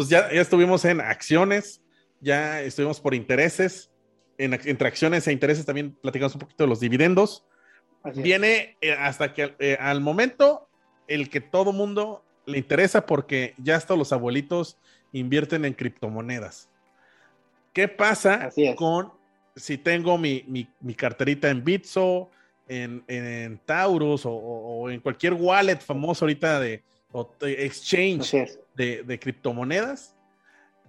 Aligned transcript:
Entonces 0.00 0.28
ya, 0.30 0.34
ya 0.34 0.40
estuvimos 0.40 0.84
en 0.86 1.00
acciones, 1.00 1.82
ya 2.20 2.62
estuvimos 2.62 3.00
por 3.00 3.14
intereses, 3.14 3.90
en, 4.38 4.54
entre 4.54 4.88
acciones 4.88 5.26
e 5.28 5.32
intereses 5.32 5.66
también 5.66 5.94
platicamos 6.00 6.34
un 6.34 6.40
poquito 6.40 6.64
de 6.64 6.68
los 6.68 6.80
dividendos. 6.80 7.44
Así. 8.02 8.22
Viene 8.22 8.78
eh, 8.80 8.92
hasta 8.92 9.34
que 9.34 9.54
eh, 9.58 9.76
al 9.78 10.00
momento 10.00 10.68
el 11.06 11.28
que 11.28 11.42
todo 11.42 11.72
mundo 11.72 12.24
le 12.46 12.56
interesa 12.56 13.04
porque 13.04 13.54
ya 13.58 13.76
hasta 13.76 13.94
los 13.94 14.12
abuelitos 14.12 14.78
invierten 15.12 15.66
en 15.66 15.74
criptomonedas. 15.74 16.70
¿Qué 17.74 17.86
pasa 17.86 18.48
con 18.76 19.12
si 19.54 19.76
tengo 19.76 20.16
mi, 20.16 20.44
mi- 20.48 20.68
mi 20.80 20.94
carterita 20.94 21.50
en 21.50 21.62
Bitso, 21.62 22.30
en, 22.68 23.04
en 23.06 23.58
Taurus 23.66 24.22
o, 24.24 24.88
en 24.90 25.00
cualquier 25.00 25.34
wallet 25.34 25.76
famoso 25.80 26.24
ahorita 26.24 26.58
de, 26.60 26.82
o 27.12 27.30
exchange 27.42 28.20
Así 28.22 28.36
es. 28.38 28.60
De, 28.80 29.02
de 29.02 29.18
criptomonedas? 29.18 30.16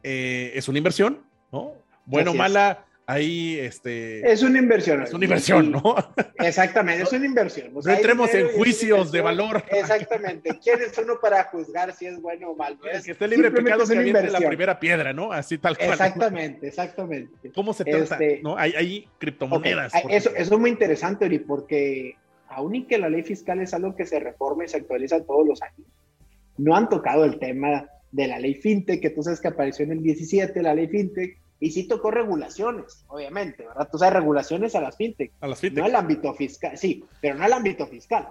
Eh, 0.03 0.52
es 0.56 0.67
una 0.70 0.78
inversión, 0.78 1.22
¿no? 1.52 1.73
Bueno, 2.06 2.31
es. 2.31 2.38
mala, 2.38 2.86
ahí 3.06 3.58
este, 3.59 4.31
Es 4.31 4.42
una 4.42 4.58
inversión. 4.59 5.03
es 5.03 5.14
una 5.14 5.25
inversión, 5.25 5.72
¿no? 5.72 5.95
Exactamente, 6.39 7.03
es 7.03 7.12
una 7.12 7.25
inversión. 7.25 7.67
O 7.72 7.75
No 7.75 7.81
sea, 7.81 7.95
entremos 7.97 8.34
en 8.34 8.47
juicios 8.50 9.12
de 9.12 9.22
valor. 9.22 9.64
Exactamente. 9.69 10.58
¿Quién 10.64 10.80
es 10.81 10.97
uno 10.97 11.19
para 11.22 11.44
juzgar 11.45 11.94
si 11.94 12.06
es 12.08 12.19
bueno 12.22 12.52
o 12.52 12.56
malo? 12.56 12.78
Es 12.92 13.03
que 13.06 13.12
esté 13.12 13.28
libre 13.28 13.50
de 13.50 13.56
simplemente 13.58 13.64
pecado 13.64 13.84
es 13.84 13.89
que 13.89 13.97
aviente 14.00 14.31
la 14.31 14.47
primera 14.47 14.80
piedra, 14.80 15.14
¿no? 15.14 15.31
Así 15.31 15.58
tal 15.58 15.78
cual. 15.78 15.92
Exactamente, 15.92 16.67
exactamente. 16.67 17.52
¿Cómo 17.53 17.73
se 17.73 17.84
trata? 17.84 18.16
Este- 18.16 18.39
¿no? 18.42 18.58
Hay, 18.58 18.73
hay 18.73 19.08
criptomonedas. 19.19 19.94
Eso, 20.09 20.31
eso 20.36 20.53
es 20.56 20.59
muy 20.59 20.69
interesante, 20.69 21.25
Ori, 21.25 21.39
porque 21.39 22.16
aún 22.47 22.75
y 22.75 22.86
que 22.86 22.97
la 22.97 23.09
ley 23.09 23.23
fiscal 23.23 23.59
es 23.62 23.73
algo 23.73 23.95
que 23.95 24.06
se 24.06 24.19
reforma 24.19 24.66
y 24.66 24.67
se 24.67 24.78
actualiza 24.78 25.22
todos 25.23 25.47
los 25.47 25.62
años, 25.62 25.88
no 26.62 26.76
han 26.76 26.90
tocado 26.90 27.26
el 27.26 27.40
tema 27.40 27.88
de 28.12 28.28
la 28.28 28.40
ley 28.40 28.56
fintech, 28.56 29.02
que 29.02 29.09
tú 29.09 29.23
sabes 29.23 29.42
que 29.42 29.48
apareció 29.48 29.86
en 29.86 29.94
el 29.94 30.04
17, 30.04 30.62
la 30.62 30.76
ley 30.76 30.88
fintech, 30.88 31.40
y 31.59 31.72
sí 31.72 31.88
tocó 31.88 32.12
regulaciones, 32.12 33.03
obviamente, 33.08 33.66
¿verdad? 33.66 33.88
Tú 33.92 33.98
sabes, 33.98 34.16
regulaciones 34.16 34.76
a 34.76 34.81
las 34.81 34.98
fintech, 34.98 35.31
a 35.42 35.48
las 35.48 35.58
no 35.58 35.62
fintech. 35.62 35.84
al 35.84 35.95
ámbito 35.95 36.34
fiscal, 36.34 36.78
sí, 36.78 37.03
pero 37.22 37.36
no 37.36 37.44
al 37.44 37.53
ámbito 37.53 37.88
fiscal. 37.88 38.28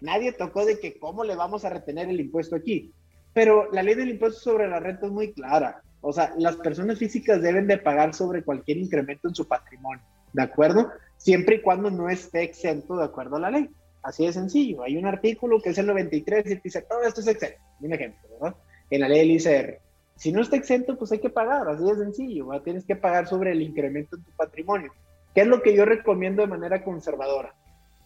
Nadie 0.00 0.32
tocó 0.32 0.64
de 0.64 0.78
que 0.78 0.98
cómo 0.98 1.24
le 1.24 1.36
vamos 1.36 1.64
a 1.64 1.70
retener 1.70 2.08
el 2.08 2.20
impuesto 2.20 2.56
aquí. 2.56 2.92
Pero 3.32 3.70
la 3.72 3.82
ley 3.82 3.94
del 3.94 4.10
impuesto 4.10 4.40
sobre 4.40 4.68
la 4.68 4.80
renta 4.80 5.06
es 5.06 5.12
muy 5.12 5.32
clara. 5.32 5.82
O 6.00 6.12
sea, 6.12 6.34
las 6.38 6.56
personas 6.56 6.98
físicas 6.98 7.40
deben 7.42 7.66
de 7.66 7.78
pagar 7.78 8.14
sobre 8.14 8.44
cualquier 8.44 8.78
incremento 8.78 9.28
en 9.28 9.34
su 9.34 9.46
patrimonio, 9.46 10.04
¿de 10.32 10.42
acuerdo? 10.42 10.90
Siempre 11.16 11.56
y 11.56 11.62
cuando 11.62 11.90
no 11.90 12.08
esté 12.10 12.42
exento 12.42 12.96
de 12.96 13.04
acuerdo 13.04 13.36
a 13.36 13.40
la 13.40 13.50
ley. 13.50 13.70
Así 14.04 14.26
de 14.26 14.32
sencillo. 14.32 14.82
Hay 14.82 14.96
un 14.96 15.06
artículo 15.06 15.60
que 15.60 15.70
es 15.70 15.78
el 15.78 15.86
93 15.86 16.46
y 16.46 16.54
dice, 16.56 16.82
todo 16.82 17.02
esto 17.02 17.22
es 17.22 17.26
exento. 17.26 17.58
Un 17.80 17.92
ejemplo, 17.92 18.28
¿verdad? 18.40 18.56
En 18.90 19.00
la 19.00 19.08
ley 19.08 19.38
del. 19.38 19.78
Si 20.16 20.30
no 20.30 20.42
está 20.42 20.56
exento, 20.56 20.96
pues 20.96 21.10
hay 21.10 21.18
que 21.18 21.30
pagar, 21.30 21.66
así 21.68 21.82
de 21.82 21.96
sencillo. 21.96 22.46
¿verdad? 22.46 22.62
Tienes 22.62 22.84
que 22.84 22.96
pagar 22.96 23.26
sobre 23.26 23.52
el 23.52 23.62
incremento 23.62 24.16
en 24.16 24.22
tu 24.22 24.30
patrimonio. 24.32 24.92
¿Qué 25.34 25.40
es 25.40 25.46
lo 25.46 25.62
que 25.62 25.74
yo 25.74 25.84
recomiendo 25.84 26.42
de 26.42 26.48
manera 26.48 26.84
conservadora? 26.84 27.54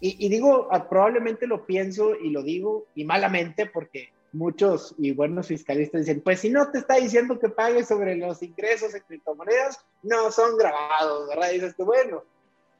Y, 0.00 0.25
y 0.25 0.28
digo, 0.28 0.69
ah, 0.70 0.88
probablemente 0.88 1.47
lo 1.47 1.66
pienso 1.66 2.15
y 2.15 2.30
lo 2.30 2.42
digo, 2.42 2.86
y 2.94 3.04
malamente, 3.04 3.66
porque 3.66 4.10
muchos 4.32 4.94
y 4.98 5.12
buenos 5.12 5.48
fiscalistas 5.48 6.03
dicen, 6.03 6.20
pues 6.20 6.41
si 6.41 6.50
no 6.50 6.70
te 6.70 6.78
está 6.78 6.94
diciendo 6.94 7.38
que 7.38 7.48
pagues 7.48 7.88
sobre 7.88 8.16
los 8.16 8.42
ingresos 8.42 8.94
en 8.94 9.03
criptomonedas, 9.03 9.84
no 10.03 10.30
son 10.30 10.56
grabados, 10.56 11.28
¿verdad? 11.28 11.50
Y 11.50 11.54
dices 11.54 11.75
tú, 11.76 11.84
bueno, 11.84 12.22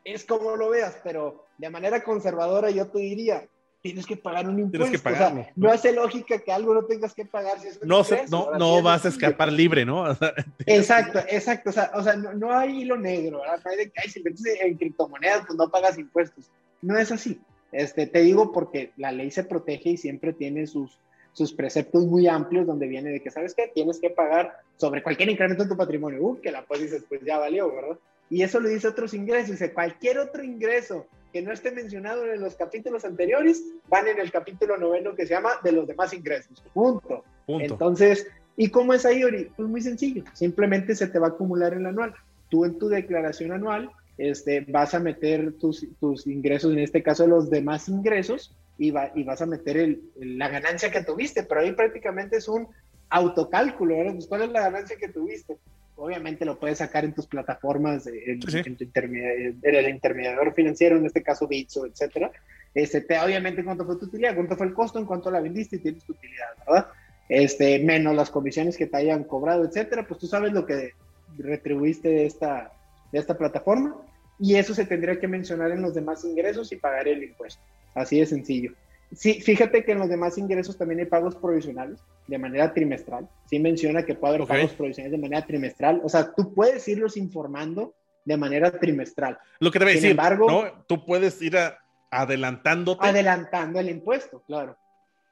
es 0.05 0.25
como 0.25 0.57
lo 0.57 0.71
veas, 0.71 0.97
pero 1.05 1.47
de 1.59 1.71
manera 1.71 2.03
conservadora 2.03 2.71
yo 2.71 2.87
te 2.89 2.99
diría, 2.99 3.47
tienes 3.83 4.07
que 4.07 4.17
pagar 4.17 4.49
un 4.49 4.59
impuesto. 4.59 4.85
Tienes 4.85 5.03
que 5.03 5.09
o 5.09 5.17
sea, 5.17 5.53
no 5.57 5.71
hace 5.71 5.93
lógica 5.93 6.39
que 6.39 6.53
algo 6.53 6.75
no 6.75 6.85
tengas 6.85 7.15
que 7.15 7.25
pagar 7.25 7.61
si 7.61 7.69
es 7.69 7.83
No, 7.85 8.03
se- 8.05 8.27
no, 8.29 8.53
no 8.59 8.83
vas 8.83 9.05
a 9.05 9.09
escapar 9.09 9.53
libre, 9.53 9.85
¿no? 9.85 10.05
Exacto, 10.67 11.21
exacto. 11.29 11.71
O 11.71 11.73
sea, 11.73 11.91
o 11.95 12.03
sea 12.03 12.17
no, 12.17 12.33
no 12.35 12.53
hay 12.53 12.83
hilo 12.83 12.97
negro, 12.97 13.41
¿verdad? 13.41 13.61
No 13.65 13.71
hay 13.71 13.77
de 13.77 13.91
que 13.91 14.01
"Ay, 14.03 14.11
si 14.11 14.19
inviertes 14.21 14.45
en 14.61 14.77
criptomonedas, 14.77 15.47
pues 15.47 15.57
no 15.59 15.71
pagas 15.71 15.99
impuestos. 15.99 16.51
No 16.83 16.99
es 16.99 17.11
así. 17.13 17.41
Este, 17.71 18.07
te 18.07 18.21
digo 18.21 18.51
porque 18.53 18.93
la 18.97 19.13
ley 19.13 19.31
se 19.31 19.45
protege 19.45 19.91
y 19.91 19.97
siempre 19.97 20.33
tiene 20.33 20.67
sus, 20.67 20.99
sus 21.33 21.53
preceptos 21.53 22.07
muy 22.07 22.27
amplios 22.27 22.67
donde 22.67 22.87
viene 22.89 23.11
de 23.11 23.23
que, 23.23 23.31
¿sabes 23.31 23.55
qué? 23.55 23.71
Tienes 23.75 24.01
que 24.01 24.11
pagar 24.11 24.57
sobre 24.77 25.03
cualquier 25.03 25.29
incremento 25.29 25.63
en 25.65 25.69
tu 25.69 25.77
patrimonio. 25.77 26.19
Uh, 26.23 26.41
que 26.41 26.51
la 26.51 26.65
pues 26.65 26.81
dices, 26.81 27.05
pues 27.09 27.21
ya 27.25 27.39
valió, 27.39 27.73
¿verdad? 27.73 27.99
Y 28.31 28.43
eso 28.43 28.61
le 28.61 28.71
dice 28.71 28.89
otros 28.89 29.15
ingresos. 29.15 29.53
Dice, 29.53 29.72
cualquier 29.72 30.19
otro 30.19 30.43
ingreso 30.44 31.06
que 31.33 31.43
no 31.43 31.53
esté 31.53 31.71
mencionado 31.71 32.25
en 32.27 32.41
los 32.41 32.55
capítulos 32.56 33.05
anteriores 33.05 33.62
van 33.89 34.09
en 34.09 34.19
el 34.19 34.31
capítulo 34.31 34.77
noveno 34.78 35.15
que 35.15 35.27
se 35.27 35.34
llama 35.34 35.53
de 35.62 35.72
los 35.72 35.87
demás 35.87 36.12
ingresos. 36.12 36.62
Punto. 36.72 37.25
punto. 37.47 37.65
Entonces, 37.65 38.27
¿y 38.56 38.71
cómo 38.71 38.94
es 38.94 39.05
ahí, 39.06 39.25
Ori? 39.25 39.50
Pues 39.56 39.69
muy 39.69 39.81
sencillo, 39.83 40.25
simplemente 40.33 40.94
se 40.94 41.06
te 41.06 41.19
va 41.19 41.28
a 41.28 41.31
acumular 41.31 41.75
el 41.75 41.84
anual. 41.87 42.15
Tú 42.49 42.65
en 42.65 42.78
tu 42.78 42.88
declaración 42.88 43.53
anual 43.53 43.91
este, 44.17 44.62
vas 44.69 44.94
a 44.94 45.00
meter 45.00 45.53
tus, 45.59 45.87
tus 46.00 46.27
ingresos, 46.27 46.72
en 46.72 46.81
este 46.81 47.03
caso 47.03 47.27
los 47.27 47.50
demás 47.50 47.88
ingresos, 47.88 48.55
y, 48.78 48.91
va- 48.91 49.12
y 49.15 49.22
vas 49.25 49.43
a 49.43 49.47
meter 49.47 49.77
el- 49.77 50.03
la 50.17 50.49
ganancia 50.49 50.91
que 50.91 51.05
tuviste, 51.05 51.43
pero 51.44 51.61
ahí 51.61 51.72
prácticamente 51.72 52.37
es 52.38 52.49
un 52.49 52.67
autocálculo, 53.11 53.97
¿verdad? 53.97 54.15
Pues, 54.15 54.27
¿Cuál 54.27 54.43
es 54.43 54.50
la 54.50 54.62
ganancia 54.62 54.97
que 54.97 55.09
tuviste? 55.09 55.56
Obviamente 55.99 56.45
lo 56.45 56.59
puedes 56.59 56.79
sacar 56.79 57.05
en 57.05 57.13
tus 57.13 57.27
plataformas, 57.27 58.07
en, 58.07 58.41
Sí, 58.43 58.59
en 58.65 58.77
tu 58.77 58.85
en 58.85 59.59
el 59.63 59.89
intermediador 59.89 60.55
financiero, 60.55 60.97
en 60.97 61.07
este 61.07 61.23
caso 61.23 61.49
Bitso, 61.49 61.87
etcétera. 61.87 62.31
Este, 62.75 63.01
te, 63.01 63.19
obviamente 63.19 63.65
cuánto 63.65 63.85
fue 63.85 63.97
tu 63.97 64.07
utilidad, 64.07 64.35
cuánto 64.35 64.57
fue 64.57 64.67
el 64.67 64.75
costo, 64.75 64.99
en 64.99 65.07
cuánto 65.07 65.31
la 65.31 65.41
vendiste 65.41 65.77
y 65.77 65.81
tienes 65.81 66.05
tu 66.05 66.13
utilidad, 66.13 66.47
¿verdad? 66.67 66.87
Este, 67.29 67.81
menos 67.81 68.15
las 68.15 68.31
comisiones 68.31 68.77
que 68.77 68.87
te 68.87 68.97
hayan 68.97 69.25
cobrado, 69.25 69.65
etcétera, 69.65 70.07
pues 70.07 70.21
tú 70.21 70.27
sabes 70.27 70.53
lo 70.53 70.65
que 70.65 70.93
retribuiste 71.37 72.09
de 72.09 72.27
esta, 72.27 72.73
de 73.13 73.19
esta 73.19 73.37
plataforma 73.37 73.97
y 74.39 74.55
eso 74.55 74.75
se 74.75 74.87
tendría 74.87 75.19
que 75.19 75.29
mencionar 75.29 75.73
en 75.73 75.83
los 75.83 75.95
demás 75.95 76.25
ingresos 76.25 76.71
y 76.73 76.77
pagar 76.77 77.09
el 77.09 77.25
impuesto. 77.25 77.61
Así 77.95 78.21
de 78.21 78.27
sencillo. 78.27 78.73
Sí, 79.13 79.41
fíjate 79.41 79.85
que 79.85 79.93
en 79.93 79.99
los 80.01 80.09
demás 80.09 80.37
ingresos 80.39 80.77
también 80.77 81.01
hay 81.01 81.07
pagos 81.07 81.35
provisionales 81.35 81.99
de 82.27 82.39
manera 82.39 82.75
trimestral. 82.75 83.29
Sí 83.47 83.59
menciona 83.59 84.05
que 84.05 84.15
puede 84.15 84.35
haber 84.37 84.47
pagos 84.47 84.73
provisionales 84.75 85.13
de 85.13 85.19
manera 85.19 85.47
trimestral. 85.47 86.01
O 86.05 86.09
sea, 86.09 86.33
tú 86.35 86.53
puedes 86.55 86.87
irlos 86.89 87.17
informando 87.17 87.95
de 88.25 88.37
manera 88.37 88.71
trimestral, 88.71 89.39
Lo 89.61 89.71
que 89.71 89.79
debe 89.79 89.93
sin 89.93 90.03
decir, 90.03 90.11
embargo- 90.11 90.51
¿no? 90.51 90.85
Tú 90.87 91.05
puedes 91.07 91.41
ir 91.41 91.57
a- 91.57 91.79
adelantándote. 92.11 93.07
adelantando 93.07 93.81
el 93.81 93.89
impuesto, 93.89 94.43
claro. 94.47 94.77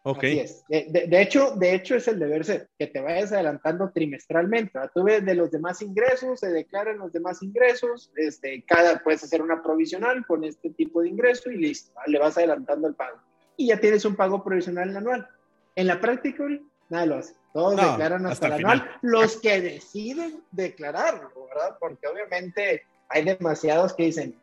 ok. 0.02 0.18
Así 0.18 0.38
es. 0.40 0.64
Eh, 0.70 0.86
De, 0.88 1.06
de 1.06 1.20
hecho, 1.20 1.50
de 1.56 1.74
hecho, 1.74 1.96
es 1.96 2.08
el 2.08 2.18
deber 2.18 2.44
ser, 2.46 2.68
que 2.78 2.86
te 2.86 3.00
vayas 3.00 3.32
adelantando 3.32 3.90
trimestralmente. 3.90 4.70
¿verdad? 4.74 4.90
Tú 4.94 5.02
ves 5.04 5.24
de 5.24 5.34
los 5.34 5.50
demás 5.50 5.82
ingresos, 5.82 6.40
se 6.40 6.48
declaran 6.50 6.96
los 6.98 7.12
demás 7.12 7.42
ingresos, 7.42 8.10
este, 8.16 8.62
cada 8.66 9.02
puedes 9.02 9.22
hacer 9.24 9.42
una 9.42 9.62
provisional 9.62 10.24
con 10.26 10.44
este 10.44 10.70
tipo 10.70 11.02
de 11.02 11.08
ingreso 11.10 11.50
y 11.50 11.56
listo, 11.58 11.90
¿verdad? 11.94 12.06
le 12.06 12.18
vas 12.20 12.38
adelantando 12.38 12.88
el 12.88 12.94
pago. 12.94 13.18
Y 13.56 13.68
ya 13.68 13.78
tienes 13.80 14.04
un 14.04 14.16
pago 14.16 14.42
provisional 14.42 14.96
anual. 14.96 15.28
En 15.74 15.86
la 15.86 16.00
práctica, 16.00 16.42
Uri, 16.42 16.66
nada 16.88 17.06
lo 17.06 17.16
hace. 17.16 17.34
Todos 17.52 17.76
No, 17.76 17.90
declaran 17.90 18.26
hasta 18.26 18.46
hasta, 18.46 18.46
el 18.46 18.52
el 18.52 18.58
anual, 18.66 18.78
final. 18.80 18.98
los 19.02 19.36
que 19.36 19.60
deciden 19.60 20.42
declararlo, 20.50 21.30
¿verdad? 21.48 21.76
Porque 21.80 22.06
obviamente 22.06 22.82
hay 23.08 23.24
demasiados 23.24 23.94
que 23.94 24.04
dicen, 24.04 24.34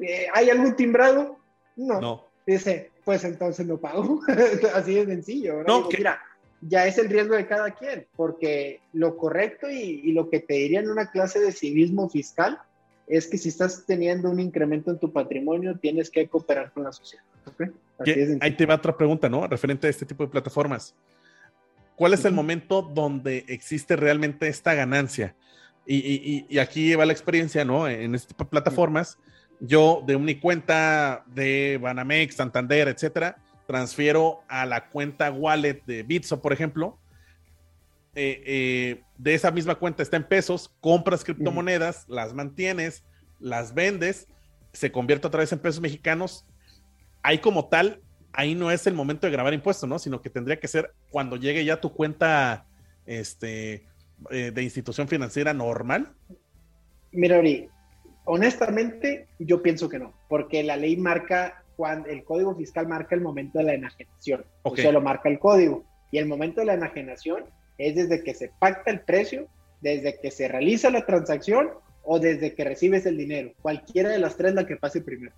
eh, 0.00 0.26
¿hay 0.34 0.50
algún 0.50 0.76
timbrado? 0.76 1.38
No. 1.76 2.00
No. 2.00 2.26
Dice, 2.46 2.90
pues 3.04 3.24
entonces 3.24 3.66
no 3.66 3.78
pago. 3.78 4.20
Así 4.74 4.94
de 4.94 5.06
sencillo. 5.06 5.58
¿verdad? 5.58 5.68
No, 5.68 5.76
Digo, 5.78 5.88
que- 5.88 5.96
Mira, 5.98 6.22
ya 6.60 6.86
es 6.86 6.98
el 6.98 7.08
riesgo 7.08 7.34
de 7.34 7.46
cada 7.46 7.70
quien, 7.72 8.06
porque 8.16 8.80
lo 8.92 9.16
correcto 9.16 9.68
y, 9.70 10.00
y 10.04 10.12
lo 10.12 10.28
que 10.30 10.40
te 10.40 10.54
diría 10.54 10.80
en 10.80 10.90
una 10.90 11.10
clase 11.10 11.40
de 11.40 11.52
civismo 11.52 12.08
fiscal 12.08 12.60
es 13.16 13.26
que 13.26 13.36
si 13.38 13.48
estás 13.50 13.84
teniendo 13.86 14.30
un 14.30 14.40
incremento 14.40 14.90
en 14.90 14.98
tu 14.98 15.12
patrimonio, 15.12 15.76
tienes 15.78 16.10
que 16.10 16.26
cooperar 16.28 16.72
con 16.72 16.84
la 16.84 16.92
sociedad. 16.92 17.24
¿ok? 17.46 17.62
Así 17.98 18.04
Que- 18.04 18.14
de 18.20 18.26
sencillo. 18.26 18.38
ahí 18.44 18.56
te 18.56 18.66
va 18.66 18.76
otra 18.76 18.96
pregunta, 18.96 19.28
¿no? 19.28 19.46
Referente 19.46 19.86
a 19.86 19.90
este 19.90 20.06
tipo 20.06 20.24
de 20.24 20.30
plataformas. 20.30 20.94
¿Cuál 21.96 22.14
es 22.14 22.24
el 22.24 22.32
momento 22.32 22.82
donde 22.82 23.44
existe 23.48 23.96
realmente 23.96 24.48
esta 24.48 24.74
ganancia? 24.74 25.34
Y, 25.86 25.96
y- 25.96 26.22
y- 26.24 26.46
y 26.48 26.58
aquí 26.58 26.94
va 26.94 27.04
la 27.04 27.12
experiencia, 27.12 27.64
¿no? 27.64 27.86
En 27.88 28.14
este 28.14 28.28
tipo 28.28 28.44
de 28.44 28.50
plataformas, 28.50 29.18
yo 29.60 30.02
de 30.06 30.16
mi 30.18 30.36
cuenta 30.36 31.24
de 31.26 31.78
Banamex, 31.82 32.36
Santander, 32.36 32.88
etcétera, 32.88 33.36
transfiero 33.66 34.40
a 34.48 34.64
la 34.66 34.88
cuenta 34.88 35.30
wallet 35.30 35.82
de 35.86 36.02
Bitso, 36.02 36.40
por 36.40 36.52
ejemplo. 36.52 36.98
Eh, 38.14 38.42
eh, 38.44 39.02
de 39.16 39.34
esa 39.34 39.50
misma 39.50 39.76
cuenta 39.76 40.02
está 40.02 40.16
en 40.16 40.24
pesos, 40.24 40.74
compras 40.80 41.24
criptomonedas, 41.24 42.06
las 42.08 42.34
mantienes, 42.34 43.04
las 43.40 43.72
vendes, 43.72 44.28
se 44.72 44.92
convierte 44.92 45.26
otra 45.26 45.40
vez 45.40 45.52
en 45.52 45.58
pesos 45.58 45.80
mexicanos. 45.80 46.46
Ahí 47.22 47.38
como 47.38 47.68
tal, 47.68 48.02
ahí 48.32 48.54
no 48.54 48.70
es 48.70 48.86
el 48.86 48.94
momento 48.94 49.26
de 49.26 49.32
grabar 49.32 49.54
impuestos, 49.54 49.88
¿no? 49.88 49.98
Sino 49.98 50.20
que 50.20 50.30
tendría 50.30 50.60
que 50.60 50.68
ser 50.68 50.92
cuando 51.10 51.36
llegue 51.36 51.64
ya 51.64 51.80
tu 51.80 51.92
cuenta 51.92 52.66
este, 53.06 53.86
eh, 54.30 54.50
de 54.52 54.62
institución 54.62 55.08
financiera 55.08 55.54
normal. 55.54 56.12
Mira, 57.12 57.38
Ori, 57.38 57.68
honestamente 58.24 59.28
yo 59.38 59.62
pienso 59.62 59.88
que 59.88 59.98
no, 59.98 60.12
porque 60.28 60.62
la 60.62 60.76
ley 60.76 60.96
marca, 60.96 61.64
cuando 61.76 62.08
el 62.08 62.24
código 62.24 62.54
fiscal 62.56 62.88
marca 62.88 63.14
el 63.14 63.20
momento 63.20 63.58
de 63.58 63.64
la 63.64 63.74
enajenación, 63.74 64.44
o 64.62 64.76
sea, 64.76 64.92
lo 64.92 65.00
marca 65.00 65.28
el 65.28 65.38
código, 65.38 65.84
y 66.10 66.18
el 66.18 66.26
momento 66.26 66.60
de 66.60 66.66
la 66.66 66.74
enajenación 66.74 67.44
es 67.78 67.94
desde 67.94 68.22
que 68.22 68.34
se 68.34 68.50
pacta 68.58 68.90
el 68.90 69.00
precio, 69.00 69.48
desde 69.80 70.18
que 70.20 70.30
se 70.30 70.48
realiza 70.48 70.90
la 70.90 71.06
transacción 71.06 71.70
o 72.04 72.18
desde 72.18 72.54
que 72.54 72.64
recibes 72.64 73.06
el 73.06 73.16
dinero. 73.16 73.52
Cualquiera 73.60 74.10
de 74.10 74.18
las 74.18 74.36
tres 74.36 74.54
la 74.54 74.66
que 74.66 74.76
pase 74.76 75.00
primero. 75.00 75.34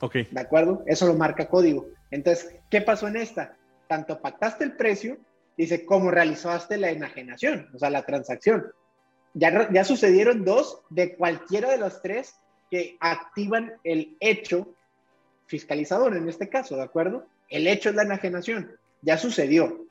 Ok. 0.00 0.16
¿De 0.30 0.40
acuerdo? 0.40 0.82
Eso 0.86 1.06
lo 1.06 1.14
marca 1.14 1.48
código. 1.48 1.88
Entonces, 2.10 2.54
¿qué 2.70 2.80
pasó 2.80 3.08
en 3.08 3.16
esta? 3.16 3.56
Tanto 3.88 4.20
pactaste 4.20 4.64
el 4.64 4.76
precio, 4.76 5.18
dice, 5.56 5.84
como 5.84 6.10
realizaste 6.10 6.76
la 6.76 6.90
enajenación, 6.90 7.68
o 7.74 7.78
sea, 7.78 7.90
la 7.90 8.04
transacción. 8.04 8.66
Ya, 9.34 9.70
ya 9.70 9.84
sucedieron 9.84 10.44
dos 10.44 10.80
de 10.90 11.14
cualquiera 11.14 11.70
de 11.70 11.78
las 11.78 12.02
tres 12.02 12.34
que 12.70 12.96
activan 13.00 13.74
el 13.84 14.16
hecho 14.20 14.74
fiscalizador 15.46 16.16
en 16.16 16.28
este 16.28 16.48
caso, 16.48 16.76
¿de 16.76 16.82
acuerdo? 16.82 17.26
El 17.48 17.66
hecho 17.66 17.90
es 17.90 17.94
la 17.94 18.02
enajenación. 18.02 18.72
Ya 19.02 19.18
sucedió. 19.18 19.85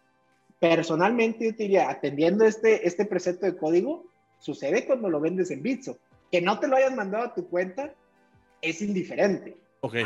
Personalmente, 0.70 1.46
yo 1.46 1.52
diría, 1.52 1.92
atendiendo 1.92 2.44
este, 2.44 2.88
este 2.88 3.06
precepto 3.06 3.46
de 3.46 3.56
código, 3.56 4.04
sucede 4.40 4.88
cuando 4.88 5.12
lo 5.12 5.20
vendes 5.20 5.52
en 5.52 5.62
Bitso. 5.62 6.00
Que 6.32 6.42
no 6.42 6.60
te 6.60 6.68
lo 6.68 6.76
hayas 6.76 6.96
mandado 6.96 7.26
a 7.26 7.34
tu 7.36 7.48
cuenta 7.48 7.94
es 8.64 8.82
indiferente. 8.82 9.56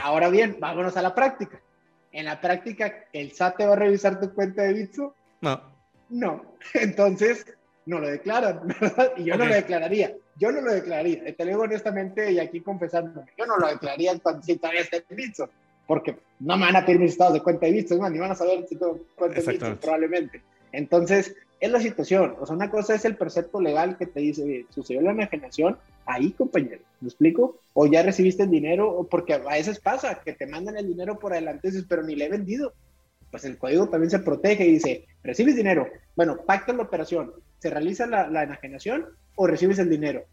Ahora 0.03 0.29
bien, 0.29 0.57
vámonos 0.59 0.97
a 0.97 1.01
la 1.01 1.15
práctica. 1.15 1.61
En 2.11 2.25
la 2.25 2.41
práctica, 2.41 3.05
¿el 3.13 3.31
SAT 3.31 3.55
te 3.55 3.65
va 3.65 3.71
a 3.71 3.77
revisar 3.77 4.19
tu 4.19 4.33
cuenta 4.33 4.63
de 4.63 4.73
Bitso? 4.73 5.15
No. 5.39 5.61
No. 6.09 6.43
Entonces, 6.73 7.45
no 7.85 7.99
lo 7.99 8.09
declaran, 8.09 8.67
¿verdad? 8.81 9.13
Y 9.15 9.23
yo 9.23 9.37
no 9.37 9.45
lo 9.45 9.53
declararía. 9.53 10.13
Yo 10.35 10.51
no 10.51 10.59
lo 10.59 10.73
declararía. 10.73 11.23
Te 11.37 11.45
lo 11.45 11.51
digo 11.51 11.61
honestamente 11.63 12.33
y 12.33 12.39
aquí 12.39 12.59
confesándome. 12.59 13.31
Yo 13.37 13.45
no 13.45 13.55
lo 13.55 13.67
declararía 13.67 14.19
cuando 14.19 14.41
si 14.41 14.57
todavía 14.57 14.81
está 14.81 14.97
en 14.97 15.15
Bitso 15.15 15.49
porque 15.89 16.17
no 16.39 16.55
me 16.55 16.67
van 16.67 16.75
a 16.75 16.85
pedir 16.85 16.99
mis 16.99 17.13
estados 17.13 17.33
de 17.33 17.41
cuenta 17.41 17.65
de 17.65 17.71
Bitso, 17.71 17.95
ni 18.11 18.19
van 18.19 18.29
a 18.29 18.35
saber 18.35 18.63
si 18.69 18.75
tengo 18.75 18.99
cuenta 19.15 19.41
de 19.41 19.51
Bitso, 19.51 19.75
probablemente. 19.77 20.39
Entonces, 20.71 21.35
es 21.59 21.71
la 21.71 21.79
situación. 21.79 22.35
O 22.39 22.45
sea, 22.45 22.55
una 22.55 22.69
cosa 22.69 22.93
es 22.93 23.05
el 23.05 23.15
precepto 23.15 23.59
legal 23.59 23.97
que 23.97 24.05
te 24.05 24.19
dice, 24.19 24.67
sucedió 24.69 25.01
la 25.01 25.13
enajenación, 25.13 25.79
ahí, 26.05 26.29
compañero, 26.33 26.83
¿me 27.01 27.07
explico? 27.07 27.59
O 27.73 27.87
ya 27.87 28.03
recibiste 28.03 28.43
el 28.43 28.51
dinero, 28.51 29.07
porque 29.09 29.33
a 29.33 29.39
veces 29.39 29.79
pasa 29.79 30.21
que 30.23 30.33
te 30.33 30.45
mandan 30.45 30.77
el 30.77 30.85
dinero 30.85 31.17
por 31.17 31.33
adelante, 31.33 31.71
pero 31.89 32.03
ni 32.03 32.15
le 32.15 32.25
he 32.25 32.29
vendido. 32.29 32.71
Pues 33.31 33.45
el 33.45 33.57
código 33.57 33.89
también 33.89 34.11
se 34.11 34.19
protege 34.19 34.67
y 34.67 34.73
dice, 34.73 35.07
recibes 35.23 35.55
dinero, 35.55 35.87
bueno, 36.15 36.37
pacta 36.45 36.71
la 36.71 36.83
operación, 36.83 37.33
se 37.57 37.71
realiza 37.71 38.05
la, 38.05 38.29
la 38.29 38.43
enajenación 38.43 39.07
o 39.33 39.47
recibes 39.47 39.79
el 39.79 39.89
dinero. 39.89 40.23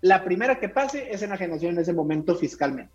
La 0.00 0.24
primera 0.24 0.58
que 0.58 0.68
pase 0.68 1.12
es 1.12 1.22
enajenación 1.22 1.74
en 1.74 1.82
ese 1.82 1.92
momento 1.92 2.34
fiscalmente. 2.34 2.92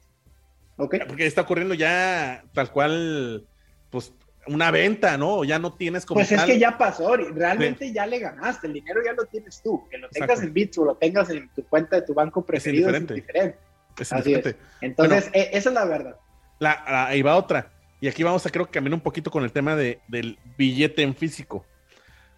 Porque 0.75 1.25
está 1.25 1.41
ocurriendo 1.41 1.75
ya 1.75 2.43
tal 2.53 2.71
cual, 2.71 3.45
pues 3.89 4.13
una 4.47 4.71
venta, 4.71 5.17
¿no? 5.17 5.43
Ya 5.43 5.59
no 5.59 5.73
tienes 5.73 6.05
como. 6.05 6.19
Pues 6.19 6.31
es 6.31 6.43
que 6.43 6.59
ya 6.59 6.77
pasó, 6.77 7.15
realmente 7.15 7.91
ya 7.93 8.05
le 8.05 8.19
ganaste, 8.19 8.67
el 8.67 8.73
dinero 8.73 9.01
ya 9.03 9.13
lo 9.13 9.25
tienes 9.25 9.61
tú, 9.61 9.87
que 9.89 9.97
lo 9.97 10.09
tengas 10.09 10.41
en 10.41 10.53
Bits 10.53 10.77
o 10.79 10.85
lo 10.85 10.95
tengas 10.95 11.29
en 11.29 11.49
tu 11.49 11.63
cuenta 11.65 11.97
de 11.97 12.01
tu 12.03 12.13
banco 12.13 12.45
preferido 12.45 12.89
es 12.89 12.99
indiferente. 12.99 13.57
Es 13.97 14.11
indiferente. 14.11 14.57
Entonces, 14.81 15.29
e, 15.33 15.49
esa 15.53 15.69
es 15.69 15.75
la 15.75 15.85
verdad. 15.85 16.15
La, 16.59 17.07
ahí 17.07 17.21
va 17.21 17.35
otra. 17.35 17.71
Y 18.01 18.07
aquí 18.07 18.23
vamos 18.23 18.45
a 18.45 18.49
creo 18.49 18.65
que 18.65 18.71
cambiar 18.71 18.93
un 18.93 19.01
poquito 19.01 19.31
con 19.31 19.43
el 19.43 19.51
tema 19.51 19.75
de, 19.75 20.01
del 20.07 20.37
billete 20.57 21.03
en 21.03 21.15
físico. 21.15 21.65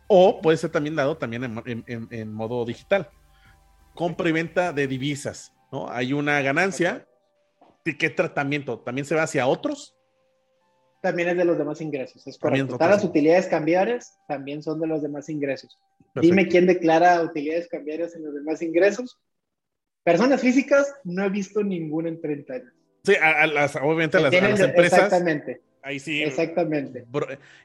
O 0.07 0.41
puede 0.41 0.57
ser 0.57 0.69
también 0.69 0.95
dado 0.95 1.17
también 1.17 1.43
en, 1.65 2.07
en 2.11 2.33
modo 2.33 2.63
digital. 2.65 3.09
Compra 3.95 4.29
y 4.29 4.31
venta 4.31 4.73
de 4.73 4.85
divisas, 4.85 5.53
¿no? 5.71 5.89
Hay 5.89 6.13
una 6.13 6.41
ganancia 6.41 7.07
¿Qué 7.93 8.09
tratamiento? 8.09 8.79
¿También 8.79 9.05
se 9.05 9.13
va 9.13 9.23
hacia 9.23 9.45
otros? 9.45 9.95
También 11.03 11.29
es 11.29 11.37
de 11.37 11.45
los 11.45 11.55
demás 11.55 11.81
ingresos, 11.81 12.25
es 12.25 12.39
correcto. 12.39 12.77
Todas 12.77 12.89
las 12.89 13.03
utilidades 13.03 13.45
cambiarias 13.45 14.17
también 14.27 14.63
son 14.63 14.81
de 14.81 14.87
los 14.87 15.03
demás 15.03 15.29
ingresos. 15.29 15.77
Dime 16.15 16.47
quién 16.47 16.65
declara 16.65 17.21
utilidades 17.21 17.67
cambiarias 17.67 18.15
en 18.15 18.25
los 18.25 18.33
demás 18.33 18.63
ingresos. 18.63 19.19
Personas 20.03 20.41
físicas, 20.41 20.91
no 21.03 21.25
he 21.25 21.29
visto 21.29 21.63
ninguna 21.63 22.09
en 22.09 22.19
30 22.19 22.53
años. 22.53 22.73
Sí, 23.03 23.13
obviamente 23.83 24.17
a 24.17 24.21
las, 24.21 24.33
empresas. 24.33 24.99
Exactamente. 24.99 25.61
Ahí 25.83 25.99
sí. 25.99 26.23
Exactamente. 26.23 27.05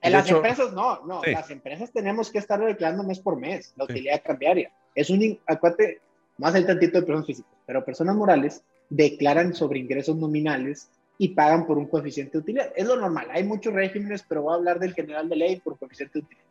en 0.03 0.13
las 0.13 0.31
empresas 0.31 0.75
no, 0.75 1.07
no. 1.07 1.23
Las 1.25 1.51
empresas 1.51 1.91
tenemos 1.93 2.31
que 2.31 2.39
estar 2.39 2.63
declarando 2.63 3.05
mes 3.05 3.21
por 3.21 3.39
mes 3.39 3.73
la 3.77 3.85
utilidad 3.85 4.23
cambiaria. 4.23 4.71
Es 4.95 5.09
un, 5.09 5.41
acuérdate, 5.47 6.03
más 6.37 6.55
el 6.55 6.67
tantito 6.67 7.01
de 7.01 7.07
personas 7.07 7.27
físicas, 7.27 7.53
pero 7.67 7.83
personas 7.83 8.17
morales 8.17 8.63
declaran 8.91 9.55
sobre 9.55 9.79
ingresos 9.79 10.17
nominales 10.17 10.91
y 11.17 11.29
pagan 11.29 11.67
por 11.67 11.79
un 11.79 11.87
coeficiente 11.87 12.33
de 12.33 12.39
utilidad. 12.39 12.73
Es 12.77 12.87
lo 12.87 12.97
normal, 12.97 13.29
hay 13.31 13.45
muchos 13.45 13.73
regímenes, 13.73 14.25
pero 14.29 14.43
voy 14.43 14.53
a 14.53 14.57
hablar 14.57 14.79
del 14.79 14.95
general 14.95 15.29
de 15.29 15.37
ley 15.37 15.61
por 15.61 15.79
coeficiente 15.79 16.19
de 16.19 16.25
utilidad. 16.25 16.47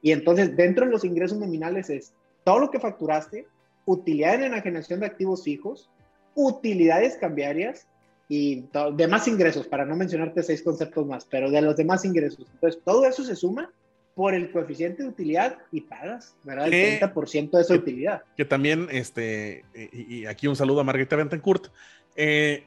Y 0.00 0.12
entonces, 0.12 0.56
dentro 0.56 0.84
de 0.84 0.92
los 0.92 1.04
ingresos 1.04 1.38
nominales 1.38 1.90
es 1.90 2.12
todo 2.44 2.58
lo 2.58 2.70
que 2.70 2.80
facturaste, 2.80 3.46
utilidad 3.84 4.34
en 4.34 4.44
enajenación 4.44 5.00
de 5.00 5.06
activos 5.06 5.44
fijos, 5.44 5.90
utilidades 6.34 7.16
cambiarias 7.16 7.86
y 8.28 8.64
demás 8.94 9.28
ingresos, 9.28 9.66
para 9.66 9.84
no 9.84 9.96
mencionarte 9.96 10.42
seis 10.42 10.62
conceptos 10.62 11.06
más, 11.06 11.24
pero 11.24 11.50
de 11.50 11.62
los 11.62 11.76
demás 11.76 12.04
ingresos. 12.04 12.46
Entonces, 12.52 12.80
todo 12.84 13.06
eso 13.06 13.22
se 13.24 13.36
suma 13.36 13.70
por 14.14 14.34
el 14.34 14.50
coeficiente 14.50 15.02
de 15.02 15.08
utilidad 15.08 15.58
y 15.70 15.82
pagas, 15.82 16.36
¿verdad? 16.44 16.68
El 16.68 17.00
30% 17.00 17.50
de 17.50 17.60
esa 17.62 17.74
utilidad. 17.74 18.22
Que 18.36 18.44
también, 18.44 18.88
este, 18.90 19.64
y, 19.74 20.26
aquí 20.26 20.46
un 20.46 20.56
saludo 20.56 20.80
a 20.80 20.84
Margarita 20.84 21.16
Bentencourt, 21.16 21.68
eh, 22.14 22.64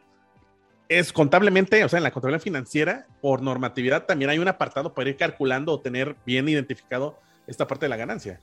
es 0.90 1.14
contablemente, 1.14 1.84
o 1.84 1.90
sea, 1.90 1.98
en 1.98 2.04
la 2.04 2.12
contabilidad 2.12 2.42
financiera, 2.42 3.08
por 3.22 3.42
normatividad, 3.42 4.06
también 4.06 4.30
hay 4.30 4.40
un 4.40 4.48
apartado 4.48 4.94
para 4.94 5.10
ir 5.10 5.18
calculando 5.18 5.72
o 5.72 5.82
tener 5.82 6.16
bien 6.25 6.48
identificado 6.50 7.20
esta 7.48 7.68
parte 7.68 7.86
de 7.86 7.90
la 7.90 7.98
ganancia. 7.98 8.40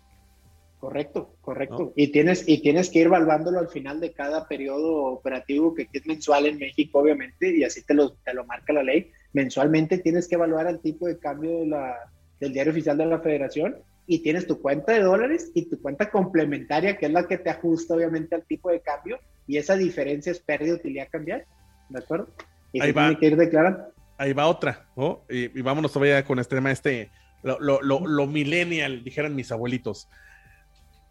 Correcto, 0.78 1.36
correcto. 1.40 1.92
Y, 1.94 2.08
tienes, 2.08 2.48
y 2.48 2.60
tienes 2.60 2.90
que 2.90 3.00
ir 3.00 3.06
evaluándolo 3.06 3.60
al 3.60 3.68
final 3.68 4.00
de 4.00 4.12
cada 4.12 4.48
periodo 4.48 5.04
operativo 5.04 5.74
que, 5.74 5.88
es 5.92 6.06
mensual 6.06 6.46
en 6.46 6.58
México, 6.58 6.98
obviamente, 6.98 7.56
y 7.56 7.62
así 7.62 7.84
te 7.84 7.94
lo, 7.94 8.14
te 8.14 8.34
lo 8.34 8.44
marca 8.44 8.72
la 8.72 8.82
ley. 8.82 9.10
Mensualmente 9.32 9.98
tienes 9.98 10.26
que 10.26 10.34
evaluar 10.34 10.66
el 10.66 10.80
tipo 10.80 11.06
de 11.06 11.20
cambio 11.20 11.60
de 11.60 11.66
la, 11.66 11.94
del 12.42 12.52
diario 12.52 12.72
oficial 12.72 12.98
de 12.98 13.06
la 13.06 13.20
federación 13.20 13.76
y 14.04 14.18
tienes 14.18 14.48
tu 14.48 14.60
cuenta 14.60 14.92
de 14.92 15.00
dólares 15.00 15.52
y 15.54 15.66
tu 15.66 15.80
cuenta 15.80 16.10
complementaria, 16.10 16.98
que 16.98 17.06
es 17.06 17.12
la 17.12 17.28
que 17.28 17.38
te 17.38 17.50
ajusta 17.50 17.94
obviamente 17.94 18.34
al 18.34 18.42
tipo 18.42 18.68
de 18.68 18.80
cambio 18.80 19.20
y 19.46 19.58
esa 19.58 19.76
diferencia 19.76 20.32
es 20.32 20.40
pérdida 20.40 20.72
de 20.72 20.80
utilidad 20.80 21.08
cambiar, 21.08 21.46
¿de 21.88 21.98
acuerdo? 22.00 22.28
Y 22.72 22.82
ahí 22.82 22.90
va. 22.90 23.16
que 23.16 23.26
ir 23.26 23.36
declarando. 23.36 23.84
Ahí 24.18 24.32
va 24.32 24.48
otra, 24.48 24.86
¿no? 24.96 25.22
Y, 25.28 25.48
vámonos 25.62 25.92
todavía 25.92 26.24
con 26.24 26.40
este 26.40 26.56
tema, 26.56 26.72
este, 26.72 27.10
lo, 27.44 27.60
lo, 27.60 27.80
lo, 27.80 28.26
millennial, 28.26 29.04
dijeran 29.04 29.36
mis 29.36 29.52
abuelitos. 29.52 30.08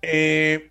Eh, 0.01 0.69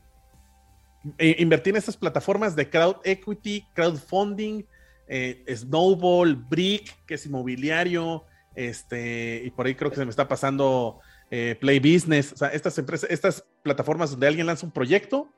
invertir 1.18 1.72
en 1.72 1.78
estas 1.78 1.96
plataformas 1.96 2.54
de 2.54 2.68
crowd 2.68 2.96
equity, 3.04 3.64
crowdfunding, 3.72 4.64
eh, 5.08 5.42
Snowball, 5.54 6.36
Brick, 6.36 6.94
que 7.06 7.14
es 7.14 7.24
inmobiliario, 7.24 8.24
este, 8.68 9.42
y 9.42 9.50
por 9.50 9.66
ahí 9.66 9.74
creo 9.74 9.90
que 9.90 9.96
se 9.96 10.04
me 10.04 10.10
está 10.10 10.28
pasando 10.28 11.00
eh, 11.30 11.56
Play 11.58 11.78
Business, 11.78 12.34
o 12.34 12.36
sea, 12.36 12.48
estas 12.48 12.76
empresas, 12.76 13.10
estas 13.10 13.42
plataformas 13.62 14.10
donde 14.10 14.26
alguien 14.26 14.46
lanza 14.46 14.66
un 14.66 14.72
proyecto, 14.72 15.30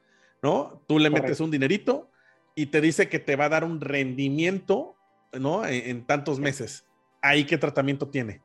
¿no? 0.43 0.83
Tú 0.89 0.99
le 0.99 1.09
metes 1.09 1.39
un 1.39 1.53
dinerito 1.53 2.11
y 2.57 2.67
te 2.67 2.81
dice 2.81 3.09
que 3.09 3.21
te 3.21 3.37
va 3.37 3.45
a 3.45 3.49
dar 3.49 3.63
un 3.63 3.81
rendimiento, 3.81 4.97
¿no? 5.33 5.65
En, 5.65 6.05
tantos 6.05 6.41
meses. 6.41 6.85
¿Ahí 7.21 7.45
qué 7.45 7.59
tratamiento 7.59 8.09
tiene? 8.09 8.41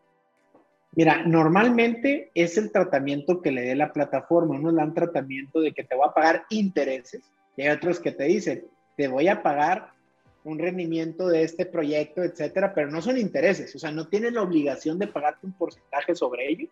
Mira, 0.92 1.24
normalmente 1.26 2.30
es 2.36 2.58
el 2.60 2.72
tratamiento 2.72 3.42
que 3.42 3.52
le 3.52 3.64
dé 3.64 3.76
la 3.76 3.92
plataforma. 3.92 4.60
Unos 4.60 4.76
dan 4.76 4.94
tratamiento 4.94 5.60
de 5.60 5.74
que 5.74 5.84
te 5.84 5.96
va 5.96 6.08
a 6.08 6.14
pagar 6.14 6.46
intereses 6.52 7.24
y 7.56 7.64
hay 7.64 7.70
otros 7.70 8.00
que 8.00 8.12
te 8.12 8.26
dicen, 8.26 8.64
te 8.96 9.08
voy 9.08 9.28
a 9.28 9.42
pagar 9.42 9.97
un 10.44 10.60
rendimiento 10.60 11.28
de 11.28 11.44
este 11.44 11.66
proyecto, 11.66 12.24
etcétera, 12.24 12.74
pero 12.74 12.90
no 12.90 13.02
son 13.02 13.18
intereses, 13.18 13.76
o 13.76 13.80
sea, 13.80 13.92
no 13.92 14.08
tienen 14.08 14.36
la 14.36 14.42
obligación 14.42 14.98
de 15.00 15.08
pagarte 15.08 15.46
un 15.46 15.54
porcentaje 15.54 16.16
sobre 16.16 16.50
ello, 16.50 16.68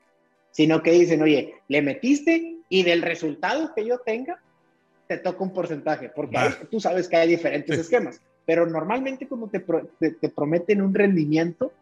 sino 0.52 0.82
que 0.82 0.92
dicen, 0.92 1.22
oye, 1.22 1.56
le 1.68 1.82
metiste 1.82 2.60
y 2.70 2.84
del 2.84 3.02
resultado 3.02 3.74
que 3.76 3.86
yo 3.86 4.00
tenga, 4.00 4.40
te 5.08 5.18
toca 5.18 5.44
un 5.44 5.54
porcentaje, 5.54 6.10
porque 6.10 6.38
tú 6.72 6.80
sabes 6.80 7.08
que 7.08 7.18
hay 7.18 7.28
diferentes 7.28 7.78
esquemas. 7.78 8.22
pero 8.46 8.66
normalmente 8.66 9.28
como 9.28 9.50
te, 9.50 9.60
te, 9.60 10.30
prometen 10.30 10.82
un 10.82 10.94
rendimiento, 10.94 11.74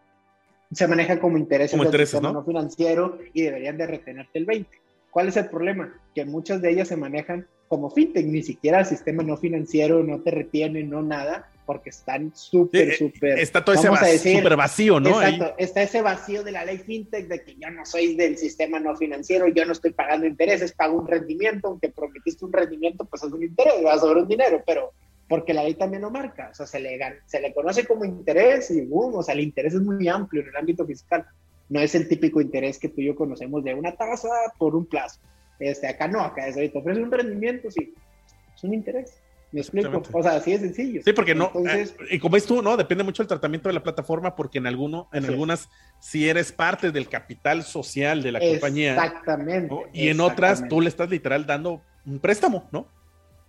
se 0.71 0.87
maneja 0.87 1.19
como 1.19 1.37
interés 1.37 1.71
como 1.71 1.83
intereses, 1.83 2.21
¿no? 2.21 2.33
no 2.33 2.43
financiero 2.43 3.19
y 3.33 3.43
deberían 3.43 3.77
de 3.77 3.85
retenerte 3.85 4.39
el 4.39 4.45
20. 4.45 4.69
¿Cuál 5.11 5.27
es 5.27 5.37
el 5.37 5.47
problema? 5.47 5.93
Que 6.15 6.25
muchas 6.25 6.61
de 6.61 6.71
ellas 6.71 6.87
se 6.87 6.97
manejan 6.97 7.45
como 7.67 7.91
fintech, 7.91 8.25
ni 8.25 8.41
siquiera 8.41 8.79
el 8.79 8.85
sistema 8.85 9.23
no 9.23 9.37
financiero 9.37 10.03
no 10.03 10.21
te 10.21 10.31
retiene, 10.31 10.83
no 10.83 11.03
nada, 11.03 11.49
porque 11.65 11.89
están 11.89 12.35
súper, 12.35 12.89
eh, 12.89 12.97
súper. 12.97 13.39
Está 13.39 13.63
todo 13.63 13.75
ese 13.75 13.89
vacío, 13.89 14.37
súper 14.37 14.55
vacío, 14.55 14.99
¿no? 14.99 15.21
Exacto, 15.21 15.55
está 15.57 15.81
ese 15.81 16.01
vacío 16.01 16.43
de 16.43 16.51
la 16.51 16.65
ley 16.65 16.77
fintech 16.77 17.27
de 17.27 17.43
que 17.43 17.55
yo 17.55 17.69
no 17.71 17.85
soy 17.85 18.15
del 18.15 18.37
sistema 18.37 18.79
no 18.79 18.95
financiero, 18.95 19.47
yo 19.47 19.65
no 19.65 19.71
estoy 19.71 19.93
pagando 19.93 20.25
intereses, 20.25 20.73
pago 20.73 20.99
un 20.99 21.07
rendimiento, 21.07 21.67
aunque 21.67 21.89
prometiste 21.89 22.45
un 22.45 22.53
rendimiento, 22.53 23.05
pues 23.05 23.23
es 23.23 23.31
un 23.31 23.43
interés, 23.43 23.73
va 23.85 23.97
sobre 23.97 24.21
un 24.21 24.27
dinero, 24.27 24.61
pero 24.65 24.93
porque 25.27 25.53
la 25.53 25.63
ley 25.63 25.75
también 25.75 26.01
lo 26.01 26.11
marca, 26.11 26.49
o 26.51 26.55
sea, 26.55 26.67
se 26.67 26.79
le, 26.79 26.99
se 27.25 27.39
le 27.39 27.53
conoce 27.53 27.85
como 27.85 28.05
interés 28.05 28.69
y 28.71 28.81
boom, 28.81 29.15
o 29.15 29.23
sea, 29.23 29.33
el 29.33 29.41
interés 29.41 29.73
es 29.73 29.81
muy 29.81 30.07
amplio 30.07 30.41
en 30.41 30.49
el 30.49 30.55
ámbito 30.55 30.85
fiscal. 30.85 31.25
No 31.69 31.79
es 31.79 31.95
el 31.95 32.07
típico 32.07 32.41
interés 32.41 32.77
que 32.77 32.89
tú 32.89 33.01
y 33.01 33.05
yo 33.05 33.15
conocemos 33.15 33.63
de 33.63 33.73
una 33.73 33.95
tasa 33.95 34.29
por 34.57 34.75
un 34.75 34.85
plazo. 34.85 35.19
Este, 35.59 35.87
acá 35.87 36.07
no, 36.07 36.21
acá 36.21 36.47
es, 36.47 36.55
te 36.55 36.77
ofrece 36.77 37.01
un 37.01 37.11
rendimiento, 37.11 37.71
sí, 37.71 37.93
es 38.53 38.63
un 38.63 38.73
interés. 38.73 39.21
Me 39.53 39.61
explico. 39.61 40.01
O 40.11 40.23
sea, 40.23 40.37
así 40.37 40.51
es 40.51 40.61
sencillo. 40.61 41.01
Sí, 41.05 41.13
porque 41.13 41.35
no. 41.35 41.51
Entonces, 41.53 41.95
eh, 42.09 42.15
y 42.15 42.19
como 42.19 42.37
es 42.37 42.45
tú, 42.45 42.63
¿no? 42.63 42.75
Depende 42.75 43.03
mucho 43.03 43.21
del 43.21 43.27
tratamiento 43.27 43.69
de 43.69 43.73
la 43.73 43.83
plataforma, 43.83 44.35
porque 44.35 44.57
en 44.57 44.65
alguno, 44.65 45.09
en 45.13 45.25
algunas, 45.25 45.69
si 45.99 46.27
eres 46.27 46.51
parte 46.51 46.91
del 46.91 47.07
capital 47.07 47.61
social 47.61 48.23
de 48.23 48.31
la 48.31 48.39
compañía. 48.39 48.95
Exactamente. 48.95 49.75
Y 49.93 50.09
en 50.09 50.21
otras, 50.21 50.67
tú 50.67 50.81
le 50.81 50.89
estás 50.89 51.07
literal 51.11 51.45
dando 51.45 51.83
un 52.03 52.17
préstamo, 52.17 52.67
¿no? 52.71 52.87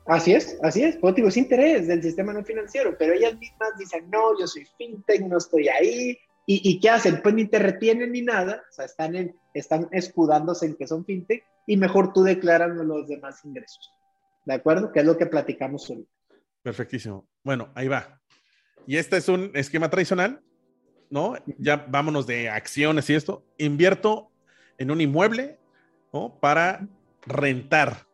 Así 0.04 0.34
es, 0.34 0.58
así 0.62 0.84
es. 0.84 0.99
Pues 0.99 1.14
digo, 1.14 1.28
es 1.28 1.38
interés 1.38 1.88
del 1.88 2.02
sistema 2.02 2.34
no 2.34 2.44
financiero, 2.44 2.94
pero 2.99 3.14
ellas 3.14 3.38
mismas 3.38 3.70
dicen, 3.78 4.11
no, 4.11 4.38
yo 4.38 4.46
soy 4.46 4.66
fintech, 4.76 5.23
no 5.23 5.38
estoy 5.38 5.68
ahí. 5.68 6.18
¿Y, 6.46 6.61
y 6.70 6.80
qué 6.80 6.90
hacen? 6.90 7.23
Pues 7.23 7.34
ni 7.34 7.46
te 7.46 7.58
retienen 7.58 8.12
ni 8.12 8.20
nada. 8.20 8.62
O 8.70 8.73
sea, 8.75 8.84
están, 8.84 9.16
en, 9.16 9.34
están 9.54 9.88
escudándose 9.90 10.66
en 10.66 10.75
que 10.75 10.87
son 10.87 11.06
fintech 11.06 11.42
y 11.66 11.78
mejor 11.78 12.12
tú 12.12 12.23
declaras 12.23 12.76
los 12.76 13.08
demás 13.08 13.42
ingresos. 13.42 13.94
¿De 14.45 14.55
acuerdo? 14.55 14.93
Que 14.93 15.01
es 15.01 15.07
lo 15.07 15.17
que 15.17 15.27
platicamos 15.27 15.89
hoy. 15.91 16.07
Perfectísimo. 16.63 17.27
Bueno, 17.43 17.71
ahí 17.75 17.89
va. 17.89 18.21
Y 18.87 18.97
este 18.97 19.17
es 19.17 19.29
un 19.29 19.51
esquema 19.55 19.89
tradicional, 19.91 20.43
¿no? 21.11 21.35
Ya 21.59 21.87
vámonos 21.89 22.27
de 22.27 22.51
acciones 22.51 23.09
y 23.11 23.15
esto. 23.15 23.47
Invierto 23.59 24.31
en 24.79 24.91
un 24.91 25.01
inmueble, 25.01 25.59
¿no? 26.13 26.39
Para 26.41 26.87
rentar. 27.27 28.07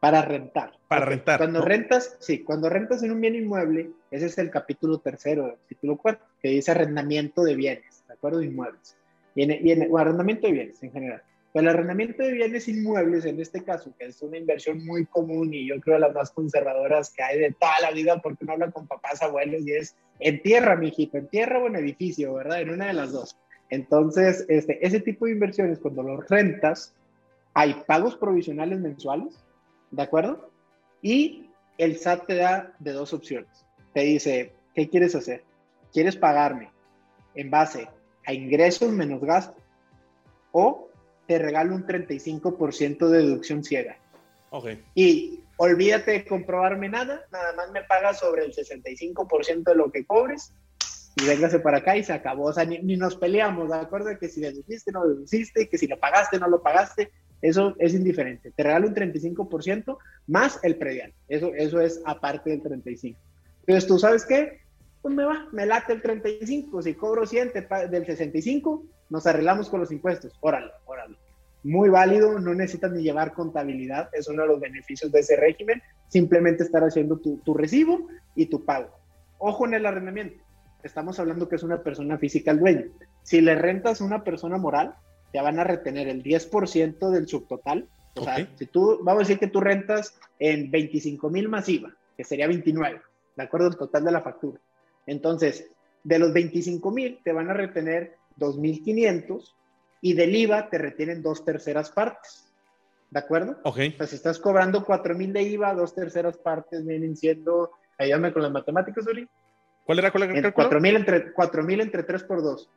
Para 0.00 0.22
rentar. 0.22 0.78
Para 0.88 1.04
rentar. 1.04 1.38
Cuando 1.38 1.62
rentas, 1.62 2.16
sí, 2.20 2.42
cuando 2.42 2.68
rentas 2.68 3.02
en 3.02 3.12
un 3.12 3.20
bien 3.20 3.34
inmueble, 3.34 3.90
ese 4.10 4.26
es 4.26 4.38
el 4.38 4.50
capítulo 4.50 4.98
tercero, 4.98 5.48
el 5.48 5.58
título 5.68 5.96
cuarto, 5.96 6.24
que 6.40 6.48
dice 6.48 6.70
arrendamiento 6.70 7.42
de 7.42 7.56
bienes, 7.56 8.04
¿de 8.06 8.14
acuerdo? 8.14 8.42
Inmuebles. 8.42 8.96
Viene, 9.34 9.58
viene, 9.62 9.88
o 9.90 9.98
arrendamiento 9.98 10.46
de 10.46 10.52
bienes 10.52 10.82
en 10.82 10.92
general. 10.92 11.22
El 11.58 11.68
arrendamiento 11.68 12.22
de 12.22 12.32
bienes 12.32 12.68
inmuebles, 12.68 13.24
en 13.24 13.40
este 13.40 13.64
caso, 13.64 13.90
que 13.98 14.04
es 14.04 14.20
una 14.20 14.36
inversión 14.36 14.84
muy 14.84 15.06
común 15.06 15.54
y 15.54 15.66
yo 15.66 15.80
creo 15.80 15.98
las 15.98 16.14
más 16.14 16.30
conservadoras 16.30 17.10
que 17.10 17.22
hay 17.22 17.38
de 17.38 17.52
toda 17.52 17.80
la 17.80 17.92
vida, 17.92 18.20
porque 18.20 18.44
uno 18.44 18.52
habla 18.52 18.70
con 18.70 18.86
papás, 18.86 19.22
abuelos 19.22 19.62
y 19.66 19.72
es 19.72 19.96
en 20.20 20.42
tierra, 20.42 20.76
mijito, 20.76 21.16
en 21.16 21.28
tierra 21.28 21.58
o 21.58 21.66
en 21.66 21.76
edificio, 21.76 22.34
¿verdad? 22.34 22.60
En 22.60 22.70
una 22.70 22.88
de 22.88 22.92
las 22.92 23.10
dos. 23.10 23.38
Entonces, 23.70 24.44
este, 24.48 24.86
ese 24.86 25.00
tipo 25.00 25.24
de 25.24 25.32
inversiones, 25.32 25.78
cuando 25.78 26.02
los 26.02 26.28
rentas, 26.28 26.94
hay 27.54 27.72
pagos 27.86 28.16
provisionales 28.16 28.78
mensuales, 28.78 29.42
¿de 29.90 30.02
acuerdo? 30.02 30.50
Y 31.00 31.48
el 31.78 31.96
SAT 31.96 32.26
te 32.26 32.34
da 32.36 32.74
de 32.80 32.92
dos 32.92 33.14
opciones. 33.14 33.64
Te 33.94 34.00
dice, 34.00 34.52
¿qué 34.74 34.90
quieres 34.90 35.14
hacer? 35.14 35.42
¿Quieres 35.90 36.16
pagarme 36.16 36.70
en 37.34 37.50
base 37.50 37.88
a 38.26 38.34
ingresos 38.34 38.92
menos 38.92 39.22
gastos? 39.22 39.62
O 40.52 40.85
te 41.26 41.38
regalo 41.38 41.74
un 41.74 41.86
35% 41.86 43.08
de 43.08 43.18
deducción 43.18 43.64
ciega. 43.64 43.96
Ok. 44.50 44.70
Y 44.94 45.40
olvídate 45.56 46.12
de 46.12 46.24
comprobarme 46.24 46.88
nada, 46.88 47.24
nada 47.32 47.52
más 47.54 47.70
me 47.70 47.82
pagas 47.82 48.20
sobre 48.20 48.44
el 48.44 48.54
65% 48.54 49.64
de 49.64 49.74
lo 49.74 49.90
que 49.90 50.06
cobres 50.06 50.52
y 51.16 51.26
véngase 51.26 51.58
para 51.60 51.78
acá 51.78 51.96
y 51.96 52.04
se 52.04 52.12
acabó. 52.12 52.44
O 52.44 52.52
sea, 52.52 52.64
ni, 52.64 52.96
nos 52.96 53.16
peleamos, 53.16 53.70
¿de 53.70 53.76
acuerdo? 53.76 54.16
Que 54.18 54.28
si 54.28 54.40
deduciste, 54.40 54.92
no 54.92 55.06
deduciste, 55.06 55.68
que 55.68 55.78
si 55.78 55.86
lo 55.86 55.98
pagaste, 55.98 56.38
no 56.38 56.48
lo 56.48 56.62
pagaste, 56.62 57.10
eso 57.40 57.74
es 57.78 57.94
indiferente. 57.94 58.50
Te 58.50 58.62
regalo 58.62 58.88
un 58.88 58.94
35% 58.94 59.96
más 60.26 60.60
el 60.62 60.76
predial. 60.76 61.12
Eso, 61.28 61.52
eso 61.54 61.80
es 61.80 62.00
aparte 62.04 62.50
del 62.50 62.62
35%. 62.62 63.16
Entonces, 63.66 63.88
¿tú 63.88 63.98
sabes 63.98 64.24
qué? 64.26 64.60
Pues 65.02 65.14
me 65.14 65.24
va, 65.24 65.48
me 65.52 65.66
late 65.66 65.92
el 65.92 66.02
35. 66.02 66.82
Si 66.82 66.94
cobro 66.94 67.26
100 67.26 67.52
del 67.90 68.06
65, 68.06 68.84
nos 69.10 69.26
arreglamos 69.26 69.68
con 69.68 69.80
los 69.80 69.92
impuestos. 69.92 70.32
Órale, 70.40 70.72
órale. 70.84 71.16
Muy 71.62 71.88
válido, 71.88 72.38
no 72.38 72.54
necesitas 72.54 72.92
ni 72.92 73.02
llevar 73.02 73.32
contabilidad, 73.32 74.08
es 74.12 74.28
uno 74.28 74.42
de 74.42 74.48
los 74.48 74.60
beneficios 74.60 75.10
de 75.10 75.20
ese 75.20 75.36
régimen, 75.36 75.82
simplemente 76.08 76.62
estar 76.62 76.82
haciendo 76.82 77.18
tu, 77.18 77.38
tu 77.38 77.54
recibo 77.54 78.06
y 78.36 78.46
tu 78.46 78.64
pago. 78.64 78.90
Ojo 79.38 79.66
en 79.66 79.74
el 79.74 79.86
arrendamiento, 79.86 80.42
estamos 80.82 81.18
hablando 81.18 81.48
que 81.48 81.56
es 81.56 81.62
una 81.62 81.82
persona 81.82 82.18
física 82.18 82.52
el 82.52 82.60
dueño. 82.60 82.84
Si 83.22 83.40
le 83.40 83.56
rentas 83.56 84.00
a 84.00 84.04
una 84.04 84.22
persona 84.22 84.56
moral, 84.58 84.94
te 85.32 85.40
van 85.40 85.58
a 85.58 85.64
retener 85.64 86.08
el 86.08 86.22
10% 86.22 87.10
del 87.10 87.28
subtotal. 87.28 87.88
O 88.14 88.24
sea, 88.24 88.48
si 88.56 88.66
tú, 88.66 89.00
vamos 89.02 89.20
a 89.20 89.26
decir 89.26 89.38
que 89.38 89.48
tú 89.48 89.60
rentas 89.60 90.18
en 90.38 90.70
25 90.70 91.28
mil 91.28 91.48
masiva, 91.48 91.92
que 92.16 92.24
sería 92.24 92.46
29, 92.46 93.00
de 93.36 93.42
acuerdo 93.42 93.66
al 93.66 93.76
total 93.76 94.04
de 94.04 94.12
la 94.12 94.22
factura. 94.22 94.60
Entonces, 95.06 95.68
de 96.04 96.18
los 96.18 96.32
25 96.32 96.90
mil, 96.90 97.20
te 97.22 97.32
van 97.32 97.50
a 97.50 97.54
retener 97.54 98.16
2.500 98.38 99.52
y 100.00 100.14
del 100.14 100.34
IVA 100.34 100.68
te 100.68 100.78
retienen 100.78 101.22
dos 101.22 101.44
terceras 101.44 101.90
partes. 101.90 102.44
¿De 103.10 103.18
acuerdo? 103.18 103.56
Ok. 103.64 103.78
Pues 103.96 104.10
si 104.10 104.16
estás 104.16 104.38
cobrando 104.38 104.84
4.000 104.84 105.32
de 105.32 105.42
IVA, 105.42 105.74
dos 105.74 105.94
terceras 105.94 106.36
partes 106.36 106.84
vienen 106.84 107.16
siendo, 107.16 107.70
ayúdame 107.98 108.32
con 108.32 108.42
las 108.42 108.52
matemáticas, 108.52 109.06
Uri. 109.06 109.28
¿Cuál 109.84 110.00
era? 110.00 110.10
¿Cuál 110.10 110.24
era? 110.24 110.52
4.000 110.52 110.96
entre, 110.96 111.34
4.000 111.34 111.82
entre 111.82 112.02
3 112.02 112.22
por 112.24 112.42
2. 112.42 112.68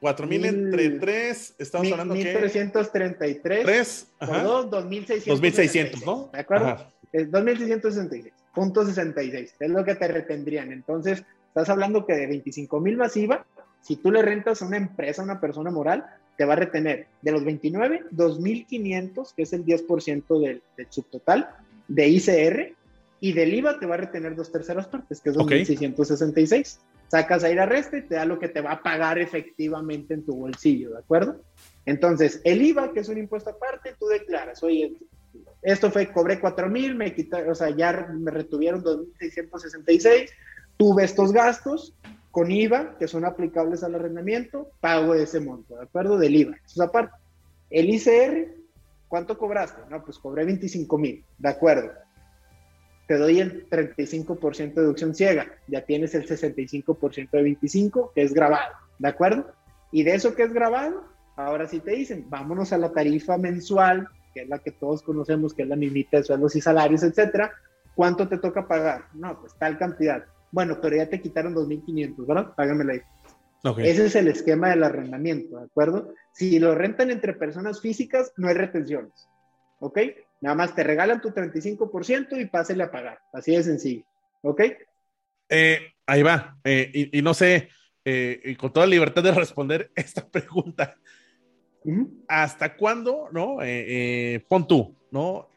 4.000 0.00 0.46
entre 0.46 0.90
3, 0.90 1.54
estamos 1.58 1.90
hablando 1.90 2.14
que... 2.14 2.52
1.333 2.52 3.40
3, 3.40 4.12
por 4.18 4.42
2, 4.42 4.66
2.600. 4.70 5.24
2.600, 5.24 6.04
¿no? 6.04 6.30
¿De 6.32 6.40
acuerdo? 6.40 6.92
Es 7.12 7.30
2.666, 7.30 8.32
punto 8.54 8.84
66, 8.84 9.54
es 9.58 9.70
lo 9.70 9.84
que 9.84 9.94
te 9.94 10.08
retendrían. 10.08 10.70
Entonces, 10.72 11.24
estás 11.56 11.70
hablando 11.70 12.04
que 12.04 12.14
de 12.14 12.28
25.000 12.28 12.96
más 12.98 13.16
IVA, 13.16 13.46
si 13.80 13.96
tú 13.96 14.12
le 14.12 14.20
rentas 14.20 14.60
a 14.60 14.66
una 14.66 14.76
empresa, 14.76 15.22
a 15.22 15.24
una 15.24 15.40
persona 15.40 15.70
moral, 15.70 16.04
te 16.36 16.44
va 16.44 16.52
a 16.52 16.56
retener 16.56 17.06
de 17.22 17.32
los 17.32 17.46
29, 17.46 18.04
2.500, 18.12 19.34
que 19.34 19.42
es 19.42 19.52
el 19.54 19.64
10% 19.64 20.40
del, 20.40 20.62
del 20.76 20.86
subtotal, 20.90 21.48
de 21.88 22.08
ICR, 22.08 22.74
y 23.20 23.32
del 23.32 23.54
IVA 23.54 23.80
te 23.80 23.86
va 23.86 23.94
a 23.94 23.98
retener 23.98 24.36
dos 24.36 24.52
terceras 24.52 24.86
partes, 24.88 25.22
que 25.22 25.30
es 25.30 25.36
2.666. 25.36 26.78
Sacas 27.08 27.42
ahí 27.42 27.54
la 27.54 27.64
resta 27.64 27.96
y 27.96 28.02
te 28.02 28.16
da 28.16 28.26
lo 28.26 28.38
que 28.38 28.48
te 28.48 28.60
va 28.60 28.72
a 28.72 28.82
pagar 28.82 29.18
efectivamente 29.18 30.12
en 30.12 30.26
tu 30.26 30.36
bolsillo, 30.36 30.90
¿de 30.90 30.98
acuerdo? 30.98 31.40
Entonces, 31.86 32.42
el 32.44 32.60
IVA, 32.60 32.92
que 32.92 33.00
es 33.00 33.08
un 33.08 33.16
impuesto 33.16 33.48
aparte, 33.48 33.94
tú 33.98 34.06
declaras, 34.08 34.62
oye, 34.62 34.92
esto 35.62 35.90
fue, 35.90 36.12
cobré 36.12 36.38
4.000, 36.38 36.94
me 36.94 37.14
quitaron, 37.14 37.50
o 37.50 37.54
sea, 37.54 37.70
ya 37.70 38.08
me 38.12 38.30
retuvieron 38.30 38.84
2.666, 38.84 40.30
tuve 40.76 41.04
estos 41.04 41.32
gastos, 41.32 41.94
con 42.36 42.50
IVA, 42.50 42.98
que 42.98 43.08
son 43.08 43.24
aplicables 43.24 43.82
al 43.82 43.94
arrendamiento, 43.94 44.70
pago 44.80 45.14
ese 45.14 45.40
monto, 45.40 45.74
¿de 45.74 45.84
acuerdo? 45.84 46.18
Del 46.18 46.36
IVA. 46.36 46.56
Eso 46.56 46.74
es 46.74 46.80
aparte. 46.80 47.14
El 47.70 47.88
ICR, 47.88 48.54
¿cuánto 49.08 49.38
cobraste? 49.38 49.80
No, 49.88 50.04
pues 50.04 50.18
cobré 50.18 50.44
25 50.44 50.98
mil, 50.98 51.24
¿de 51.38 51.48
acuerdo? 51.48 51.92
Te 53.08 53.16
doy 53.16 53.40
el 53.40 53.70
35% 53.70 54.74
de 54.74 54.82
deducción 54.82 55.14
ciega, 55.14 55.46
ya 55.66 55.86
tienes 55.86 56.14
el 56.14 56.28
65% 56.28 57.30
de 57.30 57.42
25, 57.42 58.12
que 58.14 58.20
es 58.20 58.34
grabado, 58.34 58.74
¿de 58.98 59.08
acuerdo? 59.08 59.50
Y 59.90 60.02
de 60.02 60.14
eso 60.14 60.34
que 60.34 60.42
es 60.42 60.52
grabado, 60.52 61.04
ahora 61.36 61.66
sí 61.66 61.80
te 61.80 61.92
dicen, 61.92 62.26
vámonos 62.28 62.70
a 62.74 62.76
la 62.76 62.92
tarifa 62.92 63.38
mensual, 63.38 64.08
que 64.34 64.42
es 64.42 64.48
la 64.50 64.58
que 64.58 64.72
todos 64.72 65.02
conocemos, 65.02 65.54
que 65.54 65.62
es 65.62 65.68
la 65.68 65.76
mimita 65.76 66.18
de 66.18 66.24
sueldos 66.24 66.54
y 66.54 66.60
salarios, 66.60 67.02
etcétera. 67.02 67.50
¿Cuánto 67.94 68.28
te 68.28 68.36
toca 68.36 68.68
pagar? 68.68 69.06
No, 69.14 69.40
pues 69.40 69.54
tal 69.54 69.78
cantidad 69.78 70.26
bueno, 70.50 70.78
pero 70.80 70.96
ya 70.96 71.08
te 71.08 71.20
quitaron 71.20 71.54
2.500, 71.54 72.26
¿verdad? 72.26 72.54
Págamela 72.56 72.94
ahí. 72.94 73.00
Ese 73.78 74.06
es 74.06 74.14
el 74.14 74.28
esquema 74.28 74.70
del 74.70 74.84
arrendamiento, 74.84 75.58
¿de 75.58 75.64
acuerdo? 75.64 76.14
Si 76.32 76.58
lo 76.58 76.74
rentan 76.74 77.10
entre 77.10 77.32
personas 77.32 77.80
físicas, 77.80 78.32
no 78.36 78.48
hay 78.48 78.54
retenciones, 78.54 79.28
¿ok? 79.80 79.98
Nada 80.40 80.54
más 80.54 80.74
te 80.74 80.84
regalan 80.84 81.20
tu 81.20 81.30
35% 81.30 82.40
y 82.40 82.46
pásele 82.46 82.84
a 82.84 82.90
pagar, 82.90 83.18
así 83.32 83.56
de 83.56 83.62
sencillo, 83.62 84.04
¿ok? 84.42 84.62
Eh, 85.48 85.92
ahí 86.06 86.22
va, 86.22 86.58
eh, 86.62 87.10
y, 87.12 87.22
no 87.22 87.34
sé, 87.34 87.70
eh, 88.04 88.40
y 88.44 88.54
con 88.56 88.72
toda 88.72 88.86
libertad 88.86 89.22
de 89.22 89.32
responder 89.32 89.90
esta 89.96 90.26
pregunta. 90.28 90.96
¿Hasta 92.26 92.76
cuándo, 92.76 93.28
no? 93.30 93.58
pon 94.48 94.66
tú, 94.66 94.96
¿no? 95.12 95.48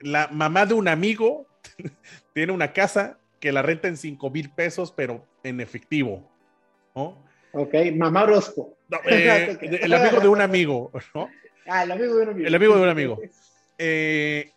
la 0.00 0.28
mamá 0.28 0.64
de 0.64 0.72
un 0.72 0.88
amigo 0.88 1.46
tiene 2.34 2.52
una 2.52 2.72
casa 2.72 3.18
que 3.46 3.52
la 3.52 3.62
renta 3.62 3.86
en 3.86 3.96
5 3.96 4.28
mil 4.30 4.50
pesos, 4.50 4.90
pero 4.90 5.24
en 5.44 5.60
efectivo, 5.60 6.28
¿no? 6.96 7.24
Ok, 7.52 7.74
mamá 7.94 8.24
Orozco. 8.24 8.72
Eh, 9.08 9.58
el 9.82 9.92
amigo 9.92 10.20
de 10.20 10.28
un 10.28 10.40
amigo, 10.40 10.90
¿no? 11.14 11.28
Ah, 11.66 11.84
el 11.84 11.92
amigo 11.92 12.16
de 12.16 12.22
un 12.22 12.28
amigo. 12.30 12.46
El 12.48 12.54
amigo 12.56 12.74
de 12.76 12.82
un 12.82 12.88
amigo. 12.88 13.20
Eh, 13.78 14.52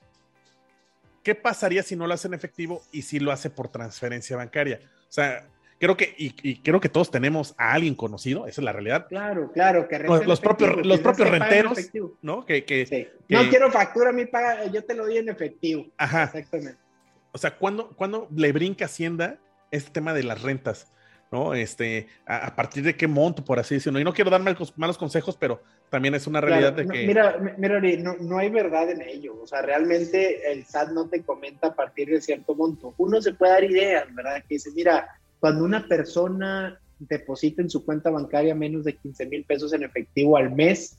¿Qué 1.24 1.36
pasaría 1.36 1.84
si 1.84 1.98
no 1.98 2.08
lo 2.08 2.14
hace 2.14 2.30
en 2.30 2.34
efectivo 2.34 2.82
y 2.94 3.02
si 3.02 3.20
lo 3.20 3.34
hace 3.34 3.50
por 3.50 3.68
transferencia 3.68 4.38
bancaria? 4.38 4.80
O 5.02 5.12
sea, 5.12 5.46
creo 5.78 5.98
que, 5.98 6.16
y, 6.18 6.62
creo 6.62 6.80
que 6.80 6.88
todos 6.88 7.12
tenemos 7.12 7.54
a 7.58 7.74
alguien 7.74 7.96
conocido, 7.96 8.48
esa 8.48 8.62
es 8.62 8.66
la 8.66 8.72
realidad. 8.72 9.08
Claro, 9.10 9.52
claro, 9.52 9.90
que 9.90 10.00
los, 10.00 10.40
propios, 10.40 10.86
los 10.86 11.02
propios 11.02 11.30
renteros, 11.30 11.78
¿no? 12.22 12.46
Que, 12.46 12.64
que, 12.64 13.12
no 13.28 13.50
quiero 13.50 13.70
factura, 13.72 14.14
mi 14.14 14.26
paga, 14.26 14.66
yo 14.68 14.84
te 14.86 14.96
lo 14.96 15.04
doy 15.04 15.18
en 15.18 15.28
efectivo. 15.28 15.86
Ajá. 15.98 16.24
Exactamente. 16.24 16.89
O 17.32 17.38
sea, 17.38 17.58
¿cuándo, 17.58 17.90
cuando 17.96 18.28
le 18.36 18.52
brinca 18.52 18.86
Hacienda 18.86 19.38
este 19.72 19.92
tema 19.92 20.14
de 20.14 20.24
las 20.24 20.42
rentas? 20.42 20.92
¿no? 21.32 21.54
Este, 21.54 22.08
a, 22.26 22.56
partir 22.56 22.84
de 22.84 22.96
qué 22.96 23.08
monto, 23.08 23.44
por 23.44 23.60
así 23.60 23.76
decirlo. 23.76 24.00
Y 24.00 24.04
no 24.04 24.14
quiero 24.14 24.32
dar 24.32 24.42
malos, 24.42 24.98
consejos, 24.98 25.38
pero 25.38 25.62
también 25.90 26.16
es 26.16 26.28
una 26.28 26.42
realidad 26.42 26.74
de 26.74 26.88
que... 26.88 27.06
Mira, 27.06 27.38
mira 27.58 27.80
no, 28.00 28.16
no, 28.18 28.38
hay 28.38 28.50
verdad 28.50 28.90
en 28.90 29.02
ello. 29.02 29.40
O 29.42 29.48
sea, 29.48 29.62
realmente 29.62 30.52
el 30.52 30.66
SAT 30.66 30.90
no 30.90 31.08
te 31.08 31.22
comenta 31.24 31.68
a 31.68 31.76
partir 31.76 32.10
de 32.10 32.22
cierto 32.22 32.56
monto. 32.56 32.94
Uno 32.98 33.22
se 33.22 33.34
puede 33.34 33.52
dar 33.52 33.64
ideas, 33.64 34.16
¿verdad? 34.16 34.42
Que 34.48 34.56
dice, 34.56 34.72
mira, 34.76 35.08
cuando 35.40 35.64
una 35.64 35.88
persona 35.88 36.80
deposita 36.98 37.62
en 37.62 37.70
su 37.70 37.86
cuenta 37.86 38.10
bancaria 38.10 38.56
menos 38.56 38.84
de 38.84 38.96
15 38.96 39.26
mil 39.28 39.46
pesos 39.46 39.72
en 39.74 39.84
efectivo 39.84 40.36
al 40.36 40.52
mes, 40.52 40.98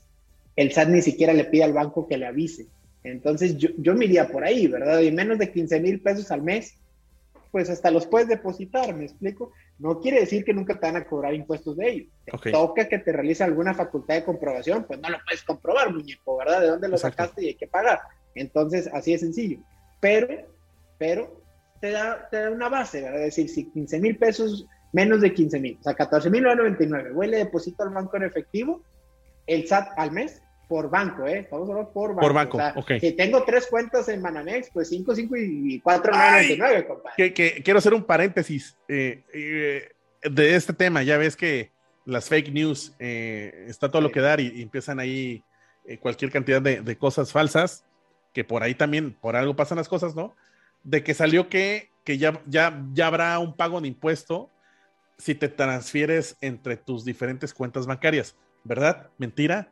el 0.55 0.71
SAT 0.71 0.89
ni 0.89 1.01
siquiera 1.01 1.33
le 1.33 1.45
pide 1.45 1.63
al 1.63 1.73
banco 1.73 2.07
que 2.07 2.17
le 2.17 2.27
avise. 2.27 2.67
Entonces 3.03 3.57
yo, 3.57 3.69
yo 3.77 3.95
me 3.95 4.05
iría 4.05 4.27
por 4.27 4.43
ahí, 4.43 4.67
¿verdad? 4.67 4.99
Y 4.99 5.11
menos 5.11 5.39
de 5.39 5.51
15 5.51 5.79
mil 5.79 6.01
pesos 6.01 6.31
al 6.31 6.43
mes, 6.43 6.77
pues 7.51 7.69
hasta 7.69 7.91
los 7.91 8.07
puedes 8.07 8.27
depositar, 8.27 8.95
¿me 8.95 9.05
explico? 9.05 9.51
No 9.77 9.99
quiere 9.99 10.21
decir 10.21 10.45
que 10.45 10.53
nunca 10.53 10.79
te 10.79 10.85
van 10.85 10.95
a 10.95 11.05
cobrar 11.05 11.33
impuestos 11.33 11.75
de 11.75 11.89
ellos. 11.89 12.07
toca 12.51 12.87
que 12.87 12.99
te 12.99 13.11
realice 13.11 13.43
alguna 13.43 13.73
facultad 13.73 14.15
de 14.15 14.23
comprobación, 14.23 14.85
pues 14.85 14.99
no 14.99 15.09
lo 15.09 15.17
puedes 15.25 15.43
comprobar, 15.43 15.93
muñeco, 15.93 16.37
¿verdad? 16.37 16.61
¿De 16.61 16.67
dónde 16.67 16.87
lo 16.87 16.97
sacaste 16.97 17.43
y 17.43 17.47
hay 17.49 17.55
que 17.55 17.67
pagar? 17.67 17.99
Entonces, 18.35 18.89
así 18.93 19.11
de 19.11 19.17
sencillo. 19.17 19.59
Pero, 19.99 20.27
pero, 20.97 21.41
te 21.81 21.91
da, 21.91 22.27
te 22.29 22.37
da 22.37 22.51
una 22.51 22.69
base, 22.69 23.01
¿verdad? 23.01 23.19
Es 23.25 23.35
decir, 23.35 23.49
si 23.49 23.69
15 23.71 23.99
mil 23.99 24.17
pesos, 24.17 24.65
menos 24.93 25.19
de 25.21 25.33
15 25.33 25.59
mil, 25.59 25.77
o 25.79 25.83
sea, 25.83 25.93
14 25.93 26.29
mil 26.29 26.43
99, 26.43 27.11
voy 27.11 27.27
le 27.27 27.37
deposito 27.37 27.83
al 27.83 27.89
banco 27.89 28.15
en 28.17 28.23
efectivo, 28.23 28.81
el 29.47 29.67
SAT 29.67 29.89
al 29.97 30.11
mes 30.11 30.41
por 30.71 30.89
banco, 30.89 31.27
¿eh? 31.27 31.39
Estamos 31.39 31.69
hablando 31.69 31.91
por 31.91 32.11
banco. 32.11 32.21
Por 32.21 32.33
banco, 32.33 32.57
ok. 32.75 32.91
Si 33.01 33.11
tengo 33.11 33.43
tres 33.43 33.67
cuentas 33.67 34.07
en 34.07 34.21
Manamex, 34.21 34.69
pues 34.69 34.87
5, 34.87 35.15
5 35.15 35.35
y 35.35 35.81
4, 35.81 36.13
99, 36.13 36.87
compadre. 36.87 37.13
Que, 37.17 37.33
que, 37.33 37.61
quiero 37.61 37.79
hacer 37.79 37.93
un 37.93 38.05
paréntesis 38.05 38.77
eh, 38.87 39.21
eh, 39.33 39.91
de 40.23 40.55
este 40.55 40.71
tema. 40.71 41.03
Ya 41.03 41.17
ves 41.17 41.35
que 41.35 41.71
las 42.05 42.29
fake 42.29 42.53
news 42.53 42.95
eh, 42.99 43.65
está 43.67 43.91
todo 43.91 44.01
lo 44.01 44.13
que 44.13 44.21
dar 44.21 44.39
y, 44.39 44.61
empiezan 44.61 45.01
ahí 45.01 45.43
cualquier 45.99 46.31
cantidad 46.31 46.61
de, 46.61 46.79
de, 46.79 46.97
cosas 46.97 47.33
falsas, 47.33 47.83
que 48.31 48.45
por 48.45 48.63
ahí 48.63 48.73
también, 48.73 49.11
por 49.11 49.35
algo 49.35 49.57
pasan 49.57 49.77
las 49.77 49.89
cosas, 49.89 50.15
¿no? 50.15 50.37
De 50.85 51.03
que 51.03 51.13
salió 51.13 51.49
que, 51.49 51.89
que 52.05 52.17
ya, 52.17 52.41
ya, 52.45 52.81
ya 52.93 53.07
habrá 53.07 53.37
un 53.39 53.57
pago 53.57 53.81
de 53.81 53.89
impuesto 53.89 54.49
si 55.17 55.35
te 55.35 55.49
transfieres 55.49 56.37
entre 56.39 56.77
tus 56.77 57.03
diferentes 57.03 57.53
cuentas 57.53 57.87
bancarias, 57.87 58.37
¿verdad? 58.63 59.09
¿Mentira? 59.17 59.69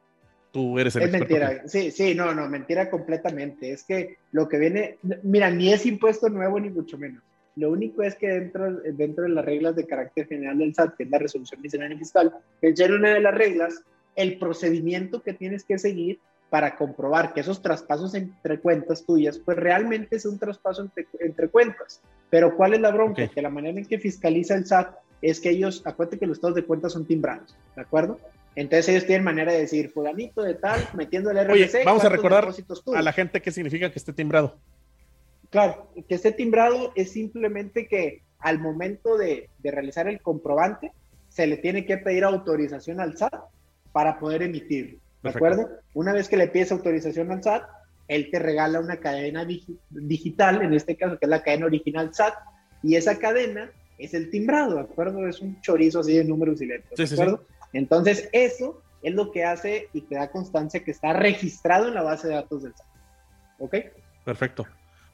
Tú 0.51 0.79
eres 0.79 0.95
el 0.95 1.03
Es 1.03 1.11
mentira, 1.11 1.67
sí, 1.67 1.91
sí, 1.91 2.15
no, 2.15 2.33
no, 2.33 2.49
mentira 2.49 2.89
completamente. 2.89 3.71
Es 3.71 3.83
que 3.83 4.17
lo 4.31 4.47
que 4.49 4.57
viene, 4.57 4.97
mira, 5.23 5.49
ni 5.51 5.71
es 5.71 5.85
impuesto 5.85 6.29
nuevo 6.29 6.59
ni 6.59 6.69
mucho 6.69 6.97
menos. 6.97 7.21
Lo 7.55 7.71
único 7.71 8.03
es 8.03 8.15
que 8.15 8.27
dentro, 8.27 8.71
dentro 8.71 9.23
de 9.23 9.29
las 9.29 9.45
reglas 9.45 9.75
de 9.75 9.85
carácter 9.85 10.27
general 10.27 10.57
del 10.57 10.73
SAT, 10.73 10.95
que 10.95 11.03
es 11.03 11.09
la 11.09 11.19
resolución 11.19 11.61
miscelánea 11.61 11.97
fiscal, 11.97 12.33
en 12.61 12.93
una 12.93 13.13
de 13.13 13.19
las 13.19 13.35
reglas, 13.35 13.83
el 14.15 14.39
procedimiento 14.39 15.21
que 15.21 15.33
tienes 15.33 15.63
que 15.63 15.77
seguir 15.77 16.19
para 16.49 16.75
comprobar 16.75 17.33
que 17.33 17.41
esos 17.41 17.61
traspasos 17.61 18.15
entre 18.15 18.59
cuentas 18.59 19.05
tuyas, 19.05 19.37
pues 19.37 19.57
realmente 19.57 20.15
es 20.15 20.25
un 20.25 20.39
traspaso 20.39 20.81
entre, 20.81 21.05
entre 21.19 21.47
cuentas. 21.49 22.01
Pero 22.29 22.55
¿cuál 22.55 22.73
es 22.73 22.81
la 22.81 22.91
bronca? 22.91 23.27
Que 23.27 23.41
la 23.41 23.49
manera 23.49 23.77
en 23.77 23.85
que 23.85 23.99
fiscaliza 23.99 24.55
el 24.55 24.65
SAT 24.65 24.95
es 25.21 25.39
que 25.39 25.49
ellos, 25.49 25.83
acuérdate 25.85 26.17
que 26.17 26.27
los 26.27 26.37
estados 26.37 26.55
de 26.55 26.65
cuentas 26.65 26.93
son 26.93 27.05
timbrados, 27.05 27.55
¿de 27.75 27.81
acuerdo? 27.81 28.19
Entonces 28.55 28.89
ellos 28.89 29.05
tienen 29.05 29.23
manera 29.23 29.51
de 29.51 29.59
decir, 29.59 29.91
fulanito 29.91 30.41
de 30.41 30.55
tal, 30.55 30.79
metiendo 30.93 31.31
el 31.31 31.37
RFC. 31.37 31.75
Oye, 31.75 31.85
vamos 31.85 32.03
a 32.03 32.09
recordar 32.09 32.47
a 32.95 33.01
la 33.01 33.13
gente 33.13 33.41
qué 33.41 33.51
significa 33.51 33.91
que 33.91 33.99
esté 33.99 34.13
timbrado. 34.13 34.57
Claro, 35.49 35.91
que 36.07 36.15
esté 36.15 36.31
timbrado 36.31 36.91
es 36.95 37.11
simplemente 37.11 37.87
que 37.87 38.23
al 38.39 38.59
momento 38.59 39.17
de, 39.17 39.49
realizar 39.63 40.07
el 40.07 40.21
comprobante, 40.21 40.91
se 41.27 41.45
le 41.47 41.57
tiene 41.57 41.85
que 41.85 41.97
pedir 41.97 42.23
autorización 42.23 42.99
al 42.99 43.17
SAT 43.17 43.33
para 43.91 44.19
poder 44.19 44.43
emitirlo. 44.43 44.99
¿De 45.21 45.29
acuerdo? 45.29 45.69
Una 45.93 46.13
vez 46.13 46.29
que 46.29 46.37
le 46.37 46.47
pides 46.47 46.71
autorización 46.71 47.31
al 47.31 47.43
SAT, 47.43 47.63
él 48.07 48.29
te 48.31 48.39
regala 48.39 48.79
una 48.79 48.97
cadena 48.97 49.45
digital, 49.89 50.61
en 50.61 50.73
este 50.73 50.95
caso 50.95 51.19
que 51.19 51.25
es 51.25 51.29
la 51.29 51.43
cadena 51.43 51.65
original 51.65 52.13
SAT, 52.13 52.33
y 52.81 52.95
esa 52.95 53.19
cadena 53.19 53.71
es 53.97 54.13
el 54.13 54.29
timbrado, 54.29 54.75
¿de 54.75 54.81
acuerdo? 54.81 55.27
Es 55.27 55.41
un 55.41 55.59
chorizo 55.61 55.99
así 55.99 56.17
de 56.17 56.23
números 56.23 56.61
y 56.61 56.67
letras, 56.67 56.97
¿de 56.97 57.15
acuerdo? 57.15 57.45
Entonces, 57.73 58.29
eso 58.31 58.81
es 59.01 59.13
lo 59.13 59.31
que 59.31 59.43
hace 59.43 59.89
y 59.93 60.01
te 60.01 60.15
da 60.15 60.31
constancia 60.31 60.83
que 60.83 60.91
está 60.91 61.13
registrado 61.13 61.87
en 61.87 61.93
la 61.93 62.03
base 62.03 62.27
de 62.27 62.35
datos 62.35 62.63
del 62.63 62.73
SAT. 62.75 62.87
¿Ok? 63.59 63.75
Perfecto. 64.25 64.65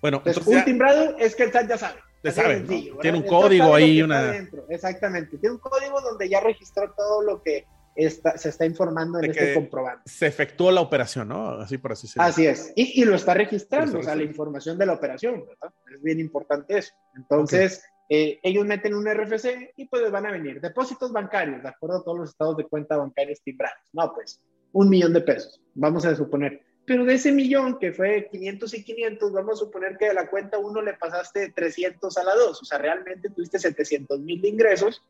Bueno, 0.01 0.21
entonces, 0.25 0.45
un 0.47 0.63
timbrado 0.63 1.17
es 1.17 1.35
que 1.35 1.43
el 1.43 1.51
SAT 1.51 1.69
ya 1.69 1.77
sabe. 1.77 1.99
Ya 2.23 2.31
sabe, 2.31 2.61
Tiene 3.01 3.19
un 3.19 3.23
código 3.23 3.75
ahí, 3.75 4.01
una... 4.01 4.35
Exactamente, 4.69 5.37
tiene 5.37 5.55
un 5.55 5.61
código 5.61 6.01
donde 6.01 6.27
ya 6.27 6.39
registró 6.39 6.91
todo 6.97 7.21
lo 7.21 7.43
que 7.43 7.67
está, 7.95 8.35
se 8.37 8.49
está 8.49 8.65
informando 8.65 9.19
en 9.19 9.29
este 9.29 9.53
comprobante. 9.53 10.09
Se 10.09 10.25
efectuó 10.25 10.71
la 10.71 10.81
operación, 10.81 11.27
¿no? 11.27 11.49
Así 11.61 11.77
por 11.77 11.91
así 11.91 12.07
decirlo. 12.07 12.23
Así 12.23 12.47
es, 12.47 12.73
y, 12.75 13.05
lo 13.05 13.15
está 13.15 13.35
registrando, 13.35 13.99
o 13.99 14.03
sea, 14.03 14.15
la 14.15 14.23
información 14.23 14.77
de 14.77 14.87
la 14.87 14.93
operación, 14.93 15.45
¿verdad? 15.45 15.71
Es 15.93 16.01
bien 16.01 16.19
importante 16.19 16.79
eso. 16.79 16.93
Entonces, 17.15 17.83
eh, 18.07 18.39
ellos 18.43 18.65
meten 18.65 18.93
un 18.93 19.07
RFC 19.07 19.73
y 19.77 19.85
pues 19.87 20.11
van 20.11 20.25
a 20.25 20.31
venir 20.31 20.61
depósitos 20.61 21.11
bancarios, 21.11 21.63
de 21.63 21.69
acuerdo 21.69 21.97
a 21.97 22.03
todos 22.03 22.19
los 22.19 22.29
estados 22.29 22.57
de 22.57 22.65
cuenta 22.65 22.97
bancarios 22.97 23.41
timbrados. 23.41 23.79
No, 23.93 24.13
pues 24.13 24.41
un 24.73 24.89
millón 24.89 25.13
de 25.13 25.21
pesos, 25.21 25.61
vamos 25.73 26.05
a 26.05 26.15
suponer. 26.15 26.61
Pero 26.85 27.03
de 27.03 27.15
ese 27.15 27.31
millón, 27.31 27.79
que 27.79 27.91
fue 27.91 28.27
500 28.29 28.73
y 28.75 28.83
500, 28.83 29.31
vamos 29.31 29.59
a 29.59 29.65
suponer 29.65 29.97
que 29.97 30.09
de 30.09 30.13
la 30.13 30.29
cuenta 30.29 30.59
1 30.59 30.81
le 30.83 30.93
pasaste 30.93 31.51
300 31.51 32.15
a 32.15 32.23
la 32.23 32.35
2. 32.35 32.61
O 32.61 32.65
sea, 32.65 32.77
realmente 32.77 33.29
tuviste 33.29 33.57
700 33.57 34.19
mil 34.19 34.39
de 34.39 34.49
ingresos, 34.49 35.01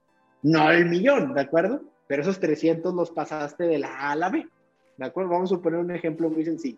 no 0.41 0.71
el 0.71 0.85
millón, 0.85 1.33
¿de 1.33 1.41
acuerdo? 1.41 1.81
Pero 2.07 2.21
esos 2.21 2.39
300 2.39 2.93
los 2.93 3.11
pasaste 3.11 3.65
de 3.65 3.79
la 3.79 3.89
A 3.89 4.11
a 4.11 4.15
la 4.15 4.29
B. 4.29 4.47
¿De 4.97 5.05
acuerdo? 5.05 5.31
Vamos 5.31 5.51
a 5.51 5.55
suponer 5.55 5.79
un 5.79 5.91
ejemplo 5.91 6.29
muy 6.29 6.45
sencillo. 6.45 6.77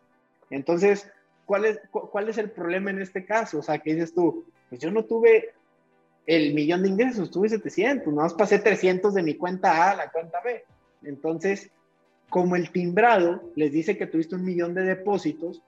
Entonces, 0.49 1.11
¿cuál 1.45 1.65
es, 1.65 1.79
¿cuál 1.91 2.29
es 2.29 2.39
el 2.39 2.49
problema 2.49 2.89
en 2.89 3.01
este 3.01 3.25
caso? 3.25 3.59
O 3.59 3.61
sea, 3.61 3.77
que 3.77 3.93
dices 3.93 4.15
tú, 4.15 4.45
pues 4.69 4.81
yo 4.81 4.89
no 4.89 5.05
tuve 5.05 5.53
el 6.27 6.53
millón 6.53 6.83
de 6.83 6.89
ingresos, 6.89 7.31
tuve 7.31 7.47
700, 7.47 8.13
nada 8.13 8.23
más 8.23 8.33
pasé 8.33 8.59
300 8.59 9.13
de 9.13 9.23
mi 9.23 9.35
cuenta 9.35 9.87
A 9.87 9.91
a 9.91 9.95
la 9.95 10.11
cuenta 10.11 10.39
B. 10.43 10.63
Entonces, 11.03 11.71
como 12.29 12.57
el 12.57 12.69
timbrado 12.69 13.49
les 13.55 13.71
dice 13.71 13.97
que 13.97 14.07
tuviste 14.07 14.35
un 14.35 14.43
millón 14.43 14.73
de 14.73 14.83
depósitos, 14.83 15.61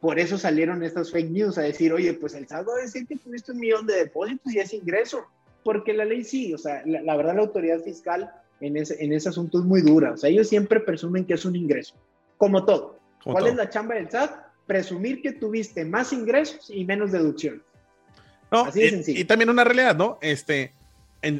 por 0.00 0.20
eso 0.20 0.38
salieron 0.38 0.84
estas 0.84 1.10
fake 1.10 1.30
news 1.30 1.58
a 1.58 1.62
decir, 1.62 1.92
oye, 1.92 2.14
pues 2.14 2.34
el 2.34 2.46
SAT 2.46 2.68
va 2.68 2.74
a 2.74 2.82
decir 2.82 3.06
que 3.06 3.16
tuviste 3.16 3.50
un 3.50 3.58
millón 3.58 3.86
de 3.86 3.96
depósitos 3.96 4.54
y 4.54 4.60
es 4.60 4.72
ingreso, 4.72 5.26
porque 5.64 5.92
la 5.92 6.04
ley 6.04 6.22
sí, 6.22 6.54
o 6.54 6.58
sea, 6.58 6.82
la, 6.86 7.16
verdad 7.16 7.34
la 7.34 7.42
autoridad 7.42 7.80
fiscal 7.80 8.30
en 8.60 8.76
ese, 8.76 9.02
en 9.02 9.12
ese 9.12 9.30
asunto 9.30 9.58
es 9.58 9.64
muy 9.64 9.80
dura, 9.80 10.12
o 10.12 10.16
sea, 10.16 10.30
ellos 10.30 10.48
siempre 10.48 10.78
presumen 10.78 11.24
que 11.24 11.34
es 11.34 11.44
un 11.44 11.56
ingreso, 11.56 11.96
como 12.36 12.64
todo. 12.64 12.98
¿Cuál 13.24 13.46
es 13.46 13.56
la 13.56 13.70
chamba 13.70 13.94
del 13.94 14.10
SAT? 14.10 14.30
Presumir 14.66 15.22
que 15.22 15.32
tuviste 15.32 15.84
más 15.84 16.12
ingresos 16.12 16.70
y 16.70 16.84
menos 16.84 17.10
deducciones. 17.10 17.62
Y, 19.06 19.24
también 19.24 19.50
una 19.50 19.64
realidad, 19.64 19.96
¿no? 19.96 20.18
Este, 20.20 20.72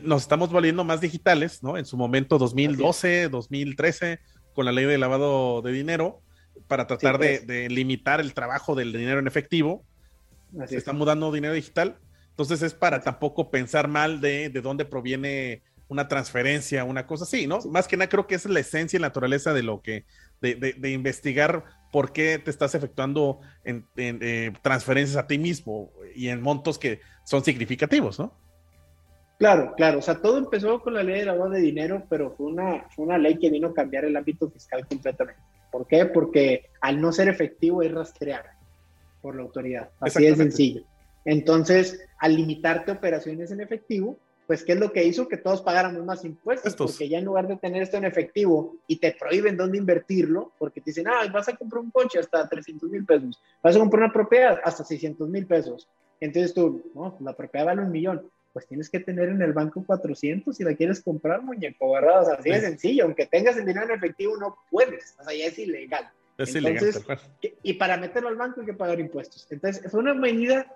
nos 0.03 0.23
estamos 0.23 0.51
volviendo 0.51 0.85
más 0.85 1.01
digitales, 1.01 1.63
¿no? 1.63 1.77
En 1.77 1.85
su 1.85 1.97
momento 1.97 2.39
2012, 2.39 3.29
2013, 3.29 4.21
con 4.55 4.65
la 4.65 4.73
ley 4.73 4.85
de 4.85 4.99
lavado 4.99 5.63
de 5.63 5.73
dinero, 5.73 6.21
para 6.67 6.87
tratar 6.87 7.19
pues. 7.19 7.47
de, 7.47 7.69
limitar 7.69 8.21
el 8.21 8.35
trabajo 8.35 8.75
del 8.75 8.93
dinero 8.93 9.19
en 9.19 9.27
efectivo. 9.27 9.85
se 10.67 10.77
está 10.77 10.93
mudando 10.93 11.33
dinero 11.33 11.55
digital. 11.55 11.99
Entonces 12.31 12.63
es 12.63 12.75
para 12.75 13.01
tampoco 13.01 13.51
pensar 13.51 13.87
mal 13.87 14.21
de, 14.21 14.49
de 14.49 14.61
dónde 14.61 14.85
proviene 14.85 15.63
una 15.89 16.09
transferencia, 16.09 16.85
una 16.85 17.07
cosa 17.07 17.25
así, 17.25 17.47
¿no? 17.47 17.61
Más 17.71 17.87
que 17.87 17.97
nada 17.97 18.09
creo 18.09 18.27
que 18.27 18.35
esa 18.35 18.49
es 18.49 18.55
la 18.55 18.61
esencia 18.61 18.97
y 18.97 19.01
la 19.01 19.09
naturaleza 19.09 19.53
de 19.53 19.63
lo 19.63 19.83
que, 19.83 20.05
de, 20.41 20.55
de 20.57 20.91
investigar 20.91 21.65
por 21.95 22.11
qué 22.11 22.41
te 22.41 22.51
estás 22.51 22.75
efectuando 22.75 23.39
en, 23.63 23.87
eh, 23.97 24.51
transferencias 24.63 25.17
a 25.17 25.29
ti 25.29 25.39
mismo 25.39 25.93
y 26.13 26.27
en 26.27 26.43
montos 26.43 26.77
que 26.77 26.99
son 27.23 27.45
significativos, 27.45 28.19
¿no? 28.19 28.37
Claro, 29.39 29.75
claro. 29.77 30.01
O 30.01 30.03
sea, 30.03 30.21
todo 30.21 30.39
empezó 30.39 30.81
con 30.83 30.95
la 30.95 31.05
ley 31.05 31.21
de 31.21 31.27
lavado 31.27 31.51
de 31.51 31.61
dinero, 31.61 32.03
pero 32.11 32.33
fue 32.33 32.47
una, 32.47 32.89
fue 32.97 33.05
una 33.05 33.17
ley 33.17 33.39
que 33.39 33.49
vino 33.49 33.69
a 33.69 33.75
cambiar 33.75 34.07
el 34.07 34.17
ámbito 34.17 34.51
fiscal 34.51 34.85
completamente. 34.89 35.41
¿Por 35.71 35.87
qué? 35.87 36.05
Porque 36.07 36.69
al 36.81 37.01
no 37.01 37.13
ser 37.13 37.29
efectivo 37.29 37.81
es 37.81 37.93
rastrear 37.93 38.45
por 39.23 39.37
la 39.37 39.43
autoridad. 39.43 39.91
Así 40.01 40.25
de 40.25 40.35
sencillo. 40.35 40.83
Entonces, 41.25 42.05
al 42.19 42.35
limitarte 42.35 42.91
operaciones 42.91 43.53
en 43.53 43.61
efectivo, 43.61 44.19
pues 44.47 44.65
¿qué 44.65 44.73
es 44.73 44.79
lo 44.79 44.93
que 44.93 45.05
hizo? 45.05 45.29
Que 45.29 45.37
todos 45.37 45.63
pagáramos 45.63 46.05
más 46.05 46.25
impuestos, 46.25 46.75
porque 46.77 47.09
ya 47.09 47.19
en 47.19 47.25
lugar 47.25 47.49
de 47.49 47.57
tener 47.57 47.83
esto 47.83 47.97
en 47.97 48.05
efectivo 48.05 48.77
y 48.87 48.97
te 48.97 49.13
prohíben 49.13 49.57
dónde 49.57 49.79
invertirlo, 49.79 50.53
porque 50.59 50.81
te 50.81 50.91
dicen, 50.91 51.09
ah, 51.09 51.27
vas 51.33 51.49
a 51.49 51.57
comprar 51.57 51.83
un 51.83 51.91
coche 51.91 52.19
hasta 52.19 52.49
300 52.49 52.91
mil 52.91 53.05
pesos, 53.05 53.41
vas 53.63 53.77
a 53.77 53.79
comprar 53.79 54.05
una 54.05 54.13
propiedad 54.13 54.61
hasta 54.63 54.85
600 54.85 55.29
mil 55.29 55.47
pesos. 55.47 55.89
Entonces 56.21 56.55
tú, 56.55 56.91
no, 56.95 57.17
la 57.21 57.35
propiedad 57.35 57.67
vale 57.67 57.83
un 57.83 57.91
millón, 57.91 58.31
pues 58.53 58.67
tienes 58.67 58.89
que 58.89 59.01
tener 59.01 59.31
en 59.31 59.43
el 59.43 59.53
banco 59.53 59.83
400 59.85 60.57
si 60.57 60.63
la 60.63 60.75
quieres 60.75 61.03
comprar, 61.03 61.43
muñeco, 61.43 61.93
¿verdad? 61.93 62.23
O 62.23 62.25
sea, 62.27 62.35
así 62.35 62.51
de 62.51 62.61
sencillo, 62.61 63.05
aunque 63.05 63.27
tengas 63.27 63.57
el 63.57 63.65
dinero 63.65 63.87
en 63.87 63.93
efectivo 63.93 64.37
no 64.37 64.57
puedes, 64.71 65.17
o 65.21 65.25
sea, 65.25 65.35
ya 65.35 65.47
es 65.47 65.59
ilegal. 65.59 66.09
Es 66.37 66.55
Entonces, 66.55 66.97
ilegal. 66.97 67.21
Y 67.63 67.75
para 67.75 67.97
meterlo 67.97 68.29
al 68.29 68.37
banco 68.37 68.61
hay 68.61 68.67
que 68.67 68.75
pagar 68.75 69.01
impuestos. 69.01 69.47
Entonces, 69.51 69.91
fue 69.91 70.01
una 70.01 70.15
medida 70.15 70.67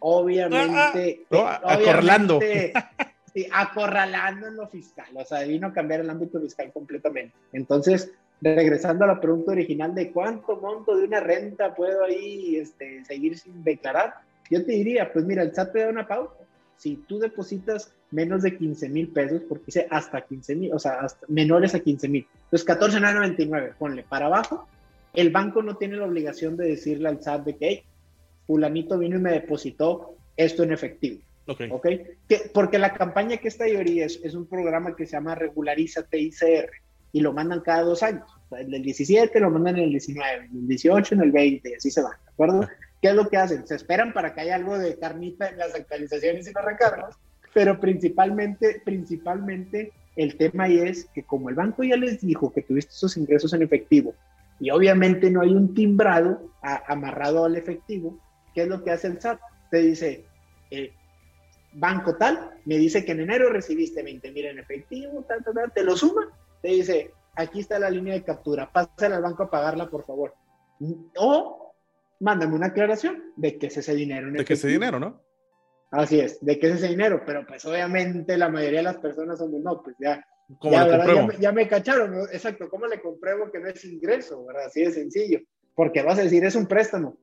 obviamente, 0.00 1.26
ah, 1.32 1.60
ah. 1.62 1.74
acorralando. 1.74 2.40
Sí, 3.32 3.46
acorralando 3.52 4.46
en 4.46 4.56
lo 4.56 4.68
fiscal, 4.68 5.08
o 5.14 5.24
sea, 5.24 5.42
vino 5.42 5.68
a 5.68 5.72
cambiar 5.72 6.00
el 6.00 6.10
ámbito 6.10 6.40
fiscal 6.40 6.72
completamente. 6.72 7.34
Entonces, 7.52 8.10
regresando 8.40 9.04
a 9.04 9.08
la 9.08 9.20
pregunta 9.20 9.52
original 9.52 9.94
de 9.94 10.10
cuánto 10.12 10.56
monto 10.56 10.96
de 10.96 11.04
una 11.04 11.20
renta 11.20 11.74
puedo 11.74 12.04
ahí 12.04 12.56
este, 12.56 13.04
seguir 13.04 13.38
sin 13.38 13.62
declarar, 13.64 14.14
yo 14.50 14.64
te 14.64 14.72
diría, 14.72 15.12
pues 15.12 15.24
mira, 15.24 15.42
el 15.42 15.54
SAT 15.54 15.72
te 15.72 15.78
da 15.80 15.88
una 15.88 16.06
pauta. 16.06 16.44
Si 16.76 16.96
tú 16.96 17.18
depositas 17.18 17.92
menos 18.10 18.42
de 18.42 18.56
15 18.56 18.88
mil 18.88 19.08
pesos, 19.08 19.42
porque 19.48 19.66
dice 19.66 19.86
hasta 19.90 20.20
15 20.22 20.54
mil, 20.54 20.72
o 20.72 20.78
sea, 20.78 21.00
hasta 21.00 21.26
menores 21.28 21.74
a 21.74 21.80
15 21.80 22.08
mil, 22.08 22.26
entonces 22.44 22.66
14,99, 22.66 23.74
ponle 23.78 24.04
para 24.04 24.26
abajo, 24.26 24.68
el 25.12 25.30
banco 25.30 25.62
no 25.62 25.76
tiene 25.76 25.96
la 25.96 26.06
obligación 26.06 26.56
de 26.56 26.68
decirle 26.68 27.08
al 27.08 27.22
SAT 27.22 27.44
de 27.44 27.56
que, 27.56 27.68
hey, 27.68 27.82
fulanito 28.46 28.98
vino 28.98 29.16
y 29.16 29.20
me 29.20 29.32
depositó 29.32 30.14
esto 30.36 30.62
en 30.62 30.72
efectivo. 30.72 31.20
Ok. 31.48 31.62
okay? 31.70 32.02
porque 32.52 32.78
la 32.78 32.92
campaña 32.92 33.38
que 33.38 33.48
está 33.48 33.64
ahí 33.64 34.00
es, 34.00 34.20
es 34.22 34.34
un 34.34 34.46
programa 34.46 34.94
que 34.94 35.06
se 35.06 35.12
llama 35.12 35.34
Regulariza 35.34 36.02
TICR 36.02 36.70
y 37.12 37.20
lo 37.20 37.32
mandan 37.32 37.60
cada 37.60 37.82
dos 37.82 38.02
años. 38.02 38.28
en 38.50 38.72
el 38.72 38.82
17 38.82 39.40
lo 39.40 39.50
mandan 39.50 39.76
en 39.76 39.84
el 39.84 39.90
19, 39.90 40.44
en 40.44 40.58
el 40.58 40.68
18, 40.68 41.14
en 41.14 41.20
el 41.22 41.32
20 41.32 41.70
y 41.70 41.74
así 41.74 41.90
se 41.90 42.02
va, 42.02 42.10
¿de 42.10 42.30
acuerdo? 42.30 42.62
Ah. 42.62 42.70
¿Qué 43.00 43.08
es 43.08 43.14
lo 43.14 43.28
que 43.28 43.36
hacen? 43.36 43.66
Se 43.66 43.76
esperan 43.76 44.12
para 44.12 44.34
que 44.34 44.40
haya 44.40 44.56
algo 44.56 44.76
de 44.76 44.98
carnita 44.98 45.48
en 45.48 45.58
las 45.58 45.74
actualizaciones 45.74 46.48
y 46.48 46.52
los 46.52 46.64
recargos, 46.64 47.16
pero 47.54 47.80
principalmente, 47.80 48.82
principalmente 48.84 49.92
el 50.16 50.36
tema 50.36 50.64
ahí 50.64 50.80
es 50.80 51.06
que 51.14 51.22
como 51.22 51.48
el 51.48 51.54
banco 51.54 51.84
ya 51.84 51.96
les 51.96 52.20
dijo 52.20 52.52
que 52.52 52.62
tuviste 52.62 52.92
esos 52.92 53.16
ingresos 53.16 53.52
en 53.52 53.62
efectivo 53.62 54.14
y 54.60 54.70
obviamente 54.70 55.30
no 55.30 55.40
hay 55.40 55.50
un 55.50 55.74
timbrado 55.74 56.50
amarrado 56.60 57.44
al 57.44 57.56
efectivo, 57.56 58.18
¿qué 58.54 58.62
es 58.62 58.68
lo 58.68 58.82
que 58.82 58.90
hace 58.90 59.06
el 59.06 59.20
SAT? 59.20 59.38
Te 59.70 59.78
dice, 59.78 60.24
eh, 60.70 60.92
banco 61.72 62.16
tal, 62.16 62.50
me 62.64 62.76
dice 62.76 63.04
que 63.04 63.12
en 63.12 63.20
enero 63.20 63.50
recibiste 63.50 64.02
20 64.02 64.32
mil 64.32 64.46
en 64.46 64.58
efectivo, 64.58 65.24
tal, 65.28 65.44
tal, 65.44 65.54
tal, 65.54 65.72
te 65.72 65.82
lo 65.82 65.96
suma, 65.96 66.28
te 66.62 66.68
dice, 66.68 67.12
aquí 67.34 67.60
está 67.60 67.78
la 67.78 67.90
línea 67.90 68.14
de 68.14 68.24
captura, 68.24 68.70
pásale 68.72 69.14
al 69.14 69.22
banco 69.22 69.44
a 69.44 69.50
pagarla, 69.50 69.88
por 69.88 70.04
favor. 70.04 70.34
O 71.16 71.74
mándame 72.20 72.54
una 72.54 72.68
aclaración 72.68 73.32
de 73.36 73.58
que 73.58 73.66
es 73.66 73.76
ese 73.76 73.94
dinero. 73.94 74.30
de 74.30 74.44
que 74.44 74.54
ese 74.54 74.68
dinero, 74.68 74.98
¿no? 74.98 75.22
Así 75.90 76.20
es, 76.20 76.44
de 76.44 76.58
que 76.58 76.68
es 76.68 76.74
ese 76.74 76.88
dinero, 76.88 77.22
pero 77.24 77.46
pues 77.46 77.64
obviamente 77.64 78.36
la 78.36 78.50
mayoría 78.50 78.80
de 78.80 78.84
las 78.84 78.98
personas 78.98 79.38
son 79.38 79.52
de 79.52 79.60
no, 79.60 79.82
pues 79.82 79.96
ya, 79.98 80.22
ya, 80.62 81.30
ya, 81.38 81.52
me, 81.52 81.66
cacharon, 81.66 82.14
exacto, 82.32 82.68
¿cómo 82.68 82.86
le 82.86 83.00
compruebo 83.00 83.50
que 83.50 83.58
no 83.58 83.68
es 83.68 83.84
ingreso? 83.84 84.44
¿verdad? 84.44 84.66
Así 84.66 84.82
de 84.82 84.92
sencillo, 84.92 85.40
porque 85.74 86.02
vas 86.02 86.18
a 86.18 86.22
decir, 86.22 86.44
es 86.44 86.56
un 86.56 86.66
préstamo. 86.66 87.16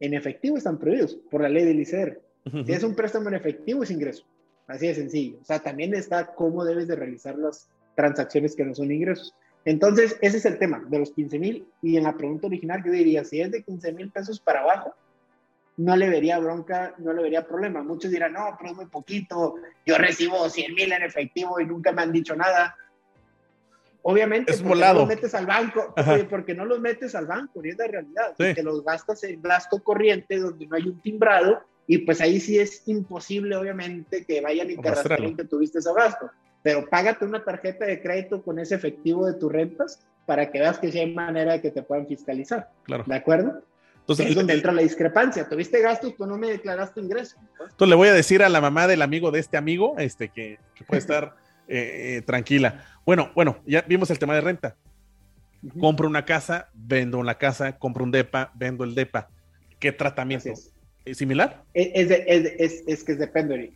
En 0.00 0.14
efectivo 0.14 0.56
están 0.56 0.78
prohibidos 0.78 1.16
por 1.30 1.42
la 1.42 1.48
ley 1.48 1.64
del 1.64 1.80
ICR. 1.80 2.20
Si 2.44 2.72
es 2.72 2.82
un 2.82 2.94
préstamo 2.94 3.28
en 3.28 3.34
efectivo, 3.34 3.82
es 3.82 3.90
ingreso. 3.90 4.24
Así 4.66 4.86
de 4.86 4.94
sencillo. 4.94 5.38
O 5.40 5.44
sea, 5.44 5.60
también 5.60 5.94
está 5.94 6.34
cómo 6.34 6.64
debes 6.64 6.88
de 6.88 6.96
realizar 6.96 7.36
las 7.36 7.68
transacciones 7.94 8.54
que 8.54 8.64
no 8.64 8.74
son 8.74 8.92
ingresos. 8.92 9.34
Entonces, 9.64 10.18
ese 10.20 10.36
es 10.36 10.44
el 10.44 10.58
tema 10.58 10.84
de 10.88 10.98
los 10.98 11.12
15 11.12 11.38
mil. 11.38 11.66
Y 11.82 11.96
en 11.96 12.04
la 12.04 12.16
pregunta 12.16 12.46
original, 12.46 12.82
yo 12.84 12.92
diría, 12.92 13.24
si 13.24 13.40
es 13.40 13.50
de 13.50 13.62
15 13.62 13.92
mil 13.92 14.10
pesos 14.10 14.40
para 14.40 14.60
abajo, 14.60 14.94
no 15.76 15.96
le 15.96 16.08
vería 16.08 16.38
bronca, 16.38 16.94
no 16.98 17.12
le 17.12 17.22
vería 17.22 17.46
problema. 17.46 17.82
Muchos 17.82 18.10
dirán, 18.10 18.34
no, 18.34 18.54
pero 18.58 18.70
es 18.70 18.76
muy 18.76 18.86
poquito. 18.86 19.56
Yo 19.86 19.96
recibo 19.96 20.48
100 20.48 20.74
mil 20.74 20.92
en 20.92 21.02
efectivo 21.02 21.58
y 21.60 21.66
nunca 21.66 21.92
me 21.92 22.02
han 22.02 22.12
dicho 22.12 22.36
nada. 22.36 22.76
Obviamente, 24.02 24.52
es 24.52 24.62
porque 24.62 24.84
no 24.84 24.94
los 24.94 25.08
metes 25.08 25.34
al 25.34 25.46
banco, 25.46 25.94
porque 26.28 26.54
no 26.54 26.64
los 26.66 26.78
metes 26.78 27.14
al 27.14 27.26
banco, 27.26 27.62
ni 27.62 27.70
es 27.70 27.78
la 27.78 27.86
realidad. 27.86 28.34
Sí. 28.38 28.62
los 28.62 28.84
gastas 28.84 29.24
en 29.24 29.40
gasto 29.40 29.82
corriente 29.82 30.38
donde 30.38 30.66
no 30.66 30.76
hay 30.76 30.86
un 30.88 31.00
timbrado 31.00 31.62
y 31.86 31.98
pues 31.98 32.20
ahí 32.20 32.40
sí 32.40 32.58
es 32.58 32.82
imposible, 32.86 33.56
obviamente, 33.56 34.24
que 34.24 34.40
vayan 34.40 34.70
y 34.70 34.76
te 34.76 34.90
rastreen 34.90 35.36
que 35.36 35.44
tuviste 35.44 35.78
ese 35.78 35.92
gasto. 35.92 36.30
Pero 36.62 36.88
págate 36.88 37.26
una 37.26 37.44
tarjeta 37.44 37.84
de 37.84 38.00
crédito 38.00 38.42
con 38.42 38.58
ese 38.58 38.74
efectivo 38.74 39.26
de 39.26 39.34
tus 39.34 39.52
rentas 39.52 40.00
para 40.24 40.50
que 40.50 40.60
veas 40.60 40.78
que 40.78 40.90
sí 40.90 40.98
hay 40.98 41.12
manera 41.12 41.52
de 41.52 41.60
que 41.60 41.70
te 41.70 41.82
puedan 41.82 42.06
fiscalizar. 42.06 42.70
Claro. 42.84 43.04
¿De 43.06 43.14
acuerdo? 43.14 43.62
Entonces, 44.00 44.26
es 44.28 44.34
donde 44.34 44.54
entra 44.54 44.72
la 44.72 44.82
discrepancia. 44.82 45.48
Tuviste 45.48 45.80
gastos, 45.80 46.14
tú 46.16 46.26
no 46.26 46.36
me 46.36 46.48
declaraste 46.48 47.00
ingreso. 47.00 47.36
Entonces 47.58 47.88
le 47.88 47.94
voy 47.94 48.08
a 48.08 48.12
decir 48.12 48.42
a 48.42 48.48
la 48.48 48.60
mamá 48.60 48.86
del 48.86 49.02
amigo 49.02 49.30
de 49.30 49.40
este 49.40 49.56
amigo 49.56 49.94
este, 49.98 50.28
que, 50.28 50.58
puede 50.86 50.98
estar 51.00 51.36
eh, 51.68 52.16
eh, 52.16 52.22
tranquila. 52.22 52.84
Bueno, 53.04 53.30
bueno, 53.34 53.58
ya 53.66 53.82
vimos 53.82 54.10
el 54.10 54.18
tema 54.18 54.34
de 54.34 54.40
renta. 54.40 54.76
Compro 55.80 56.06
una 56.06 56.26
casa, 56.26 56.68
vendo 56.74 57.18
una 57.18 57.36
casa, 57.36 57.78
compro 57.78 58.04
un 58.04 58.10
DEPA, 58.10 58.52
vendo 58.54 58.84
el 58.84 58.94
DEPA. 58.94 59.30
¿Qué 59.78 59.92
tratamiento? 59.92 60.50
¿Es 61.04 61.18
similar? 61.18 61.64
Es, 61.74 62.10
es, 62.10 62.84
es, 62.86 63.04
que 63.04 63.14
depende. 63.14 63.74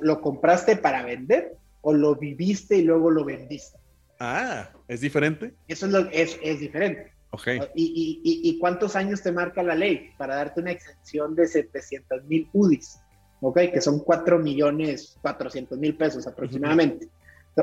¿Lo 0.00 0.20
compraste 0.20 0.76
para 0.76 1.04
vender 1.04 1.56
o 1.82 1.92
lo 1.92 2.16
viviste 2.16 2.76
y 2.76 2.82
luego 2.82 3.10
lo 3.10 3.24
vendiste? 3.24 3.78
Ah, 4.18 4.70
¿es 4.88 5.00
diferente? 5.00 5.54
Eso 5.68 5.86
es, 5.86 5.92
lo, 5.92 6.10
es, 6.10 6.38
es 6.42 6.60
diferente. 6.60 7.12
Okay. 7.32 7.60
¿Y, 7.74 8.20
y, 8.24 8.50
y, 8.50 8.58
cuántos 8.58 8.96
años 8.96 9.22
te 9.22 9.30
marca 9.30 9.62
la 9.62 9.74
ley 9.74 10.10
para 10.18 10.34
darte 10.34 10.60
una 10.60 10.72
exención 10.72 11.34
de 11.34 11.46
700 11.46 12.24
mil 12.24 12.48
UDIs? 12.52 12.98
¿Ok? 13.40 13.58
Que 13.72 13.80
son 13.80 14.00
4 14.00 14.38
millones 14.38 15.16
400 15.22 15.78
mil 15.78 15.96
pesos 15.96 16.26
aproximadamente. 16.26 17.08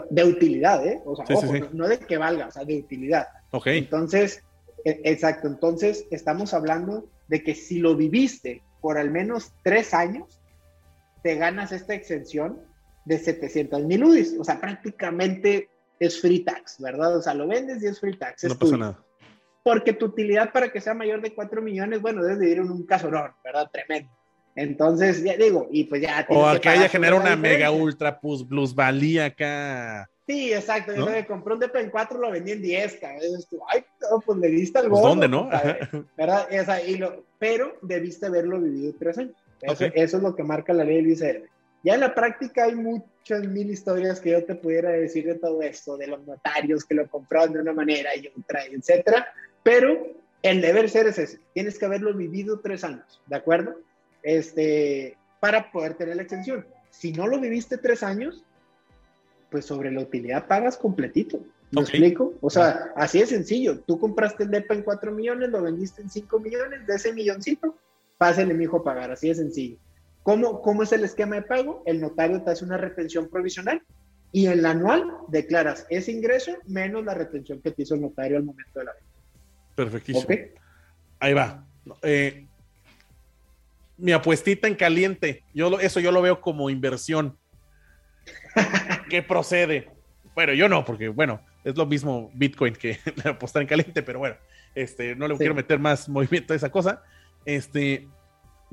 De 0.10 0.24
utilidad, 0.24 0.86
¿eh? 0.86 1.02
O 1.06 1.16
sea, 1.16 1.26
ojo, 1.36 1.54
No, 1.74 1.88
de 1.88 2.00
que 2.00 2.18
valga, 2.18 2.48
o 2.48 2.52
sea, 2.52 2.64
de 2.64 2.78
utilidad. 2.78 3.28
Ok. 3.52 3.68
Entonces, 3.68 4.44
e, 4.86 5.02
exacto. 5.04 5.48
Entonces, 5.48 6.06
estamos 6.12 6.54
hablando 6.54 7.10
de 7.28 7.44
que 7.44 7.56
si 7.56 7.80
lo 7.80 7.96
viviste 7.96 8.62
por 8.82 8.98
al 8.98 9.12
menos 9.12 9.54
tres 9.64 9.94
años, 9.94 10.42
te 11.24 11.36
ganas 11.36 11.72
esta 11.72 11.94
exención 11.94 12.62
de 13.06 13.18
700 13.18 13.84
mil 13.84 14.04
UDIs. 14.04 14.36
O 14.40 14.44
sea, 14.44 14.60
prácticamente 14.60 15.70
es 16.00 16.20
free 16.22 16.44
tax, 16.44 16.80
¿verdad? 16.80 17.18
O 17.18 17.22
sea, 17.22 17.34
lo 17.34 17.48
vendes 17.48 17.82
y 17.82 17.88
es 17.88 18.00
free 18.00 18.18
tax. 18.18 18.44
no 18.44 18.58
pasa 18.58 18.78
nada. 18.78 19.04
Porque 19.64 19.94
tu 19.94 20.06
utilidad 20.06 20.52
para 20.54 20.72
que 20.72 20.80
sea 20.80 20.94
mayor 20.94 21.22
de 21.22 21.34
4 21.34 21.62
millones, 21.62 22.02
bueno, 22.02 22.24
debes 22.24 22.40
de 22.40 22.50
ir 22.50 22.58
en 22.60 22.72
un 22.72 22.86
casorón, 22.86 23.32
¿verdad? 23.44 23.70
Tremendo. 23.72 24.17
Entonces, 24.58 25.24
ya 25.24 25.38
digo, 25.38 25.68
y 25.72 25.84
pues 25.84 26.02
ya. 26.02 26.26
O 26.30 26.60
que, 26.60 26.68
haya 26.68 26.90
generado 26.90 27.22
una 27.22 27.36
mega 27.36 27.70
ultra 27.70 28.20
plus, 28.20 28.74
valía 28.74 29.26
acá. 29.26 30.10
Sí, 30.26 30.52
exacto. 30.52 30.96
Yo 30.96 31.06
me 31.06 31.28
compré 31.28 31.54
un 31.54 31.60
DP 31.60 31.76
en 31.76 31.90
4, 31.92 32.20
lo 32.20 32.32
vendí 32.32 32.54
en 32.54 32.62
10, 32.64 33.00
Ay, 33.04 33.86
pues 34.26 34.40
le 34.40 34.48
diste 34.48 34.80
al 34.80 34.90
pues 34.90 35.02
¿Dónde, 35.02 35.28
no? 35.28 35.48
¿Verdad? 36.18 36.48
y 36.86 36.98
lo, 36.98 37.24
pero 37.38 37.78
debiste 37.84 38.26
haberlo 38.26 38.60
vivido 38.60 38.94
tres 38.98 39.20
años. 39.20 39.36
Eso, 39.62 39.86
es 39.94 40.14
lo 40.14 40.36
que 40.36 40.44
marca 40.44 40.74
la 40.74 40.84
ley 40.84 41.04
del 41.04 41.44
Ya 41.84 41.94
en 41.94 42.00
la 42.00 42.16
práctica 42.16 42.64
hay 42.64 42.74
muchas 42.74 43.48
mil 43.48 43.70
historias 43.70 44.20
que 44.20 44.32
yo 44.32 44.44
te 44.44 44.56
pudiera 44.56 44.90
decir 44.90 45.28
de 45.28 45.36
todo 45.36 45.62
esto, 45.62 45.98
de 45.98 46.08
los 46.08 46.26
notarios 46.26 46.84
que 46.84 46.96
lo 46.96 47.08
compraron 47.08 47.54
de 47.54 47.60
una 47.60 47.74
manera 47.74 48.16
y 48.16 48.28
otra, 48.28 48.66
etcétera. 48.66 49.28
Pero 49.62 50.16
el 50.42 50.62
deber 50.62 50.90
ser 50.90 51.06
es 51.06 51.20
ese. 51.20 51.40
Tienes 51.54 51.78
que 51.78 51.86
haberlo 51.86 52.12
vivido 52.16 52.60
tres 52.60 52.84
años, 52.84 53.22
¿de 53.28 53.36
acuerdo? 53.36 53.76
Este, 54.24 55.18
para 55.40 55.72
poder 55.72 55.96
tener 55.96 56.16
la 56.16 56.24
extensión. 56.24 56.66
Si 56.90 57.12
no 57.14 57.28
lo 57.28 57.40
viviste 57.40 57.78
tres 57.78 58.04
años, 58.04 58.44
pues 59.50 59.66
sobre 59.66 59.92
la 59.92 60.02
utilidad 60.02 60.48
pagas 60.48 60.78
completito. 60.78 61.40
¿Me 61.72 61.82
explico? 61.82 62.34
O 62.42 62.50
sea, 62.50 62.92
así 62.96 63.20
de 63.20 63.26
sencillo. 63.26 63.80
Tú 63.82 64.00
compraste 64.00 64.44
el 64.44 64.52
DEPA 64.52 64.76
en 64.76 64.84
4 64.84 65.12
millones, 65.12 65.50
lo 65.50 65.62
vendiste 65.62 66.02
en 66.02 66.10
5 66.10 66.40
millones, 66.40 66.88
de 66.88 66.96
ese 66.96 67.14
milloncito, 67.14 67.76
pásale 68.18 68.54
mi 68.54 68.64
hijo 68.64 68.78
a 68.78 68.84
pagar, 68.84 69.12
así 69.12 69.28
de 69.28 69.36
sencillo. 69.36 69.78
¿Cómo, 70.24 70.62
¿Cómo 70.62 70.84
es 70.84 70.92
el 70.92 71.04
esquema 71.04 71.36
de 71.36 71.42
pago? 71.44 71.84
El 71.86 72.02
notario 72.02 72.42
te 72.42 72.52
hace 72.52 72.64
una 72.64 72.78
retención 72.78 73.30
provisional 73.30 73.82
y 74.32 74.48
en 74.48 74.62
la 74.62 74.72
anual 74.72 75.06
declaras 75.30 75.86
ese 75.90 76.12
ingreso 76.12 76.52
menos 76.66 77.06
la 77.06 77.14
retención 77.14 77.62
que 77.62 77.72
te 77.72 77.84
hizo 77.84 77.96
el 77.96 78.02
notario 78.02 78.38
al 78.38 78.44
momento 78.44 78.80
de 78.80 78.86
la 78.86 78.94
venta. 78.94 79.08
Perfectísimo. 79.76 80.26
Ahí 81.20 81.34
va. 81.34 81.66
Eh, 82.02 82.48
mi 83.98 84.12
apuestita 84.12 84.68
en 84.68 84.76
caliente, 84.76 85.44
yo 85.54 85.80
eso 85.80 86.00
yo 86.00 86.12
lo 86.12 86.22
veo 86.22 86.42
como 86.42 86.70
inversión. 86.70 87.38
¿Qué 89.10 89.24
procede? 89.24 89.90
Bueno, 90.36 90.54
yo 90.54 90.70
no, 90.70 90.86
porque 90.86 91.10
bueno, 91.10 91.42
es 91.64 91.76
lo 91.76 91.86
mismo 91.86 92.32
Bitcoin 92.34 92.74
que 92.74 93.00
apostar 93.26 93.62
en 93.62 93.68
caliente, 93.68 94.04
pero 94.04 94.20
bueno, 94.20 94.36
este, 94.76 95.16
no 95.16 95.28
le 95.28 95.38
quiero 95.38 95.56
meter 95.56 95.80
más 95.80 96.08
movimiento 96.08 96.54
a 96.54 96.56
esa 96.56 96.70
cosa. 96.70 97.04
Este, 97.46 98.08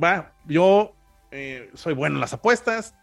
va, 0.02 0.32
yo 0.46 0.94
eh, 1.30 1.70
soy 1.74 1.94
bueno 1.94 2.16
en 2.16 2.20
las 2.20 2.34
apuestas, 2.34 2.94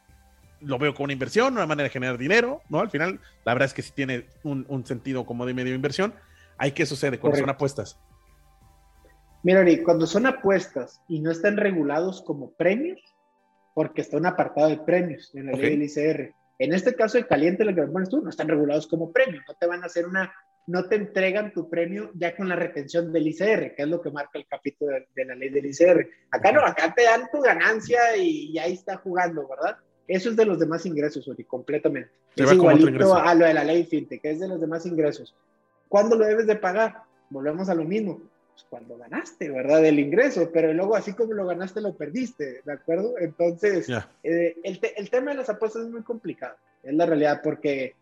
lo 0.61 0.77
veo 0.77 0.93
como 0.93 1.05
una 1.05 1.13
inversión, 1.13 1.53
una 1.53 1.65
manera 1.65 1.85
de 1.85 1.89
generar 1.89 2.17
dinero, 2.17 2.61
¿no? 2.69 2.79
Al 2.79 2.89
final, 2.89 3.19
la 3.43 3.53
verdad 3.53 3.67
es 3.67 3.73
que 3.73 3.81
sí 3.81 3.91
tiene 3.93 4.27
un, 4.43 4.85
sentido 4.85 5.25
como 5.25 5.45
de 5.45 5.53
medio 5.53 5.73
inversión. 5.73 6.13
¿Hay 6.57 6.73
qué 6.73 6.85
sucede 6.85 7.19
cuando 7.19 7.39
son 7.39 7.49
apuestas? 7.49 7.99
Mira, 9.43 9.65
cuando 9.83 10.05
son 10.05 10.27
apuestas 10.27 11.01
y 11.07 11.19
no 11.19 11.31
están 11.31 11.57
regulados 11.57 12.21
como 12.21 12.51
premios, 12.51 13.01
porque 13.73 14.01
está 14.01 14.17
un 14.17 14.25
apartado 14.25 14.69
de 14.69 14.77
premios 14.77 15.33
en 15.33 15.47
la 15.47 15.53
ley 15.53 15.77
del 15.77 15.83
ICR. 15.83 16.33
En 16.59 16.73
este 16.73 16.93
caso, 16.93 17.17
el 17.17 17.25
caliente, 17.25 17.65
lo 17.65 17.73
que 17.73 17.81
pones 17.83 18.09
tú, 18.09 18.21
no 18.21 18.29
están 18.29 18.47
regulados 18.47 18.85
como 18.85 19.11
premios, 19.11 19.43
no 19.47 19.55
te 19.55 19.65
van 19.65 19.81
a 19.81 19.87
hacer 19.87 20.05
una, 20.05 20.31
no 20.67 20.87
te 20.87 20.95
entregan 20.95 21.53
tu 21.53 21.69
premio 21.69 22.11
ya 22.13 22.35
con 22.35 22.47
la 22.49 22.55
retención 22.55 23.11
del 23.11 23.27
ICR, 23.27 23.73
que 23.75 23.81
es 23.83 23.87
lo 23.87 24.01
que 24.01 24.11
marca 24.11 24.37
el 24.37 24.45
capítulo 24.45 24.91
de, 25.15 25.25
la 25.25 25.33
ley 25.33 25.49
del 25.49 25.65
ICR. 25.65 26.07
Acá 26.29 26.51
no, 26.51 26.63
acá 26.63 26.93
te 26.93 27.03
dan 27.03 27.29
tu 27.31 27.41
ganancia 27.41 28.15
y, 28.17 28.57
ahí 28.59 28.73
está 28.73 28.97
jugando, 28.97 29.47
¿verdad? 29.47 29.77
Eso 30.07 30.29
es 30.29 30.35
de 30.35 30.45
los 30.45 30.59
demás 30.59 30.85
ingresos, 30.85 31.27
Uri, 31.27 31.45
completamente. 31.45 32.11
es 32.35 32.51
igualito 32.51 33.15
a 33.15 33.33
lo 33.33 33.45
de 33.45 33.53
la 33.53 33.63
ley 33.63 33.85
FinTech, 33.85 34.21
que 34.21 34.31
es 34.31 34.39
de 34.39 34.47
los 34.47 34.61
demás 34.61 34.85
ingresos. 34.85 35.35
¿Cuándo 35.87 36.15
lo 36.15 36.25
debes 36.25 36.45
de 36.45 36.57
pagar? 36.57 37.01
Volvemos 37.29 37.69
a 37.69 37.75
lo 37.75 37.85
mismo 37.85 38.21
pues, 38.61 38.69
cuando 38.69 38.97
ganaste, 38.97 39.49
¿verdad? 39.49 39.85
El 39.85 39.99
ingreso, 39.99 40.49
pero 40.51 40.73
luego 40.73 40.95
así 40.95 41.13
como 41.13 41.33
lo 41.33 41.45
ganaste, 41.45 41.81
lo 41.81 41.95
perdiste, 41.95 42.61
¿de 42.63 42.73
acuerdo? 42.73 43.17
Entonces, 43.19 43.87
eh, 44.23 44.55
el, 44.63 45.09
tema 45.09 45.31
de 45.31 45.37
las 45.37 45.49
apuestas 45.49 45.83
es 45.83 45.89
muy 45.89 46.03
complicado, 46.03 46.55
es 46.83 46.93
la 46.93 47.05
realidad, 47.05 47.41
porque 47.43 47.95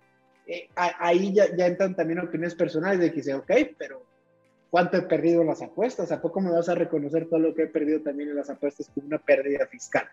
eh, 0.48 0.69
ahí 0.76 1.34
ya, 1.34 1.45
entran 1.65 1.95
también 1.95 2.19
opiniones 2.19 2.56
personales 2.56 3.00
de 3.00 3.10
que 3.10 3.17
dice, 3.17 3.34
ok, 3.34 3.52
pero 3.78 4.04
¿cuánto 4.69 4.98
he 4.98 5.02
perdido 5.04 5.41
en 5.41 5.48
las 5.48 5.62
apuestas? 5.62 6.12
¿A 6.12 6.22
poco 6.22 6.41
me 6.41 6.52
vas 6.52 6.69
a 6.69 6.76
reconocer 6.76 7.28
todo 7.28 7.39
lo 7.39 7.54
que 7.54 7.63
he 7.63 7.67
perdido 7.67 8.02
también 8.02 8.30
en 8.30 8.36
las 8.36 8.50
apuestas 8.50 8.89
como 8.93 9.08
una 9.08 9.19
pérdida 9.19 9.67
fiscal? 9.67 10.08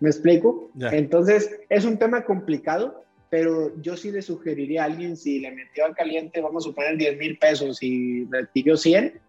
¿Me 0.00 0.10
explico? 0.10 0.70
Entonces, 0.78 1.60
es 1.68 1.84
un 1.84 1.98
tema 1.98 2.24
complicado, 2.24 3.04
pero 3.30 3.72
yo 3.80 3.96
sí 3.96 4.10
le 4.10 4.22
sugeriría 4.22 4.82
a 4.82 4.86
alguien, 4.86 5.16
si 5.16 5.40
le 5.40 5.50
metió 5.52 5.84
al 5.84 5.94
caliente, 5.94 6.40
vamos 6.40 6.64
a 6.64 6.68
suponer 6.68 6.96
10 6.96 7.18
mil 7.18 7.38
pesos 7.38 7.82
y 7.82 8.26
retiró 8.26 8.76
100, 8.76 9.20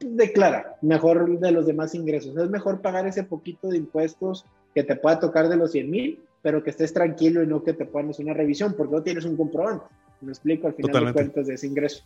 declara, 0.00 0.76
mejor 0.82 1.38
de 1.38 1.52
los 1.52 1.66
demás 1.66 1.94
ingresos. 1.94 2.36
Es 2.36 2.50
mejor 2.50 2.80
pagar 2.80 3.06
ese 3.06 3.24
poquito 3.24 3.68
de 3.68 3.78
impuestos 3.78 4.44
que 4.74 4.82
te 4.82 4.96
pueda 4.96 5.20
tocar 5.20 5.48
de 5.48 5.56
los 5.56 5.72
100 5.72 5.90
mil, 5.90 6.22
pero 6.42 6.62
que 6.62 6.70
estés 6.70 6.92
tranquilo 6.92 7.42
y 7.42 7.46
no 7.46 7.62
que 7.62 7.72
te 7.72 7.86
puedan 7.86 8.10
hacer 8.10 8.24
una 8.24 8.34
revisión, 8.34 8.74
porque 8.76 8.94
no 8.94 9.02
tienes 9.02 9.24
un 9.24 9.36
comprobante. 9.36 9.86
Me 10.20 10.32
explico 10.32 10.66
al 10.66 10.74
final 10.74 11.06
de 11.06 11.12
cuentas 11.12 11.46
de 11.46 11.54
ese 11.54 11.66
ingreso. 11.66 12.04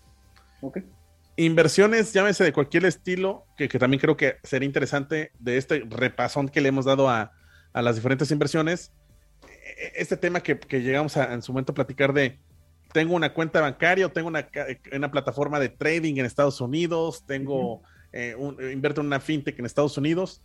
Inversiones, 1.36 2.12
llámese 2.12 2.44
de 2.44 2.52
cualquier 2.52 2.84
estilo, 2.84 3.44
que, 3.56 3.68
también 3.68 4.00
creo 4.00 4.16
que 4.16 4.36
sería 4.42 4.66
interesante 4.66 5.30
de 5.38 5.56
este 5.56 5.84
repasón 5.88 6.48
que 6.48 6.60
le 6.60 6.68
hemos 6.68 6.84
dado 6.84 7.08
a, 7.08 7.32
las 7.72 7.94
diferentes 7.94 8.30
inversiones. 8.32 8.92
E, 9.42 9.46
e, 9.46 9.92
este 10.02 10.16
tema 10.16 10.40
que, 10.40 10.58
llegamos 10.80 11.16
a, 11.16 11.32
en 11.32 11.42
su 11.42 11.52
momento 11.52 11.72
a 11.72 11.74
platicar 11.76 12.12
de 12.12 12.38
tengo 12.92 13.14
una 13.14 13.32
cuenta 13.32 13.60
bancaria 13.60 14.06
o 14.06 14.10
tengo 14.10 14.28
una, 14.28 14.48
una 14.92 15.10
plataforma 15.10 15.60
de 15.60 15.68
trading 15.68 16.16
en 16.16 16.26
Estados 16.26 16.60
Unidos, 16.60 17.24
tengo, 17.26 17.82
eh, 18.12 18.34
invierto 18.72 19.00
en 19.00 19.08
una 19.08 19.20
fintech 19.20 19.58
en 19.58 19.66
Estados 19.66 19.96
Unidos. 19.98 20.42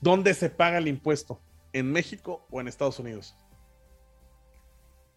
¿Dónde 0.00 0.34
se 0.34 0.50
paga 0.50 0.78
el 0.78 0.88
impuesto? 0.88 1.40
¿En 1.72 1.90
México 1.90 2.46
o 2.50 2.60
en 2.60 2.68
Estados 2.68 2.98
Unidos? 2.98 3.36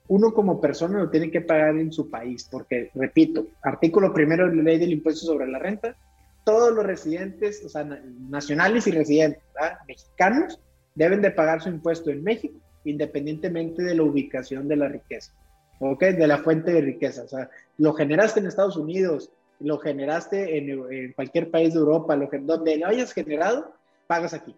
Uno 0.08 0.34
como 0.34 0.62
persona 0.62 1.00
lo 1.00 1.10
tiene 1.10 1.30
que 1.30 1.42
pagar 1.42 1.78
en 1.78 1.92
su 1.92 2.10
país, 2.10 2.48
porque, 2.50 2.92
repito, 2.96 3.48
artículo 3.62 4.14
primero 4.14 4.50
de 4.50 4.56
la 4.56 4.64
ley 4.64 4.80
del 4.80 4.94
impuesto 4.94 5.26
sobre 5.26 5.48
la 5.48 5.60
renta, 5.60 5.98
todos 6.46 6.74
los 6.74 6.86
residentes, 6.86 7.62
o 7.66 7.70
sea, 7.70 7.84
nacionales 7.84 8.88
y 8.88 8.92
residentes, 8.92 9.44
mexicanos, 9.86 10.62
deben 10.96 11.22
de 11.22 11.32
pagar 11.32 11.62
su 11.62 11.68
impuesto 11.68 12.10
en 12.10 12.24
México, 12.24 12.58
independientemente 12.86 13.84
de 13.84 13.96
la 13.96 14.04
ubicación 14.04 14.70
de 14.70 14.78
la 14.78 14.88
riqueza. 14.88 15.34
¿Ok? 15.80 16.02
De 16.02 16.28
la 16.28 16.40
fuente 16.40 16.72
de 16.72 16.82
riqueza. 16.82 17.24
O 17.24 17.28
sea, 17.28 17.50
lo 17.78 17.94
generaste 17.94 18.40
en 18.40 18.48
Estados 18.48 18.78
Unidos, 18.78 19.32
lo 19.60 19.78
generaste 19.80 20.58
en, 20.58 21.14
cualquier 21.14 21.50
país 21.52 21.74
de 21.74 21.80
Europa, 21.80 22.16
lo 22.16 22.30
donde 22.42 22.78
lo 22.78 22.88
hayas 22.88 23.14
generado, 23.14 23.74
pagas 24.08 24.34
aquí, 24.34 24.56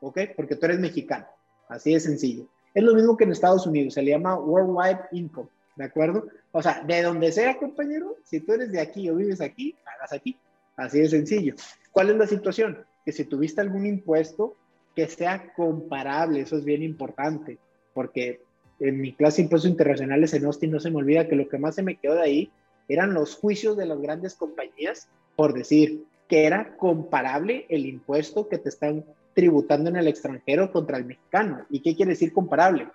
¿ok? 0.00 0.18
Porque 0.36 0.56
tú 0.56 0.66
eres 0.66 0.78
mexicano. 0.78 1.26
Así 1.68 1.92
de 1.92 2.00
sencillo. 2.00 2.48
Es 2.74 2.82
lo 2.82 2.94
mismo 2.94 3.16
que 3.16 3.24
en 3.24 3.32
Estados 3.32 3.66
Unidos, 3.66 3.94
se 3.94 4.02
le 4.02 4.10
llama 4.10 4.38
Worldwide 4.38 5.08
Income, 5.12 5.48
¿de 5.76 5.84
acuerdo? 5.84 6.26
O 6.52 6.62
sea, 6.62 6.82
de 6.86 7.02
donde 7.02 7.32
sea, 7.32 7.58
compañero, 7.58 8.16
si 8.24 8.40
tú 8.40 8.52
eres 8.52 8.72
de 8.72 8.80
aquí 8.80 9.08
o 9.08 9.16
vives 9.16 9.40
aquí, 9.40 9.74
pagas 9.84 10.12
aquí. 10.12 10.38
Así 10.76 11.00
de 11.00 11.08
sencillo. 11.08 11.54
¿Cuál 11.90 12.10
es 12.10 12.16
la 12.16 12.26
situación? 12.26 12.84
Que 13.04 13.12
si 13.12 13.24
tuviste 13.24 13.60
algún 13.60 13.86
impuesto 13.86 14.56
que 14.94 15.06
sea 15.06 15.52
comparable, 15.54 16.40
eso 16.40 16.56
es 16.56 16.64
bien 16.64 16.82
importante, 16.82 17.58
porque 17.94 18.42
en 18.82 19.00
mi 19.00 19.12
clase 19.12 19.38
de 19.38 19.44
impuestos 19.44 19.70
internacionales 19.70 20.34
en 20.34 20.44
Austin 20.44 20.72
no 20.72 20.80
se 20.80 20.90
me 20.90 20.98
olvida 20.98 21.28
que 21.28 21.36
lo 21.36 21.48
que 21.48 21.58
más 21.58 21.76
se 21.76 21.82
me 21.82 21.96
quedó 21.96 22.14
de 22.14 22.22
ahí 22.22 22.50
eran 22.88 23.14
los 23.14 23.36
juicios 23.36 23.76
de 23.76 23.86
las 23.86 24.00
grandes 24.00 24.34
compañías 24.34 25.08
por 25.36 25.54
decir 25.54 26.04
que 26.28 26.46
era 26.46 26.76
comparable 26.76 27.66
el 27.68 27.86
impuesto 27.86 28.48
que 28.48 28.58
te 28.58 28.68
están 28.68 29.04
tributando 29.34 29.88
en 29.88 29.96
el 29.96 30.08
extranjero 30.08 30.72
contra 30.72 30.98
el 30.98 31.04
mexicano. 31.04 31.64
¿Y 31.70 31.80
qué 31.80 31.94
quiere 31.94 32.10
decir 32.10 32.32
comparable? 32.32 32.88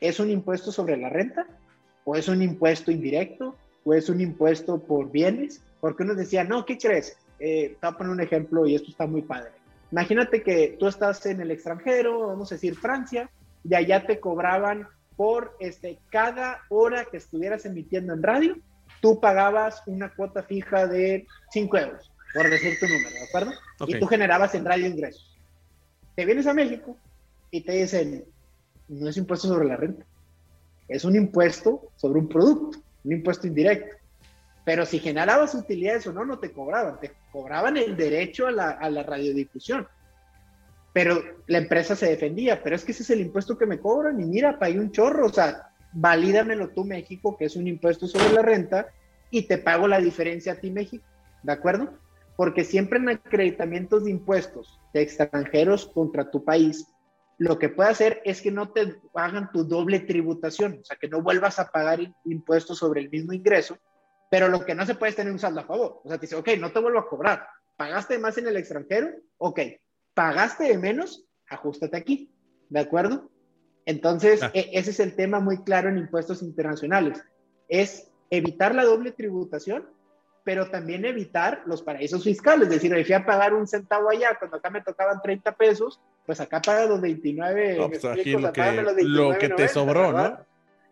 ¿Es 0.00 0.18
un 0.20 0.30
impuesto 0.30 0.72
sobre 0.72 0.96
la 0.96 1.08
renta? 1.08 1.46
¿O 2.04 2.16
es 2.16 2.28
un 2.28 2.42
impuesto 2.42 2.90
indirecto? 2.90 3.56
¿O 3.84 3.94
es 3.94 4.08
un 4.08 4.20
impuesto 4.20 4.80
por 4.80 5.10
bienes? 5.10 5.62
Porque 5.80 6.02
uno 6.02 6.14
decía, 6.14 6.44
no, 6.44 6.66
¿qué 6.66 6.76
crees? 6.76 7.16
Eh, 7.38 7.76
te 7.80 7.86
voy 7.86 7.94
a 7.94 7.98
poner 7.98 8.12
un 8.12 8.20
ejemplo 8.20 8.66
y 8.66 8.74
esto 8.74 8.90
está 8.90 9.06
muy 9.06 9.22
padre. 9.22 9.52
Imagínate 9.92 10.42
que 10.42 10.76
tú 10.78 10.86
estás 10.86 11.24
en 11.26 11.40
el 11.40 11.50
extranjero, 11.50 12.28
vamos 12.28 12.52
a 12.52 12.54
decir 12.54 12.76
Francia, 12.76 13.30
y 13.64 13.74
allá 13.74 14.06
te 14.06 14.20
cobraban 14.20 14.86
por 15.20 15.54
este, 15.60 15.98
cada 16.08 16.62
hora 16.70 17.04
que 17.04 17.18
estuvieras 17.18 17.66
emitiendo 17.66 18.14
en 18.14 18.22
radio, 18.22 18.56
tú 19.02 19.20
pagabas 19.20 19.82
una 19.84 20.14
cuota 20.14 20.42
fija 20.42 20.86
de 20.86 21.26
5 21.52 21.76
euros, 21.76 22.10
por 22.32 22.48
decir 22.48 22.78
tu 22.80 22.86
número, 22.86 23.10
¿de 23.10 23.24
acuerdo? 23.24 23.52
Y 23.86 24.00
tú 24.00 24.06
generabas 24.06 24.54
en 24.54 24.64
radio 24.64 24.86
ingresos. 24.86 25.38
Te 26.16 26.24
vienes 26.24 26.46
a 26.46 26.54
México 26.54 26.96
y 27.50 27.60
te 27.60 27.72
dicen, 27.72 28.24
no 28.88 29.10
es 29.10 29.18
impuesto 29.18 29.46
sobre 29.46 29.68
la 29.68 29.76
renta, 29.76 30.06
es 30.88 31.04
un 31.04 31.14
impuesto 31.14 31.90
sobre 31.96 32.18
un 32.18 32.26
producto, 32.30 32.78
un 33.04 33.12
impuesto 33.12 33.46
indirecto. 33.46 33.96
Pero 34.64 34.86
si 34.86 35.00
generabas 35.00 35.54
utilidades 35.54 36.06
o 36.06 36.14
no, 36.14 36.24
no 36.24 36.38
te 36.38 36.50
cobraban, 36.50 36.98
te 36.98 37.12
cobraban 37.30 37.76
el 37.76 37.94
derecho 37.94 38.46
a 38.46 38.52
la, 38.52 38.70
a 38.70 38.88
la 38.88 39.02
radiodifusión 39.02 39.86
pero 40.92 41.22
la 41.46 41.58
empresa 41.58 41.94
se 41.94 42.06
defendía, 42.06 42.62
pero 42.62 42.76
es 42.76 42.84
que 42.84 42.92
ese 42.92 43.02
es 43.02 43.10
el 43.10 43.20
impuesto 43.20 43.56
que 43.56 43.66
me 43.66 43.78
cobran 43.78 44.20
y 44.20 44.24
mira, 44.24 44.58
pagué 44.58 44.78
un 44.78 44.90
chorro, 44.90 45.26
o 45.26 45.32
sea, 45.32 45.72
valídamelo 45.92 46.70
tú 46.70 46.84
México, 46.84 47.36
que 47.36 47.46
es 47.46 47.56
un 47.56 47.66
impuesto 47.66 48.06
sobre 48.06 48.32
la 48.32 48.42
renta, 48.42 48.88
y 49.30 49.42
te 49.42 49.58
pago 49.58 49.86
la 49.86 50.00
diferencia 50.00 50.52
a 50.52 50.56
ti 50.56 50.70
México, 50.70 51.04
¿de 51.42 51.52
acuerdo? 51.52 51.92
Porque 52.36 52.64
siempre 52.64 52.98
en 52.98 53.10
acreditamientos 53.10 54.04
de 54.04 54.10
impuestos 54.10 54.80
de 54.92 55.02
extranjeros 55.02 55.86
contra 55.86 56.30
tu 56.30 56.44
país, 56.44 56.86
lo 57.38 57.58
que 57.58 57.68
puede 57.68 57.90
hacer 57.90 58.20
es 58.24 58.42
que 58.42 58.50
no 58.50 58.70
te 58.70 58.96
hagan 59.14 59.50
tu 59.52 59.64
doble 59.64 60.00
tributación, 60.00 60.78
o 60.80 60.84
sea, 60.84 60.96
que 61.00 61.08
no 61.08 61.22
vuelvas 61.22 61.58
a 61.58 61.70
pagar 61.70 62.00
impuestos 62.24 62.78
sobre 62.78 63.00
el 63.00 63.10
mismo 63.10 63.32
ingreso, 63.32 63.78
pero 64.30 64.48
lo 64.48 64.64
que 64.64 64.74
no 64.74 64.84
se 64.84 64.94
puede 64.94 65.10
es 65.10 65.16
tener 65.16 65.32
un 65.32 65.38
saldo 65.38 65.60
a 65.60 65.64
favor, 65.64 66.00
o 66.04 66.08
sea, 66.08 66.18
te 66.18 66.26
dice, 66.26 66.36
ok, 66.36 66.48
no 66.58 66.72
te 66.72 66.80
vuelvo 66.80 66.98
a 66.98 67.08
cobrar, 67.08 67.46
pagaste 67.76 68.18
más 68.18 68.36
en 68.38 68.48
el 68.48 68.56
extranjero, 68.56 69.08
ok, 69.38 69.60
pagaste 70.14 70.64
de 70.64 70.78
menos, 70.78 71.24
ajustate 71.48 71.96
aquí, 71.96 72.32
¿de 72.68 72.80
acuerdo? 72.80 73.30
Entonces, 73.86 74.42
ah. 74.42 74.50
ese 74.54 74.90
es 74.90 75.00
el 75.00 75.16
tema 75.16 75.40
muy 75.40 75.62
claro 75.62 75.88
en 75.88 75.98
impuestos 75.98 76.42
internacionales, 76.42 77.22
es 77.68 78.10
evitar 78.30 78.74
la 78.74 78.84
doble 78.84 79.12
tributación, 79.12 79.88
pero 80.44 80.70
también 80.70 81.04
evitar 81.04 81.62
los 81.66 81.82
paraísos 81.82 82.24
fiscales, 82.24 82.68
es 82.68 82.74
decir, 82.80 83.04
fui 83.04 83.14
a 83.14 83.26
pagar 83.26 83.54
un 83.54 83.66
centavo 83.66 84.08
allá, 84.08 84.36
cuando 84.38 84.56
acá 84.56 84.70
me 84.70 84.82
tocaban 84.82 85.20
30 85.22 85.52
pesos, 85.56 86.00
pues 86.24 86.40
acá 86.40 86.60
pagas 86.62 86.88
los 86.88 87.00
29, 87.00 87.76
pues 87.88 88.04
aquí 88.04 88.32
lo, 88.32 88.52
que, 89.38 89.48
te 89.50 89.68
sobró, 89.68 90.12
¿no? 90.12 90.38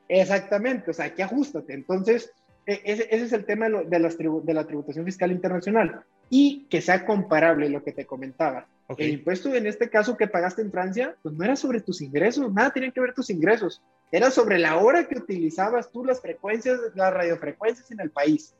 Exactamente, 0.08 0.90
o 0.90 0.94
sea, 0.94 1.06
aquí 1.06 1.22
ajustate. 1.22 1.74
Entonces, 1.74 2.32
e, 2.68 2.82
ese, 2.84 3.08
es 3.10 3.32
el 3.32 3.46
tema 3.46 3.68
de, 3.70 3.86
de 3.88 4.54
la 4.54 4.66
tributación 4.66 5.06
fiscal 5.06 5.32
internacional 5.32 6.02
y 6.28 6.66
que 6.68 6.82
sea 6.82 7.06
comparable 7.06 7.70
lo 7.70 7.82
que 7.82 7.92
te 7.92 8.04
comentaba. 8.04 8.66
El 8.98 9.10
impuesto 9.10 9.54
en 9.54 9.66
este 9.66 9.88
caso 9.88 10.16
que 10.18 10.28
pagaste 10.28 10.60
en 10.60 10.70
Francia, 10.70 11.16
pues 11.22 11.34
no 11.34 11.44
era 11.44 11.56
sobre 11.56 11.80
tus 11.80 12.02
ingresos, 12.02 12.52
nada 12.52 12.70
tenía 12.70 12.90
que 12.90 13.00
ver 13.00 13.14
tus 13.14 13.30
ingresos, 13.30 13.82
era 14.12 14.30
sobre 14.30 14.58
la 14.58 14.76
hora 14.76 15.08
que 15.08 15.18
utilizabas 15.18 15.90
tú 15.90 16.04
las 16.04 16.20
frecuencias, 16.20 16.78
las 16.94 17.12
radiofrecuencias 17.12 17.90
en 17.90 18.00
el 18.00 18.10
país. 18.10 18.54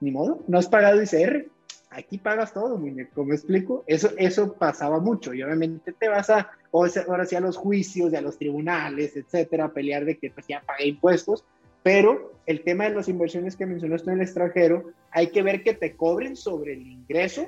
Ni 0.00 0.10
modo, 0.10 0.42
no 0.46 0.58
has 0.58 0.68
pagado 0.68 1.02
ICR, 1.02 1.46
aquí 1.90 2.16
pagas 2.16 2.54
todo, 2.54 2.78
muñeco, 2.78 3.24
¿me 3.24 3.34
explico? 3.34 3.84
Eso, 3.86 4.10
eso 4.16 4.54
pasaba 4.54 4.98
mucho 4.98 5.34
y 5.34 5.42
obviamente 5.42 5.92
te 5.92 6.08
vas 6.08 6.30
a, 6.30 6.50
ahora 6.72 7.26
sí 7.26 7.36
a 7.36 7.40
los 7.40 7.56
juicios, 7.56 8.12
y 8.12 8.16
a 8.16 8.22
los 8.22 8.38
tribunales, 8.38 9.14
etcétera, 9.16 9.66
a 9.66 9.72
pelear 9.72 10.06
de 10.06 10.16
que 10.16 10.30
pues, 10.30 10.46
ya 10.46 10.62
pagué 10.62 10.86
impuestos, 10.86 11.44
pero 11.82 12.32
el 12.46 12.62
tema 12.62 12.84
de 12.84 12.94
las 12.94 13.08
inversiones 13.08 13.56
que 13.56 13.66
mencionaste 13.66 14.10
en 14.10 14.16
el 14.16 14.22
extranjero, 14.22 14.92
hay 15.10 15.28
que 15.30 15.42
ver 15.42 15.62
que 15.62 15.74
te 15.74 15.96
cobren 15.96 16.36
sobre 16.36 16.74
el 16.74 16.86
ingreso 16.86 17.46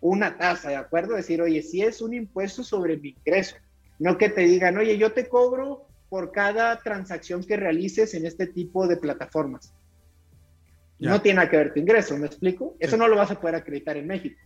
una 0.00 0.38
tasa, 0.38 0.70
¿de 0.70 0.76
acuerdo? 0.76 1.14
Decir, 1.14 1.42
oye, 1.42 1.62
si 1.62 1.82
es 1.82 2.00
un 2.00 2.14
impuesto 2.14 2.62
sobre 2.62 2.96
mi 2.96 3.10
ingreso, 3.10 3.56
no 3.98 4.16
que 4.16 4.28
te 4.28 4.42
digan, 4.42 4.78
oye, 4.78 4.96
yo 4.96 5.12
te 5.12 5.28
cobro 5.28 5.86
por 6.08 6.30
cada 6.30 6.78
transacción 6.78 7.44
que 7.44 7.56
realices 7.56 8.14
en 8.14 8.24
este 8.24 8.46
tipo 8.46 8.86
de 8.86 8.96
plataformas. 8.96 9.74
No 10.98 11.20
tiene 11.20 11.36
nada 11.36 11.50
que 11.50 11.56
ver 11.56 11.72
tu 11.72 11.80
ingreso, 11.80 12.16
¿me 12.16 12.26
explico? 12.26 12.76
Eso 12.80 12.96
no 12.96 13.06
lo 13.06 13.16
vas 13.16 13.30
a 13.30 13.40
poder 13.40 13.56
acreditar 13.56 13.96
en 13.96 14.06
México. 14.06 14.40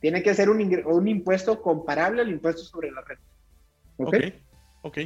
Tiene 0.00 0.22
que 0.22 0.34
ser 0.34 0.48
un, 0.48 0.82
un 0.86 1.08
impuesto 1.08 1.60
comparable 1.60 2.22
al 2.22 2.28
impuesto 2.28 2.62
sobre 2.62 2.90
la 2.92 3.00
renta. 3.00 3.24
Ok, 3.96 4.16
ok. 4.82 4.98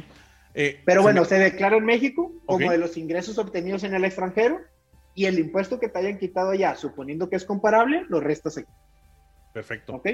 Eh, 0.53 0.81
Pero 0.85 1.01
bueno, 1.01 1.25
se 1.25 1.39
declara 1.39 1.77
en 1.77 1.85
México 1.85 2.31
como 2.45 2.71
de 2.71 2.77
los 2.77 2.97
ingresos 2.97 3.37
obtenidos 3.37 3.83
en 3.83 3.93
el 3.93 4.05
extranjero 4.05 4.61
y 5.15 5.25
el 5.25 5.39
impuesto 5.39 5.79
que 5.79 5.89
te 5.89 5.99
hayan 5.99 6.17
quitado 6.17 6.51
allá, 6.51 6.75
suponiendo 6.75 7.29
que 7.29 7.35
es 7.35 7.45
comparable, 7.45 8.05
lo 8.09 8.19
restas 8.19 8.57
aquí. 8.57 8.71
Perfecto. 9.53 9.95
¿Ok? 9.95 10.09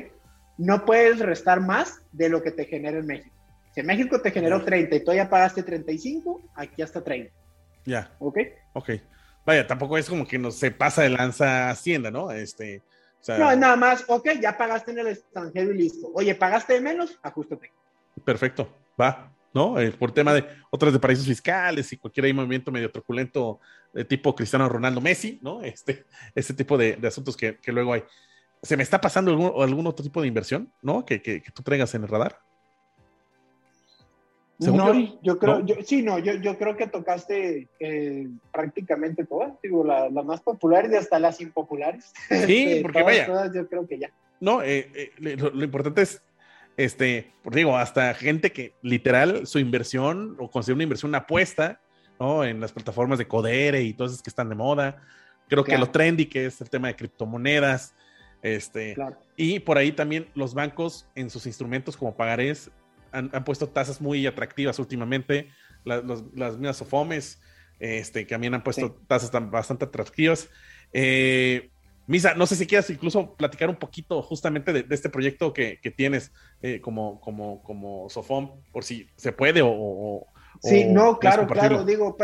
No 0.57 0.85
puedes 0.85 1.19
restar 1.19 1.61
más 1.61 2.01
de 2.11 2.29
lo 2.29 2.41
que 2.41 2.51
te 2.51 2.65
genera 2.65 2.99
en 2.99 3.05
México. 3.05 3.35
Si 3.73 3.81
en 3.81 3.85
México 3.85 4.21
te 4.21 4.31
generó 4.31 4.63
30 4.63 4.95
y 4.95 5.03
tú 5.03 5.13
ya 5.13 5.29
pagaste 5.29 5.63
35, 5.63 6.41
aquí 6.55 6.81
hasta 6.81 7.03
30. 7.03 7.33
Ya. 7.85 8.11
¿Ok? 8.19 8.39
Ok. 8.73 8.89
Vaya, 9.45 9.65
tampoco 9.65 9.97
es 9.97 10.09
como 10.09 10.27
que 10.27 10.37
no 10.37 10.51
se 10.51 10.71
pasa 10.71 11.01
de 11.01 11.09
lanza 11.09 11.69
Hacienda, 11.69 12.11
¿no? 12.11 12.31
Este, 12.31 12.83
no, 13.27 13.55
nada 13.55 13.75
más, 13.75 14.05
ok, 14.07 14.29
ya 14.41 14.57
pagaste 14.57 14.91
en 14.91 14.99
el 14.99 15.07
extranjero 15.07 15.73
y 15.73 15.77
listo. 15.77 16.09
Oye, 16.13 16.35
¿pagaste 16.35 16.73
de 16.73 16.81
menos? 16.81 17.19
Ajustate. 17.21 17.71
Perfecto, 18.23 18.73
va, 18.99 19.28
¿no? 19.53 19.79
Eh, 19.79 19.91
por 19.91 20.11
tema 20.11 20.33
de 20.33 20.45
otras 20.69 20.93
de 20.93 20.99
paraísos 20.99 21.25
fiscales 21.25 21.91
y 21.91 21.97
cualquier 21.97 22.33
movimiento 22.33 22.71
medio 22.71 22.91
truculento 22.91 23.59
de 23.93 24.05
tipo 24.05 24.35
Cristiano 24.35 24.69
Ronaldo 24.69 25.01
Messi, 25.01 25.39
¿no? 25.41 25.61
Este, 25.63 26.05
este 26.35 26.53
tipo 26.53 26.77
de, 26.77 26.97
asuntos 27.05 27.35
que, 27.35 27.57
luego 27.67 27.93
hay. 27.93 28.03
¿Se 28.61 28.75
me 28.75 28.83
está 28.83 28.99
pasando 28.99 29.31
algún, 29.31 29.53
algún 29.61 29.87
otro 29.87 30.03
tipo 30.03 30.21
de 30.21 30.27
inversión, 30.27 30.71
¿no? 30.81 31.05
Que, 31.05 31.21
que, 31.21 31.41
que 31.41 31.51
tú 31.51 31.63
traigas 31.63 31.95
en 31.95 32.03
el 32.03 32.09
radar. 32.09 32.39
No, 34.59 34.93
yo, 35.21 35.39
creo, 35.39 35.65
Yo, 35.65 35.75
sí, 35.85 36.01
no, 36.01 36.19
yo, 36.19 36.33
yo 36.33 36.57
creo 36.57 36.75
que 36.75 36.85
tocaste 36.85 37.69
eh, 37.79 38.27
prácticamente 38.51 39.25
todas, 39.25 39.53
digo, 39.63 39.85
las 39.85 40.11
la 40.11 40.21
más 40.21 40.41
populares 40.41 40.91
y 40.91 40.95
hasta 40.95 41.17
las 41.17 41.39
impopulares. 41.39 42.11
Sí, 42.45 42.63
este, 42.67 42.81
porque 42.81 43.01
vaya. 43.01 43.51
yo 43.53 43.69
creo 43.69 43.87
que 43.87 43.99
ya. 43.99 44.11
No, 44.41 44.61
eh, 44.61 44.91
eh, 44.93 45.37
lo, 45.37 45.63
importante 45.63 46.01
es, 46.01 46.21
este, 46.77 47.33
digo, 47.51 47.77
hasta 47.77 48.13
gente 48.13 48.51
que 48.51 48.73
literal 48.81 49.45
su 49.47 49.59
inversión 49.59 50.35
o 50.39 50.49
considera 50.49 50.75
una 50.75 50.83
inversión, 50.83 51.11
una 51.11 51.19
apuesta, 51.19 51.81
¿no? 52.19 52.43
En 52.43 52.59
las 52.59 52.71
plataformas 52.71 53.19
de 53.19 53.27
Codere 53.27 53.83
y 53.83 53.93
todas 53.93 54.13
esas 54.13 54.23
que 54.23 54.29
están 54.29 54.49
de 54.49 54.55
moda. 54.55 55.01
Creo 55.47 55.63
que 55.63 55.77
lo 55.77 55.89
trendy, 55.89 56.27
que 56.27 56.45
es 56.45 56.61
el 56.61 56.69
tema 56.69 56.87
de 56.87 56.95
criptomonedas, 56.95 57.95
este, 58.41 58.95
y 59.35 59.59
por 59.59 59.77
ahí 59.77 59.91
también 59.91 60.27
los 60.33 60.53
bancos 60.53 61.07
en 61.15 61.29
sus 61.29 61.45
instrumentos 61.45 61.97
como 61.97 62.15
pagarés 62.15 62.71
han, 63.11 63.29
puesto 63.43 63.67
tasas 63.67 63.99
muy 63.99 64.25
atractivas 64.27 64.79
últimamente. 64.79 65.49
las 65.83 66.57
mismas 66.57 66.77
Sofomes, 66.77 67.41
este, 67.79 68.25
que 68.25 68.35
también 68.35 68.53
han 68.53 68.63
puesto 68.63 68.93
tasas 69.07 69.31
bastante 69.49 69.85
atractivas. 69.85 70.49
Eh, 70.93 71.71
Misa, 72.09 72.33
no 72.33 72.47
sé 72.47 72.55
si 72.55 72.65
quieras 72.65 72.89
incluso 72.89 73.35
platicar 73.35 73.69
un 73.69 73.75
poquito 73.75 74.23
justamente 74.23 74.73
de, 74.73 74.83
este 74.89 75.09
proyecto 75.09 75.53
que, 75.53 75.77
tienes 75.95 76.31
eh, 76.63 76.81
como, 76.81 77.21
como, 77.21 77.61
como 77.61 78.09
Sofom, 78.09 78.61
por 78.71 78.83
si 78.83 79.07
se 79.15 79.31
puede 79.31 79.61
o... 79.63 80.25
sí, 80.59 80.85
no, 80.85 81.19
claro, 81.19 81.45
claro, 81.45 81.85
digo, 81.85 82.17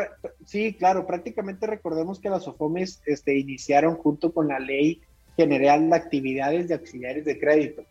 sí, 0.43 0.73
claro, 0.73 1.05
prácticamente 1.05 1.67
recordemos 1.67 2.19
que 2.19 2.31
las 2.31 2.45
Sofomes 2.45 2.99
este, 3.05 3.37
iniciaron 3.37 3.95
junto 3.97 4.33
con 4.33 4.47
la 4.47 4.57
ley 4.57 5.03
general 5.37 5.87
de 5.87 5.95
actividades 5.95 6.67
de 6.67 6.73
auxiliares 6.73 7.23
de 7.23 7.37
crédito. 7.37 7.83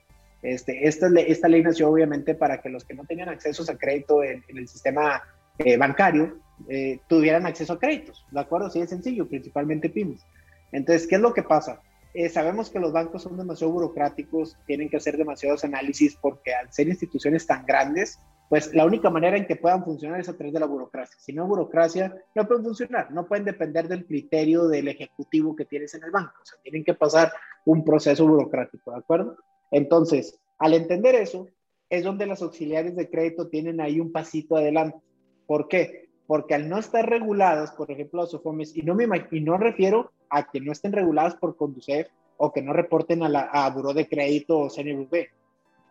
Este, 0.42 0.88
esta, 0.88 1.06
esta 1.20 1.46
ley 1.46 1.62
nació 1.62 1.88
obviamente 1.88 2.34
para 2.34 2.60
que 2.60 2.70
los 2.70 2.84
que 2.84 2.94
no 2.94 3.04
tenían 3.04 3.28
acceso 3.28 3.64
a 3.70 3.78
crédito 3.78 4.24
en, 4.24 4.42
el 4.48 4.66
sistema 4.66 5.22
eh, 5.58 5.76
bancario 5.76 6.38
eh, 6.68 6.98
tuvieran 7.08 7.46
acceso 7.46 7.74
a 7.74 7.78
créditos, 7.78 8.26
¿de 8.32 8.40
acuerdo? 8.40 8.68
Sí, 8.68 8.80
es 8.80 8.90
sencillo, 8.90 9.28
principalmente 9.28 9.88
pymes. 9.88 10.26
Entonces, 10.74 11.06
¿qué 11.06 11.14
es 11.14 11.20
lo 11.20 11.32
que 11.32 11.44
pasa? 11.44 11.80
Eh, 12.14 12.28
sabemos 12.28 12.68
que 12.68 12.80
los 12.80 12.92
bancos 12.92 13.22
son 13.22 13.36
demasiado 13.36 13.72
burocráticos, 13.72 14.56
tienen 14.66 14.88
que 14.88 14.96
hacer 14.96 15.16
demasiados 15.16 15.64
análisis 15.64 16.16
porque 16.20 16.52
al 16.52 16.72
ser 16.72 16.88
instituciones 16.88 17.46
tan 17.46 17.64
grandes, 17.64 18.18
pues 18.48 18.74
la 18.74 18.84
única 18.84 19.08
manera 19.08 19.36
en 19.36 19.46
que 19.46 19.56
puedan 19.56 19.84
funcionar 19.84 20.20
es 20.20 20.28
a 20.28 20.36
través 20.36 20.52
de 20.52 20.60
la 20.60 20.66
burocracia. 20.66 21.16
Si 21.18 21.32
no 21.32 21.42
hay 21.42 21.48
burocracia, 21.48 22.14
no 22.34 22.46
pueden 22.46 22.64
funcionar, 22.64 23.10
no 23.12 23.26
pueden 23.26 23.44
depender 23.44 23.86
del 23.86 24.04
criterio 24.04 24.66
del 24.66 24.88
ejecutivo 24.88 25.54
que 25.54 25.64
tienes 25.64 25.94
en 25.94 26.04
el 26.04 26.10
banco, 26.10 26.34
o 26.42 26.44
sea, 26.44 26.58
tienen 26.62 26.84
que 26.84 26.94
pasar 26.94 27.32
un 27.64 27.84
proceso 27.84 28.26
burocrático, 28.26 28.90
¿de 28.90 28.98
acuerdo? 28.98 29.36
Entonces, 29.70 30.40
al 30.58 30.74
entender 30.74 31.14
eso, 31.14 31.48
es 31.88 32.02
donde 32.02 32.26
los 32.26 32.42
auxiliares 32.42 32.96
de 32.96 33.08
crédito 33.08 33.48
tienen 33.48 33.80
ahí 33.80 34.00
un 34.00 34.10
pasito 34.10 34.56
adelante. 34.56 34.98
¿Por 35.46 35.68
qué? 35.68 36.03
Porque 36.26 36.54
al 36.54 36.68
no 36.68 36.78
estar 36.78 37.08
reguladas, 37.08 37.72
por 37.72 37.90
ejemplo, 37.90 38.22
los 38.22 38.34
OFOMES, 38.34 38.76
y 38.76 38.82
no 38.82 38.94
me 38.94 39.06
y 39.30 39.40
no 39.40 39.58
refiero 39.58 40.12
a 40.30 40.50
que 40.50 40.60
no 40.60 40.72
estén 40.72 40.92
reguladas 40.92 41.36
por 41.36 41.56
Conducef 41.56 42.08
o 42.36 42.52
que 42.52 42.62
no 42.62 42.72
reporten 42.72 43.22
a, 43.22 43.28
la, 43.28 43.42
a 43.42 43.68
Buró 43.70 43.92
de 43.92 44.08
Crédito 44.08 44.58
o 44.58 44.70
CNVB, 44.70 45.28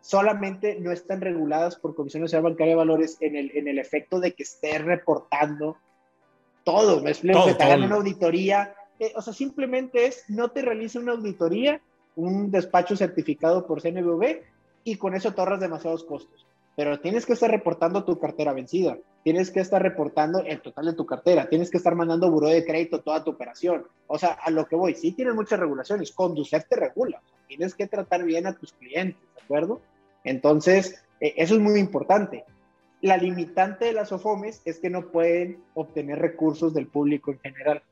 solamente 0.01 0.77
no 0.79 0.91
están 0.91 1.21
reguladas 1.21 1.75
por 1.75 1.95
Comisión 1.95 2.23
Nacional 2.23 2.51
Bancaria 2.51 2.73
de 2.73 2.77
Valores 2.77 3.17
en 3.21 3.35
el, 3.35 3.51
en 3.55 3.67
el 3.67 3.79
efecto 3.79 4.19
de 4.19 4.33
que 4.33 4.43
esté 4.43 4.79
reportando 4.79 5.77
todo. 6.63 7.01
Me 7.01 7.11
explico, 7.11 7.45
que 7.45 7.53
te 7.53 7.63
hagan 7.63 7.83
una 7.83 7.95
auditoría. 7.95 8.75
Eh, 8.99 9.13
o 9.15 9.21
sea, 9.21 9.33
simplemente 9.33 10.05
es, 10.07 10.25
no 10.27 10.49
te 10.49 10.61
realiza 10.61 10.99
una 10.99 11.13
auditoría 11.13 11.81
un 12.15 12.51
despacho 12.51 12.95
certificado 12.95 13.65
por 13.65 13.81
CNBV 13.81 14.41
y 14.83 14.95
con 14.97 15.15
eso 15.15 15.33
te 15.33 15.41
ahorras 15.41 15.59
demasiados 15.59 16.03
costos. 16.03 16.45
Pero 16.75 16.99
tienes 16.99 17.25
que 17.25 17.33
estar 17.33 17.51
reportando 17.51 18.03
tu 18.03 18.19
cartera 18.19 18.53
vencida, 18.53 18.97
tienes 19.23 19.51
que 19.51 19.59
estar 19.59 19.81
reportando 19.81 20.39
el 20.39 20.61
total 20.61 20.85
de 20.87 20.93
tu 20.93 21.05
cartera, 21.05 21.47
tienes 21.47 21.69
que 21.69 21.77
estar 21.77 21.95
mandando 21.95 22.31
buró 22.31 22.49
de 22.49 22.65
crédito 22.65 23.01
toda 23.01 23.23
tu 23.23 23.31
operación. 23.31 23.85
O 24.07 24.17
sea, 24.17 24.31
a 24.31 24.49
lo 24.49 24.65
que 24.65 24.75
voy, 24.75 24.95
sí 24.95 25.11
tienes 25.11 25.35
muchas 25.35 25.59
regulaciones, 25.59 26.11
conducir 26.11 26.63
te 26.63 26.75
regula, 26.75 27.21
tienes 27.47 27.75
que 27.75 27.87
tratar 27.87 28.23
bien 28.23 28.47
a 28.47 28.53
tus 28.53 28.73
clientes, 28.73 29.21
¿de 29.35 29.43
acuerdo? 29.43 29.81
Entonces, 30.23 31.03
eh, 31.19 31.33
eso 31.37 31.55
es 31.55 31.61
muy 31.61 31.79
importante. 31.79 32.43
La 33.01 33.17
limitante 33.17 33.85
de 33.85 33.93
las 33.93 34.11
OFOMES 34.11 34.61
es 34.65 34.79
que 34.79 34.89
no 34.89 35.07
pueden 35.11 35.61
obtener 35.75 36.19
recursos 36.19 36.73
del 36.73 36.87
público 36.87 37.31
en 37.31 37.39
general. 37.39 37.83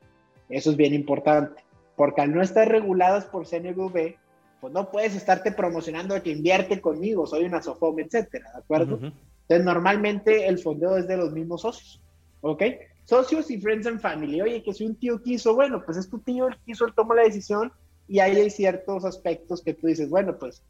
Eso 0.48 0.70
es 0.70 0.76
bien 0.76 0.94
importante 0.94 1.62
porque 1.96 2.22
al 2.22 2.34
no 2.34 2.42
estar 2.42 2.68
reguladas 2.68 3.26
por 3.26 3.46
CNVB, 3.46 4.16
pues 4.62 4.72
no 4.72 4.92
puedes 4.92 5.16
estarte 5.16 5.50
promocionando 5.50 6.22
que 6.22 6.30
invierte 6.30 6.80
conmigo, 6.80 7.26
soy 7.26 7.46
una 7.46 7.60
SOFOM, 7.60 7.98
etcétera, 7.98 8.48
¿de 8.52 8.58
acuerdo? 8.60 8.94
Entonces, 8.94 9.64
normalmente 9.64 10.46
el 10.46 10.60
fondeo 10.60 10.96
es 10.96 11.08
de 11.08 11.16
los 11.16 11.32
mismos 11.32 11.62
socios, 11.62 12.00
¿ok? 12.42 12.62
Socios 13.02 13.50
y 13.50 13.60
friends 13.60 13.88
and 13.88 13.98
family. 14.00 14.40
Oye, 14.40 14.62
que 14.62 14.72
si 14.72 14.86
un 14.86 14.94
tío 14.94 15.20
quiso, 15.20 15.56
bueno, 15.56 15.82
pues 15.84 15.98
es 15.98 16.08
tu 16.08 16.20
tío, 16.20 16.46
el 16.46 16.56
quiso, 16.58 16.86
él 16.86 16.94
toma 16.94 17.16
la 17.16 17.24
decisión 17.24 17.72
y 18.06 18.20
ahí 18.20 18.36
hay 18.36 18.50
ciertos 18.50 19.04
aspectos 19.04 19.62
que 19.62 19.74
tú 19.74 19.88
dices, 19.88 20.08
bueno, 20.08 20.38
pues 20.38 20.62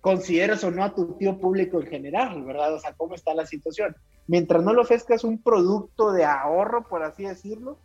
consideras 0.00 0.62
o 0.62 0.70
no 0.70 0.84
a 0.84 0.94
tu 0.94 1.14
tío 1.14 1.36
público 1.40 1.80
en 1.80 1.88
general, 1.88 2.44
¿verdad? 2.44 2.72
O 2.74 2.78
sea, 2.78 2.92
¿cómo 2.92 3.16
está 3.16 3.34
la 3.34 3.46
situación? 3.46 3.96
Mientras 4.28 4.62
no 4.62 4.72
le 4.72 4.82
ofrezcas 4.82 5.24
un 5.24 5.42
producto 5.42 6.12
de 6.12 6.24
ahorro, 6.24 6.86
por 6.86 7.02
así 7.02 7.24
decirlo, 7.24 7.78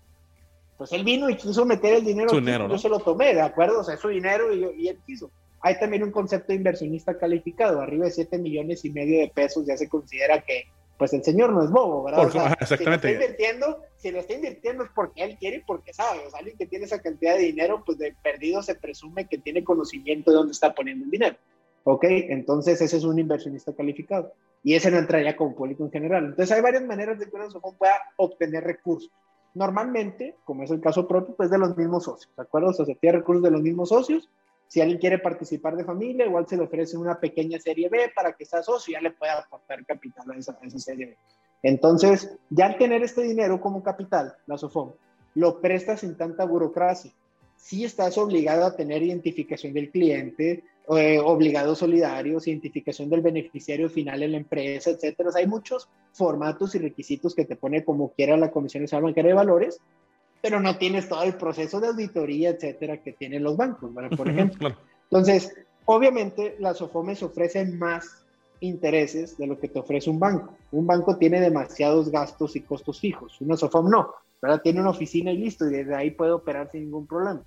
pues 0.78 0.92
él 0.92 1.04
vino 1.04 1.28
y 1.28 1.38
quiso 1.38 1.66
meter 1.66 1.96
el 1.96 2.06
dinero, 2.06 2.40
yo 2.70 2.78
se 2.78 2.88
lo 2.88 3.00
tomé, 3.00 3.34
¿de 3.34 3.42
acuerdo? 3.42 3.80
O 3.80 3.84
sea, 3.84 3.96
es 3.96 4.00
su 4.00 4.10
dinero 4.10 4.54
y, 4.54 4.88
él 4.88 5.00
quiso. 5.08 5.32
Hay 5.66 5.80
también 5.80 6.04
un 6.04 6.12
concepto 6.12 6.50
de 6.50 6.58
inversionista 6.58 7.18
calificado, 7.18 7.82
arriba 7.82 8.06
de 8.06 8.12
7 8.12 8.38
millones 8.38 8.86
y 8.86 8.92
medio 8.92 9.20
de 9.20 9.32
pesos 9.34 9.66
ya 9.66 9.76
se 9.76 9.90
considera 9.90 10.40
que 10.42 10.66
pues 10.96 11.12
el 11.14 11.24
señor 11.24 11.54
no 11.54 11.64
es 11.64 11.72
bobo, 11.72 12.04
¿verdad? 12.04 12.56
exactamente. 12.62 12.68
Si 12.68 12.86
lo, 12.86 12.94
está 12.94 13.12
invirtiendo, 13.12 13.82
si 13.98 14.12
lo 14.12 14.20
está 14.20 14.34
invirtiendo 14.34 14.84
es 14.84 14.92
porque 14.94 15.24
él 15.24 15.38
quiere 15.40 15.58
y 15.58 15.62
porque 15.62 15.92
sabe. 15.92 16.20
O 16.28 16.30
sea, 16.30 16.38
alguien 16.38 16.56
que 16.56 16.68
tiene 16.68 16.86
esa 16.86 17.02
cantidad 17.02 17.36
de 17.36 17.42
dinero, 17.46 17.82
pues 17.84 17.98
de 17.98 18.16
perdido 18.22 18.62
se 18.62 18.76
presume 18.76 19.28
que 19.28 19.40
tiene 19.40 19.64
conocimiento 19.64 20.30
de 20.30 20.38
dónde 20.38 20.52
está 20.52 20.76
poniendo 20.76 21.04
el 21.04 21.10
dinero. 21.10 21.36
¿Ok? 21.84 22.04
Entonces 22.10 22.80
ese 22.80 22.98
es 22.98 23.04
un 23.04 23.18
inversionista 23.18 23.74
calificado. 23.74 24.34
Y 24.64 24.76
ese 24.76 24.92
no 24.92 25.00
entraría 25.00 25.36
como 25.36 25.56
público 25.56 25.84
en 25.84 25.92
general. 25.92 26.26
Entonces 26.26 26.56
hay 26.56 26.62
varias 26.62 26.86
maneras 26.86 27.18
de 27.18 27.28
que 27.28 27.36
una 27.36 27.48
pueda 27.50 28.00
obtener 28.18 28.64
recursos 28.64 29.12
normalmente, 29.56 30.36
como 30.44 30.64
es 30.64 30.70
el 30.70 30.82
caso 30.82 31.08
propio, 31.08 31.34
pues 31.36 31.50
de 31.50 31.58
los 31.58 31.76
mismos 31.76 32.04
socios, 32.04 32.32
¿de 32.36 32.44
acuerdo? 32.44 32.70
O 32.70 32.74
sea, 32.74 32.86
se 32.86 32.96
tiene 32.96 33.18
recursos 33.18 33.42
de 33.42 33.52
los 33.52 33.62
mismos 33.62 33.90
socios. 33.90 34.30
Si 34.68 34.82
alguien 34.82 35.00
quiere 35.00 35.20
participar 35.20 35.76
de 35.76 35.84
familia, 35.84 36.26
igual 36.26 36.48
se 36.48 36.58
le 36.58 36.64
ofrece 36.64 36.98
una 36.98 37.20
pequeña 37.20 37.60
serie 37.60 37.90
B 37.90 38.12
para 38.16 38.34
que 38.34 38.46
sea 38.46 38.64
socio 38.64 38.92
y 38.92 38.94
ya 38.94 39.02
le 39.02 39.12
pueda 39.12 39.40
aportar 39.40 39.86
capital 39.86 40.32
a 40.32 40.38
esa, 40.38 40.58
serie 40.78 41.06
B. 41.06 41.18
Entonces, 41.64 42.38
ya 42.50 42.68
al 42.68 42.78
tener 42.78 43.04
este 43.04 43.22
dinero 43.24 43.62
como 43.62 43.84
capital, 43.84 44.36
la 44.48 44.58
SOFOM, 44.58 44.94
lo 45.36 45.62
presta 45.62 45.98
sin 45.98 46.18
tanta 46.18 46.46
burocracia. 46.46 47.12
Si 47.56 47.84
estás 47.84 48.18
obligado 48.18 48.66
a 48.66 48.76
tener 48.76 49.02
identificación 49.02 49.74
del 49.74 49.90
cliente, 49.92 50.64
eh, 50.96 51.20
obligados 51.20 51.80
solidarios, 51.80 52.48
identificación 52.48 53.10
del 53.10 53.22
beneficiario 53.22 53.90
final 53.90 54.22
en 54.22 54.34
la 54.34 54.38
empresa, 54.38 54.92
etcétera. 54.92 55.32
hay 55.36 55.48
muchos 55.48 55.90
formatos 56.12 56.76
y 56.76 56.80
requisitos 56.80 57.34
que 57.34 57.46
te 57.46 57.56
pone 57.56 57.84
como 57.84 58.12
quiera 58.12 58.38
la 58.38 58.52
Comisión 58.52 58.84
Nacional 58.84 59.06
Bancaria 59.06 59.30
de 59.30 59.36
Valores, 59.36 59.82
pero 60.46 60.60
no 60.60 60.78
tienes 60.78 61.10
todo 61.10 61.24
el 61.24 61.38
proceso 61.38 61.80
de 61.80 61.88
auditoría, 61.88 62.52
etcétera, 62.52 63.02
que 63.02 63.14
tienen 63.14 63.42
los 63.42 63.58
bancos, 63.58 63.90
Por 64.16 64.30
ejemplo. 64.30 64.78
Entonces, 65.10 65.52
Obviamente, 65.86 66.56
las 66.60 66.78
SOFOMES 66.78 67.22
ofrecen 67.24 67.78
más 67.78 68.26
intereses 68.60 69.38
de 69.38 69.46
lo 69.46 69.60
que 69.60 69.70
te 69.70 69.80
ofrece 69.80 70.10
un 70.10 70.20
banco. 70.20 70.56
Un 70.72 70.88
banco 70.88 71.18
tiene 71.18 71.40
demasiados 71.40 72.10
gastos 72.10 72.56
y 72.56 72.62
costos 72.62 73.00
fijos, 73.00 73.40
una 73.40 73.56
SOFOM 73.56 73.90
no, 73.90 74.14
¿verdad? 74.42 74.62
Tiene 74.64 74.82
una 74.82 74.90
oficina 74.90 75.32
y 75.32 75.38
listo, 75.38 75.68
y 75.68 75.74
desde 75.74 75.96
ahí 75.96 76.12
puede 76.12 76.32
operar 76.32 76.72
sin 76.72 76.86
ningún 76.86 77.06
problema. 77.06 77.44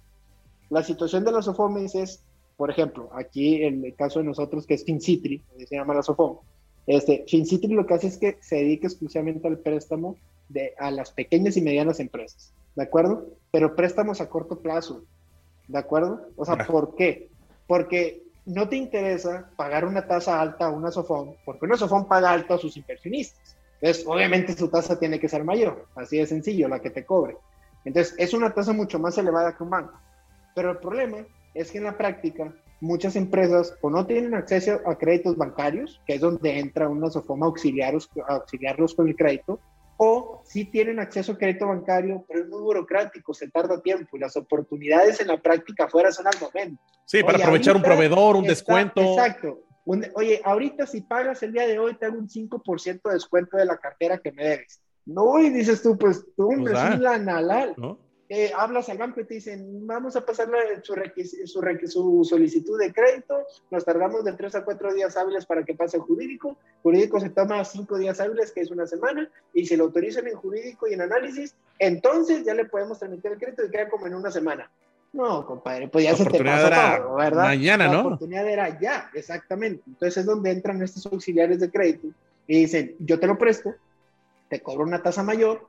La 0.71 0.85
situación 0.85 1.25
de 1.25 1.33
las 1.33 1.47
SOFOMES 1.47 1.95
es, 1.97 2.23
por 2.57 2.71
ejemplo, 2.71 3.11
aquí 3.13 3.63
en 3.65 3.85
el 3.85 3.95
caso 3.97 4.21
de 4.21 4.27
nosotros 4.27 4.67
que 4.67 4.75
es 4.75 4.85
FinCitri, 4.85 5.43
se 5.59 5.75
llama 5.75 5.95
la 5.95 6.03
SOFOM, 6.03 6.39
este, 6.87 7.25
FinCitri 7.27 7.75
lo 7.75 7.87
que 7.87 7.95
hace 7.95 8.07
es 8.07 8.19
que 8.19 8.39
se 8.41 8.57
dedica 8.57 8.87
exclusivamente 8.87 9.49
al 9.49 9.59
préstamo 9.59 10.17
de, 10.49 10.75
a 10.79 10.91
las 10.91 11.11
pequeñas 11.11 11.57
y 11.57 11.63
medianas 11.63 12.01
empresas, 12.01 12.53
¿de 12.75 12.83
acuerdo? 12.83 13.27
Pero 13.51 13.75
préstamos 13.75 14.21
a 14.21 14.29
corto 14.29 14.61
plazo, 14.61 15.05
¿de 15.67 15.79
acuerdo? 15.79 16.29
O 16.37 16.45
sea, 16.45 16.57
¿por 16.67 16.95
qué? 16.95 17.31
Porque 17.67 18.23
no 18.47 18.69
te 18.69 18.77
interesa 18.77 19.51
pagar 19.57 19.85
una 19.85 20.07
tasa 20.07 20.41
alta 20.41 20.67
a 20.67 20.71
una 20.71 20.91
SOFOM, 20.91 21.35
porque 21.45 21.67
una 21.67 21.77
SOFOM 21.77 22.09
paga 22.09 22.31
alto 22.31 22.55
a 22.55 22.59
sus 22.59 22.77
inversionistas. 22.77 23.57
Entonces, 23.81 24.05
obviamente 24.07 24.55
su 24.55 24.69
tasa 24.69 24.99
tiene 24.99 25.21
que 25.21 25.29
ser 25.29 25.45
mayor, 25.45 25.87
así 25.95 26.17
de 26.17 26.27
sencillo, 26.27 26.69
la 26.69 26.81
que 26.81 26.91
te 26.91 27.05
cobre. 27.05 27.37
Entonces, 27.85 28.15
es 28.19 28.35
una 28.35 28.53
tasa 28.53 28.73
mucho 28.73 28.99
más 28.99 29.17
elevada 29.19 29.57
que 29.57 29.63
un 29.63 29.71
banco. 29.71 29.93
Pero 30.55 30.73
el 30.73 30.79
problema 30.79 31.19
es 31.55 31.71
que 31.71 31.79
en 31.79 31.85
la 31.85 31.97
práctica 31.97 32.53
muchas 32.81 33.17
empresas 33.17 33.75
o 33.81 33.91
no 33.91 34.07
tienen 34.07 34.35
acceso 34.35 34.81
a 34.87 34.97
créditos 34.97 35.37
bancarios, 35.37 36.01
que 36.07 36.15
es 36.15 36.21
donde 36.21 36.59
entra 36.59 36.89
una 36.89 37.11
SOFOM 37.11 37.43
a 37.43 37.47
auxiliarlos, 37.47 38.11
a 38.27 38.35
auxiliarlos 38.35 38.95
con 38.95 39.09
el 39.09 39.17
crédito, 39.17 39.61
o 39.99 40.43
sí 40.45 40.65
tienen 40.65 41.01
acceso 41.01 41.33
a 41.33 41.37
crédito 41.37 41.67
bancario, 41.67 42.25
pero 42.27 42.41
es 42.41 42.49
muy 42.49 42.63
burocrático, 42.63 43.35
se 43.35 43.51
tarda 43.51 43.83
tiempo 43.83 44.17
y 44.17 44.21
las 44.21 44.37
oportunidades 44.37 45.21
en 45.21 45.27
la 45.27 45.43
práctica 45.43 45.85
afuera 45.85 46.13
son 46.13 46.29
al 46.29 46.41
momento. 46.41 46.81
Sí, 47.05 47.23
para 47.23 47.39
aprovechar 47.39 47.77
un 47.77 47.83
proveedor, 47.83 48.37
un 48.37 48.45
descuento. 48.45 49.01
Exacto. 49.03 49.65
oye, 50.15 50.41
ahorita 50.45 50.87
si 50.87 51.01
pagas 51.01 51.43
el 51.43 51.53
día 51.53 51.67
de 51.67 51.81
hoy, 51.81 51.95
te 51.95 52.07
hago 52.07 52.17
un 52.17 52.29
5% 52.29 53.01
de 53.03 53.13
descuento 53.13 53.57
de 53.57 53.65
la 53.65 53.77
cartera 53.77 54.19
que 54.19 54.31
me 54.31 54.45
debes. 54.45 54.81
No, 55.05 55.41
y 55.41 55.51
dices 55.51 55.83
tú, 55.83 55.99
pues 55.99 56.25
tú, 56.37 56.49
pues, 56.59 56.79
es 56.79 57.01
la 57.01 57.19
nalal. 57.19 57.75
¿No? 57.77 57.99
Eh, 58.31 58.53
hablas 58.55 58.91
al 58.91 58.99
banco 58.99 59.21
y 59.21 59.25
te 59.25 59.35
dicen, 59.35 59.87
vamos 59.87 60.15
a 60.15 60.27
pasarle 60.27 60.59
su, 60.83 60.95
su, 61.47 61.63
su, 61.87 62.25
solicitud 62.25 62.79
de 62.79 62.93
crédito, 62.93 63.47
nos 63.71 63.87
tardamos 63.87 64.23
de 64.23 64.35
tres 64.35 64.55
a 64.55 64.65
cuatro 64.65 64.93
días 64.93 65.17
hábiles 65.17 65.47
para 65.47 65.65
que 65.65 65.75
pase 65.75 65.97
el 65.97 66.03
jurídico, 66.03 66.59
jurídico 66.83 67.19
se 67.21 67.31
toma 67.31 67.65
cinco 67.65 67.97
días 67.97 68.21
hábiles, 68.21 68.53
que 68.53 68.61
es 68.61 68.71
una 68.71 68.87
semana, 68.87 69.31
y 69.55 69.65
si 69.65 69.77
lo 69.77 69.85
autorizan 69.85 70.27
en 70.27 70.37
jurídico 70.37 70.87
y 70.87 70.93
en 70.93 71.01
análisis, 71.01 71.55
entonces 71.79 72.45
ya 72.45 72.53
le 72.53 72.67
podemos 72.67 72.99
tramitar 72.99 73.33
el 73.33 73.39
crédito 73.39 73.65
y 73.65 73.71
queda 73.71 73.89
como 73.89 74.07
en 74.07 74.15
una 74.15 74.31
semana. 74.31 74.71
No, 75.11 75.47
compadre, 75.47 75.89
pues 75.89 76.05
ya 76.05 76.15
se 76.15 76.27
te 76.27 76.39
todo, 76.39 77.15
¿verdad? 77.15 77.45
Mañana, 77.45 77.87
¿no? 77.87 77.93
La 77.95 78.01
oportunidad 78.01 78.47
era 78.47 78.79
ya, 78.79 79.11
exactamente. 79.15 79.83
Entonces 79.87 80.19
es 80.19 80.27
donde 80.27 80.51
entran 80.51 80.83
estos 80.83 81.07
auxiliares 81.07 81.61
de 81.61 81.71
crédito 81.71 82.09
y 82.47 82.59
dicen, 82.59 82.95
yo 82.99 83.19
te 83.19 83.27
lo 83.27 83.39
presto, 83.39 83.75
te 84.51 84.61
cobro 84.61 84.85
una 84.85 85.03
tasa 85.03 85.23
mayor, 85.23 85.67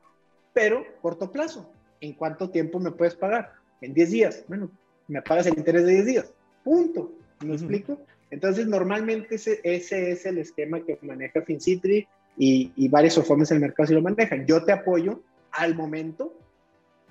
pero 0.52 0.84
corto 1.02 1.32
plazo 1.32 1.72
¿en 2.02 2.14
cuánto 2.14 2.50
tiempo 2.50 2.80
me 2.80 2.92
puedes 2.92 3.16
pagar? 3.16 3.54
En 3.82 3.94
10 3.94 4.12
días. 4.12 4.44
Bueno, 4.48 4.70
me 5.08 5.22
pagas 5.22 5.48
el 5.48 5.58
interés 5.58 5.86
de 5.86 5.94
10 5.94 6.06
días. 6.06 6.34
Punto. 6.64 7.12
¿Me 7.44 7.54
explico? 7.54 8.00
Entonces, 8.32 8.68
normalmente 8.68 9.36
ese, 9.36 9.60
ese, 9.64 10.12
es 10.12 10.26
el 10.26 10.38
esquema 10.38 10.82
que 10.82 11.00
maneja 11.02 11.42
FinCitri 11.42 12.08
y, 12.38 12.72
y 12.76 12.88
varios 12.90 13.14
sofomes 13.14 13.50
en 13.52 13.56
el 13.56 13.62
mercado 13.62 13.88
si 13.88 13.94
lo 13.94 14.02
manejan. 14.02 14.46
Yo 14.46 14.64
te 14.64 14.72
apoyo 14.72 15.22
al 15.52 15.76
momento 15.76 16.38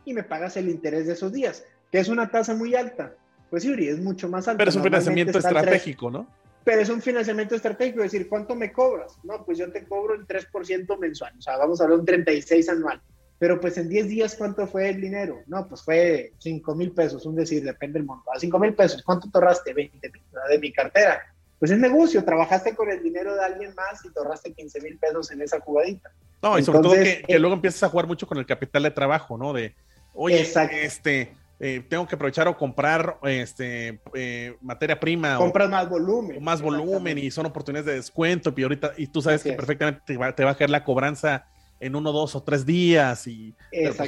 y 0.04 0.14
me 0.14 0.22
pagas 0.22 0.56
el 0.56 0.68
interés 0.68 1.06
de 1.06 1.14
esos 1.14 1.32
días, 1.32 1.64
que 1.90 1.98
es 1.98 2.08
una 2.08 2.30
tasa 2.30 2.54
muy 2.54 2.74
alta. 2.74 3.14
Pues 3.50 3.62
sí, 3.62 3.88
es 3.88 3.98
mucho 3.98 4.28
más 4.28 4.46
alta. 4.46 4.58
Pero 4.58 4.70
es 4.70 4.76
un 4.76 4.82
financiamiento 4.82 5.38
estratégico, 5.38 6.10
¿no? 6.10 6.28
Pero 6.64 6.82
es 6.82 6.88
un 6.90 7.00
financiamiento 7.00 7.54
estratégico, 7.54 8.02
es 8.02 8.12
decir, 8.12 8.28
¿cuánto 8.28 8.54
me 8.54 8.72
cobras? 8.72 9.18
No, 9.22 9.44
pues 9.44 9.56
yo 9.58 9.72
te 9.72 9.84
cobro 9.84 10.14
el 10.14 10.26
3% 10.26 10.98
mensual, 10.98 11.32
o 11.38 11.40
sea, 11.40 11.56
vamos 11.56 11.80
a 11.80 11.84
hablar 11.84 12.00
un 12.00 12.04
36 12.04 12.68
anual. 12.68 13.00
Pero 13.38 13.60
pues 13.60 13.78
en 13.78 13.88
10 13.88 14.08
días, 14.08 14.34
¿cuánto 14.34 14.66
fue 14.66 14.88
el 14.88 15.00
dinero? 15.00 15.40
No, 15.46 15.68
pues 15.68 15.82
fue 15.82 16.32
5 16.38 16.74
mil 16.74 16.90
pesos, 16.90 17.24
un 17.24 17.36
decir, 17.36 17.62
depende 17.62 17.98
del 17.98 18.06
monto. 18.06 18.32
A 18.32 18.38
5 18.38 18.58
mil 18.58 18.74
pesos, 18.74 19.02
¿cuánto 19.02 19.30
te 19.30 19.38
ahorraste? 19.38 19.72
20 19.72 20.10
mil 20.10 20.22
de 20.50 20.58
mi 20.58 20.72
cartera. 20.72 21.20
Pues 21.58 21.70
es 21.70 21.78
negocio, 21.78 22.24
trabajaste 22.24 22.74
con 22.74 22.90
el 22.90 23.02
dinero 23.02 23.34
de 23.34 23.44
alguien 23.44 23.74
más 23.74 24.04
y 24.04 24.12
te 24.12 24.18
ahorraste 24.18 24.52
15 24.52 24.80
mil 24.80 24.98
pesos 24.98 25.30
en 25.30 25.42
esa 25.42 25.60
jugadita. 25.60 26.10
No, 26.42 26.58
y 26.58 26.64
sobre 26.64 26.80
todo 26.80 26.92
que, 26.92 27.22
que, 27.26 27.34
eh, 27.34 27.38
luego 27.38 27.54
empiezas 27.54 27.82
a 27.82 27.88
jugar 27.88 28.06
mucho 28.06 28.26
con 28.26 28.38
el 28.38 28.46
capital 28.46 28.84
de 28.84 28.90
trabajo, 28.90 29.36
¿no? 29.36 29.52
De, 29.52 29.74
oye, 30.14 30.40
este, 30.82 31.32
eh, 31.60 31.82
tengo 31.88 32.06
que 32.06 32.14
aprovechar 32.14 32.46
o 32.46 32.56
comprar 32.56 33.18
este, 33.24 34.00
eh, 34.14 34.56
materia 34.60 35.00
prima. 35.00 35.36
Compras 35.36 35.68
más 35.68 35.88
volumen. 35.88 36.42
más 36.42 36.62
volumen 36.62 37.18
y 37.18 37.30
son 37.30 37.46
oportunidades 37.46 37.86
de 37.86 37.94
descuento. 37.94 38.54
Y 38.56 38.62
ahorita, 38.62 38.92
y 38.96 39.08
tú 39.08 39.20
sabes 39.20 39.42
que 39.42 39.52
perfectamente 39.52 40.02
te 40.06 40.16
va, 40.16 40.34
te 40.34 40.44
va, 40.44 40.52
a 40.52 40.56
caer 40.56 40.70
la 40.70 40.84
cobranza 40.84 41.46
en 41.80 41.96
uno, 41.96 42.12
dos 42.12 42.34
o 42.34 42.42
tres 42.42 42.66
días 42.66 43.26
y 43.26 43.54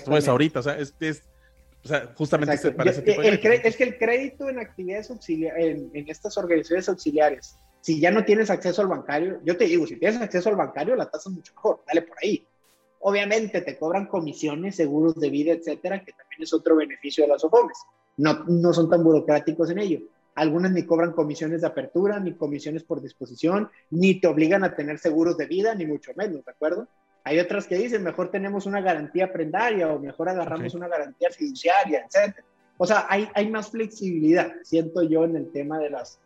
pues, 0.06 0.28
ahorita, 0.28 0.60
o 0.60 0.62
sea, 0.62 0.76
es, 0.78 0.94
o 1.84 1.88
sea, 1.88 2.12
justamente 2.14 2.56
se 2.58 2.72
parece 2.72 3.02
Es 3.64 3.76
que 3.76 3.84
el 3.84 3.98
crédito 3.98 4.48
en 4.48 4.58
actividades 4.58 5.10
auxiliares, 5.10 5.80
en, 5.92 6.08
estas 6.08 6.36
organizaciones 6.36 6.88
auxiliares, 6.88 7.56
si 7.80 8.00
ya 8.00 8.10
no 8.10 8.24
tienes 8.24 8.50
acceso 8.50 8.82
al 8.82 8.88
bancario, 8.88 9.40
yo 9.44 9.56
te 9.56 9.64
digo, 9.64 9.86
si 9.86 9.96
tienes 9.96 10.20
acceso 10.20 10.50
al 10.50 10.56
bancario, 10.56 10.94
la 10.96 11.10
tasa 11.10 11.30
es 11.30 11.36
mucho 11.36 11.54
mejor, 11.54 11.82
dale 11.86 12.02
por 12.02 12.16
ahí. 12.22 12.46
Obviamente 13.00 13.62
te 13.62 13.78
cobran 13.78 14.06
comisiones, 14.06 14.76
seguros 14.76 15.14
de 15.14 15.30
vida, 15.30 15.52
etcétera, 15.52 16.04
que 16.04 16.12
también 16.12 16.42
es 16.42 16.52
otro 16.52 16.76
beneficio 16.76 17.24
de 17.24 17.28
las 17.28 17.42
OFOMES. 17.42 17.78
No, 18.18 18.44
no 18.44 18.74
son 18.74 18.90
tan 18.90 19.02
burocráticos 19.02 19.70
en 19.70 19.78
ello. 19.78 20.00
Algunas 20.34 20.72
ni 20.72 20.84
cobran 20.84 21.12
comisiones 21.12 21.62
de 21.62 21.68
apertura, 21.68 22.20
ni 22.20 22.34
comisiones 22.34 22.84
por 22.84 23.00
disposición, 23.00 23.70
ni 23.88 24.20
te 24.20 24.28
obligan 24.28 24.64
a 24.64 24.76
tener 24.76 24.98
seguros 24.98 25.38
de 25.38 25.46
vida, 25.46 25.74
ni 25.74 25.86
mucho 25.86 26.12
menos, 26.14 26.44
¿de 26.44 26.50
acuerdo? 26.50 26.86
Hay 27.24 27.38
otras 27.38 27.66
que 27.66 27.76
dicen, 27.76 28.02
mejor 28.02 28.30
tenemos 28.30 28.66
una 28.66 28.80
garantía 28.80 29.32
prendaria 29.32 29.92
o 29.92 29.98
mejor 29.98 30.28
agarramos 30.28 30.74
una 30.74 30.88
garantía 30.88 31.30
fiduciaria, 31.30 32.06
etc. 32.06 32.36
O 32.78 32.86
sea, 32.86 33.06
hay, 33.08 33.28
hay 33.34 33.50
más 33.50 33.70
flexibilidad, 33.70 34.52
siento 34.62 35.02
yo, 35.02 35.24
en 35.24 35.36
el 35.36 35.52
tema 35.52 35.78
de 35.78 35.90
las, 35.90 36.18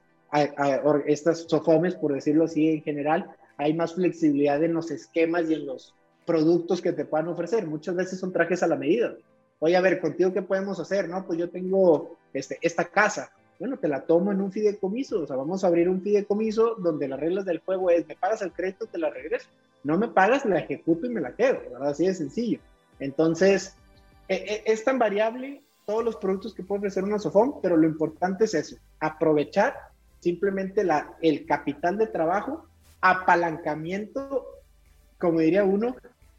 estas 1.07 1.47
sofomes, 1.49 1.95
por 1.95 2.12
decirlo 2.12 2.45
así 2.45 2.68
en 2.68 2.82
general, 2.82 3.30
hay 3.57 3.74
más 3.74 3.95
flexibilidad 3.95 4.62
en 4.62 4.74
los 4.74 4.90
esquemas 4.90 5.51
y 5.51 5.55
en 5.55 5.66
los 5.66 5.95
productos 6.26 6.80
que 6.80 6.92
te 6.92 7.05
puedan 7.05 7.28
ofrecer. 7.28 7.66
Muchas 7.66 7.95
veces 7.95 8.18
son 8.18 8.32
trajes 8.32 8.62
a 8.62 8.66
la 8.66 8.76
medida. 8.76 9.14
Oye, 9.61 9.76
a 9.76 9.80
ver, 9.80 10.01
contigo, 10.01 10.32
¿qué 10.32 10.42
podemos 10.42 10.80
hacer? 10.80 11.09
No, 11.09 11.24
pues 11.26 11.38
yo 11.38 11.49
tengo 11.51 12.16
este, 12.32 12.59
esta 12.61 12.84
casa. 12.84 13.30
Bueno, 13.59 13.78
te 13.78 13.88
la 13.88 14.02
tomo 14.02 14.32
en 14.32 14.40
un 14.40 14.52
fideicomiso. 14.52 15.22
O 15.22 15.26
sea, 15.26 15.36
vamos 15.36 15.64
a 15.64 15.68
abrir 15.68 15.88
un 15.88 16.02
fideicomiso 16.02 16.74
donde 16.76 17.09
las 17.09 17.20
reglas 17.20 17.44
del 17.44 17.61
juego 17.61 17.90
es, 17.90 18.07
me 18.07 18.16
pagas 18.16 18.42
el 18.42 18.52
crédito, 18.52 18.86
te 18.86 18.98
la 18.98 19.11
regreso 19.11 19.48
no 19.84 19.98
me 19.98 20.09
pagas, 20.09 20.44
la 20.44 20.59
ejecuto 20.59 21.07
y 21.07 21.11
me 21.11 21.20
la 21.20 21.36
quedo, 21.36 21.61
¿verdad? 21.70 21.90
Así 21.90 22.07
de 22.07 22.14
sencillo. 22.14 22.59
Entonces, 22.98 23.76
e, 24.28 24.34
e, 24.34 24.72
es 24.72 24.82
tan 24.82 24.98
variable 24.98 25.62
todos 25.86 26.02
los 26.02 26.16
productos 26.16 26.55
que 26.55 26.62
puede 26.62 26.78
ofrecer 26.78 27.05
una 27.05 27.18
Sofón, 27.18 27.61
pero 27.62 27.76
lo 27.76 27.86
importante 27.86 28.44
es 28.44 28.55
eso, 28.55 28.76
aprovechar 28.98 29.74
simplemente 30.20 30.82
la, 30.82 31.14
el 31.20 31.44
capital 31.44 31.98
de 31.98 32.07
trabajo, 32.07 32.66
apalancamiento, 33.02 34.46
como 35.18 35.40
diría 35.40 35.64
uno, 35.64 35.94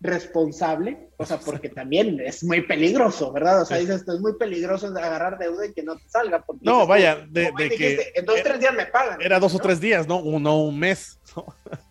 responsable, 0.06 1.10
o 1.18 1.26
sea, 1.26 1.40
porque 1.40 1.70
también 1.70 2.20
es 2.20 2.44
muy 2.44 2.62
peligroso, 2.62 3.32
¿verdad? 3.32 3.62
O 3.62 3.66
sea, 3.66 3.78
dices, 3.78 3.98
esto 3.98 4.14
es 4.14 4.20
muy 4.20 4.38
peligroso 4.38 4.88
agarrar 4.88 5.38
deuda 5.38 5.66
y 5.66 5.74
que 5.74 5.84
no 5.84 5.96
te 5.96 6.08
salga. 6.10 6.44
no, 6.62 6.88
vaya, 6.88 7.26
de, 7.30 7.52
que... 7.78 8.12
en 8.16 8.26
dos 8.26 8.40
o 8.40 8.44
tres 8.44 8.60
días 8.60 8.74
me 8.74 8.86
pagan. 8.86 9.22
Era 9.22 9.40
dos 9.40 9.56
o 9.56 9.60
tres 9.60 9.80
días, 9.80 10.08
¿no? 10.08 10.20
Uno, 10.20 10.64
un 10.64 10.80
mes. 10.80 11.20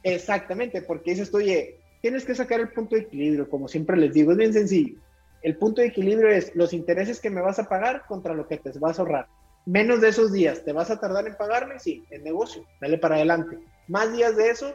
Exactamente, 0.03 0.83
porque 0.83 1.12
dices, 1.12 1.33
oye, 1.35 1.79
tienes 2.01 2.25
que 2.25 2.35
sacar 2.35 2.61
el 2.61 2.71
punto 2.71 2.97
de 2.97 3.03
equilibrio, 3.03 3.49
como 3.49 3.69
siempre 3.69 3.97
les 3.97 4.12
digo, 4.12 4.33
es 4.33 4.39
bien 4.39 4.53
sencillo. 4.53 4.99
El 5.43 5.57
punto 5.57 5.83
de 5.83 5.89
equilibrio 5.89 6.31
es 6.31 6.55
los 6.55 6.73
intereses 6.73 7.21
que 7.21 7.31
me 7.31 7.43
vas 7.43 7.59
a 7.59 7.69
pagar 7.69 8.05
contra 8.07 8.35
lo 8.35 8.49
que 8.49 8.57
te 8.57 8.79
vas 8.79 8.99
a 8.99 9.03
ahorrar. 9.03 9.27
Menos 9.67 10.01
de 10.01 10.09
esos 10.09 10.33
días, 10.33 10.65
¿te 10.65 10.73
vas 10.73 10.91
a 10.91 11.01
tardar 11.01 11.27
en 11.27 11.37
pagarme? 11.37 11.79
Sí, 11.79 12.05
en 12.11 12.25
negocio, 12.25 12.67
dale 12.81 12.99
para 12.99 13.17
adelante. 13.17 13.59
Más 13.89 14.12
días 14.12 14.37
de 14.37 14.51
eso, 14.51 14.75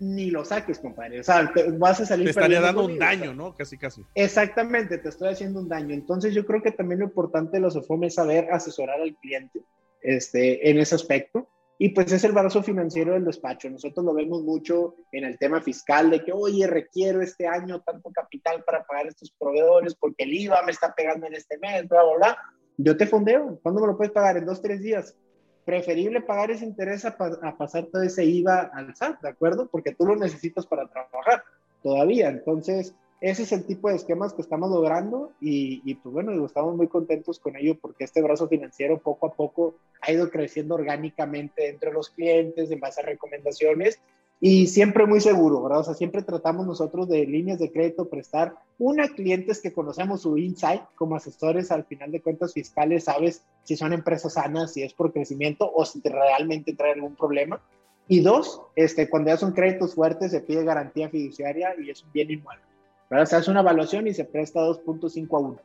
ni 0.00 0.30
lo 0.30 0.44
saques, 0.44 0.78
compadre. 0.78 1.20
O 1.20 1.24
sea, 1.24 1.50
te 1.52 1.70
vas 1.70 2.00
a 2.00 2.06
salir. 2.06 2.26
Te 2.26 2.30
estaría 2.30 2.60
dando 2.60 2.84
un 2.84 2.98
daño, 2.98 3.34
¿no? 3.34 3.54
Casi, 3.54 3.78
casi. 3.78 4.02
Exactamente, 4.14 4.98
te 4.98 5.08
estoy 5.08 5.28
haciendo 5.28 5.60
un 5.60 5.68
daño. 5.68 5.94
Entonces, 5.94 6.34
yo 6.34 6.44
creo 6.44 6.62
que 6.62 6.72
también 6.72 7.00
lo 7.00 7.06
importante 7.06 7.56
de 7.56 7.60
los 7.60 7.76
OFOM 7.76 8.04
es 8.04 8.14
saber 8.14 8.48
asesorar 8.50 9.00
al 9.00 9.16
cliente 9.16 9.60
este, 10.02 10.68
en 10.70 10.78
ese 10.78 10.94
aspecto. 10.94 11.48
Y 11.76 11.88
pues 11.88 12.12
es 12.12 12.22
el 12.22 12.32
brazo 12.32 12.62
financiero 12.62 13.14
del 13.14 13.24
despacho. 13.24 13.68
Nosotros 13.68 14.06
lo 14.06 14.14
vemos 14.14 14.42
mucho 14.42 14.94
en 15.10 15.24
el 15.24 15.36
tema 15.38 15.60
fiscal 15.60 16.08
de 16.08 16.22
que, 16.22 16.32
oye, 16.32 16.68
requiero 16.68 17.20
este 17.20 17.48
año 17.48 17.80
tanto 17.80 18.12
capital 18.12 18.62
para 18.64 18.84
pagar 18.84 19.08
estos 19.08 19.32
proveedores 19.32 19.96
porque 19.96 20.22
el 20.22 20.34
IVA 20.34 20.62
me 20.62 20.70
está 20.70 20.94
pegando 20.94 21.26
en 21.26 21.34
este 21.34 21.58
mes, 21.58 21.88
bla, 21.88 22.04
bla, 22.04 22.16
bla. 22.16 22.38
Yo 22.76 22.96
te 22.96 23.06
fondeo. 23.06 23.58
¿Cuándo 23.60 23.80
me 23.80 23.88
lo 23.88 23.96
puedes 23.96 24.12
pagar? 24.12 24.36
En 24.36 24.46
dos, 24.46 24.62
tres 24.62 24.80
días 24.82 25.16
preferible 25.64 26.20
pagar 26.20 26.50
ese 26.50 26.64
interés 26.64 27.04
a, 27.04 27.16
pasar 27.16 27.86
todo 27.86 28.02
ese 28.02 28.24
IVA 28.24 28.70
al 28.72 28.94
SAT, 28.94 29.22
¿de 29.22 29.28
acuerdo? 29.28 29.66
Porque 29.66 29.94
tú 29.94 30.06
lo 30.06 30.16
necesitas 30.16 30.66
para 30.66 30.86
trabajar 30.86 31.42
todavía. 31.82 32.28
Entonces, 32.28 32.94
ese 33.20 33.44
es 33.44 33.52
el 33.52 33.64
tipo 33.64 33.88
de 33.88 33.96
esquemas 33.96 34.34
que 34.34 34.42
estamos 34.42 34.70
logrando 34.70 35.32
y, 35.40 35.80
y, 35.84 35.94
pues 35.94 36.12
bueno, 36.12 36.44
estamos 36.44 36.76
muy 36.76 36.88
contentos 36.88 37.38
con 37.38 37.56
ello 37.56 37.78
porque 37.80 38.04
este 38.04 38.20
brazo 38.20 38.48
financiero 38.48 38.98
poco 38.98 39.26
a 39.26 39.32
poco 39.32 39.76
ha 40.02 40.12
ido 40.12 40.30
creciendo 40.30 40.74
orgánicamente 40.74 41.68
entre 41.68 41.92
los 41.92 42.10
clientes 42.10 42.70
en 42.70 42.80
base 42.80 43.00
a 43.00 43.04
recomendaciones 43.04 44.00
y 44.40 44.66
siempre 44.66 45.06
muy 45.06 45.20
seguro, 45.20 45.62
¿verdad? 45.62 45.80
O 45.80 45.84
sea, 45.84 45.94
siempre 45.94 46.22
tratamos 46.22 46.66
nosotros 46.66 47.08
de 47.08 47.26
líneas 47.26 47.58
de 47.58 47.72
crédito 47.72 48.08
prestar 48.08 48.54
una 48.78 49.08
clientes 49.08 49.60
que 49.60 49.72
conocemos 49.72 50.22
su 50.22 50.36
insight 50.36 50.82
como 50.96 51.16
asesores 51.16 51.70
al 51.70 51.84
final 51.84 52.12
de 52.12 52.20
cuentas 52.20 52.52
fiscales, 52.52 53.04
sabes 53.04 53.42
si 53.62 53.76
son 53.76 53.92
empresas 53.92 54.34
sanas, 54.34 54.72
si 54.72 54.82
es 54.82 54.92
por 54.92 55.12
crecimiento 55.12 55.70
o 55.72 55.84
si 55.84 56.00
realmente 56.04 56.74
trae 56.74 56.92
algún 56.92 57.16
problema. 57.16 57.60
Y 58.06 58.20
dos, 58.20 58.60
este, 58.76 59.08
cuando 59.08 59.30
ya 59.30 59.38
son 59.38 59.52
créditos 59.52 59.94
fuertes 59.94 60.30
se 60.30 60.40
pide 60.40 60.62
garantía 60.62 61.08
fiduciaria 61.08 61.74
y 61.82 61.88
es 61.88 62.02
un 62.02 62.12
bien 62.12 62.30
inmueble. 62.30 62.62
¿verdad? 63.08 63.26
Se 63.26 63.36
hace 63.36 63.50
una 63.50 63.60
evaluación 63.60 64.06
y 64.06 64.14
se 64.14 64.24
presta 64.24 64.60
2.5 64.60 65.36
a 65.36 65.40
1. 65.40 65.60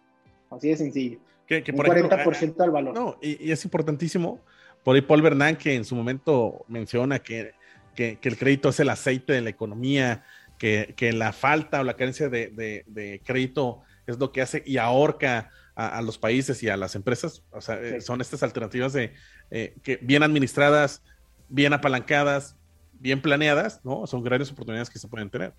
Así 0.51 0.69
de 0.69 0.77
sencillo. 0.77 1.19
Que, 1.45 1.63
que 1.63 1.71
un 1.71 1.77
por 1.77 1.87
40% 1.87 2.31
ejemplo, 2.31 2.63
del 2.63 2.71
valor. 2.71 2.93
No, 2.93 3.17
y, 3.21 3.47
y, 3.47 3.51
es 3.51 3.65
importantísimo. 3.65 4.39
Por 4.83 4.95
ahí 4.95 5.01
Paul 5.01 5.21
Bernán, 5.21 5.57
que 5.57 5.75
en 5.75 5.83
su 5.83 5.95
momento 5.95 6.63
menciona 6.67 7.19
que 7.19 7.51
que, 7.99 8.17
que, 8.17 8.29
el 8.29 8.37
crédito 8.37 8.69
es 8.69 8.79
el 8.79 8.87
aceite 8.87 9.33
de 9.33 9.41
la 9.41 9.49
economía, 9.49 10.23
que, 10.57 10.93
que 10.95 11.11
la 11.11 11.33
falta 11.33 11.81
o 11.81 11.83
la 11.83 11.97
carencia 11.97 12.29
de, 12.29 12.47
de, 12.47 12.85
de, 12.87 13.21
crédito 13.25 13.81
es 14.07 14.17
lo 14.17 14.31
que 14.31 14.41
hace 14.41 14.63
y 14.65 14.77
ahorca 14.77 15.49
a, 15.75 15.97
a, 15.97 16.01
los 16.01 16.17
países 16.17 16.63
y 16.63 16.69
a 16.69 16.77
las 16.77 16.95
empresas. 16.95 17.43
O 17.51 17.59
sea, 17.59 17.77
sí. 17.77 17.99
son 17.99 18.21
estas 18.21 18.41
alternativas 18.41 18.93
de 18.93 19.11
eh, 19.51 19.75
que 19.83 19.97
bien 19.97 20.23
administradas, 20.23 21.03
bien 21.49 21.73
apalancadas, 21.73 22.55
bien 22.93 23.21
planeadas, 23.21 23.81
¿no? 23.83 24.07
Son 24.07 24.23
grandes 24.23 24.49
oportunidades 24.49 24.89
que 24.89 24.97
se 24.97 25.09
pueden 25.09 25.29
tener. 25.29 25.53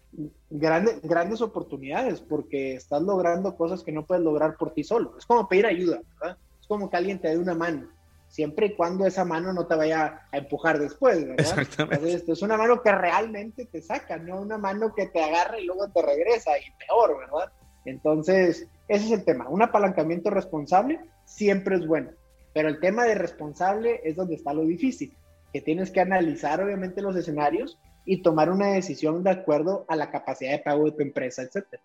Grandes, 0.48 1.02
grandes 1.02 1.42
oportunidades, 1.42 2.22
porque 2.22 2.72
estás 2.72 3.02
logrando 3.02 3.54
cosas 3.54 3.82
que 3.82 3.92
no 3.92 4.06
puedes 4.06 4.24
lograr 4.24 4.56
por 4.56 4.72
ti 4.72 4.82
solo. 4.82 5.14
Es 5.18 5.26
como 5.26 5.46
pedir 5.46 5.66
ayuda, 5.66 6.00
¿verdad? 6.18 6.38
Es 6.58 6.66
como 6.66 6.88
que 6.88 6.96
alguien 6.96 7.18
te 7.18 7.28
dé 7.28 7.36
una 7.36 7.54
mano 7.54 7.99
siempre 8.30 8.66
y 8.66 8.74
cuando 8.74 9.06
esa 9.06 9.24
mano 9.24 9.52
no 9.52 9.66
te 9.66 9.74
vaya 9.74 10.22
a 10.30 10.38
empujar 10.38 10.78
después, 10.78 11.20
¿verdad? 11.26 11.40
Exactamente. 11.40 11.96
Entonces, 11.96 12.28
es 12.28 12.42
una 12.42 12.56
mano 12.56 12.80
que 12.80 12.92
realmente 12.92 13.66
te 13.66 13.82
saca, 13.82 14.16
no 14.16 14.40
una 14.40 14.56
mano 14.56 14.94
que 14.94 15.08
te 15.08 15.22
agarra 15.22 15.58
y 15.58 15.66
luego 15.66 15.88
te 15.90 16.00
regresa, 16.00 16.52
y 16.56 16.70
peor, 16.86 17.18
¿verdad? 17.18 17.52
Entonces, 17.84 18.68
ese 18.88 19.04
es 19.06 19.10
el 19.10 19.24
tema. 19.24 19.48
Un 19.48 19.62
apalancamiento 19.62 20.30
responsable 20.30 21.00
siempre 21.24 21.76
es 21.76 21.86
bueno, 21.86 22.12
pero 22.54 22.68
el 22.68 22.78
tema 22.78 23.04
de 23.04 23.16
responsable 23.16 24.00
es 24.04 24.14
donde 24.14 24.36
está 24.36 24.54
lo 24.54 24.62
difícil, 24.62 25.12
que 25.52 25.60
tienes 25.60 25.90
que 25.90 26.00
analizar 26.00 26.62
obviamente 26.62 27.02
los 27.02 27.16
escenarios 27.16 27.78
y 28.04 28.22
tomar 28.22 28.48
una 28.48 28.68
decisión 28.68 29.24
de 29.24 29.30
acuerdo 29.30 29.84
a 29.88 29.96
la 29.96 30.10
capacidad 30.10 30.52
de 30.52 30.60
pago 30.60 30.84
de 30.84 30.92
tu 30.92 31.02
empresa, 31.02 31.42
etcétera. 31.42 31.82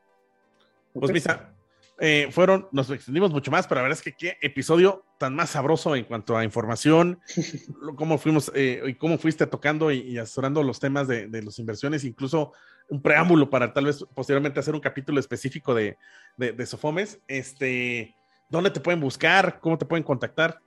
Pues, 0.93 1.11
Misa, 1.11 1.49
eh, 1.99 2.27
fueron, 2.31 2.67
nos 2.71 2.89
extendimos 2.89 3.31
mucho 3.31 3.51
más, 3.51 3.67
pero 3.67 3.79
la 3.79 3.83
verdad 3.83 3.97
es 3.97 4.03
que 4.03 4.13
qué 4.13 4.37
episodio 4.41 5.05
tan 5.17 5.35
más 5.35 5.51
sabroso 5.51 5.95
en 5.95 6.03
cuanto 6.03 6.37
a 6.37 6.43
información, 6.43 7.21
cómo 7.95 8.17
fuimos 8.17 8.51
eh, 8.53 8.81
y 8.85 8.95
cómo 8.95 9.17
fuiste 9.17 9.47
tocando 9.47 9.91
y, 9.91 9.99
y 9.99 10.17
asesorando 10.17 10.61
los 10.63 10.79
temas 10.79 11.07
de, 11.07 11.27
de 11.27 11.43
las 11.43 11.57
inversiones, 11.59 12.03
incluso 12.03 12.51
un 12.89 13.01
preámbulo 13.01 13.49
para 13.49 13.73
tal 13.73 13.85
vez 13.85 14.05
posteriormente 14.13 14.59
hacer 14.59 14.75
un 14.75 14.81
capítulo 14.81 15.19
específico 15.19 15.73
de, 15.73 15.97
de, 16.37 16.51
de 16.51 16.65
Sofomes. 16.65 17.19
Este, 17.27 18.15
¿Dónde 18.49 18.71
te 18.71 18.79
pueden 18.79 18.99
buscar? 18.99 19.59
¿Cómo 19.59 19.77
te 19.77 19.85
pueden 19.85 20.03
contactar? 20.03 20.61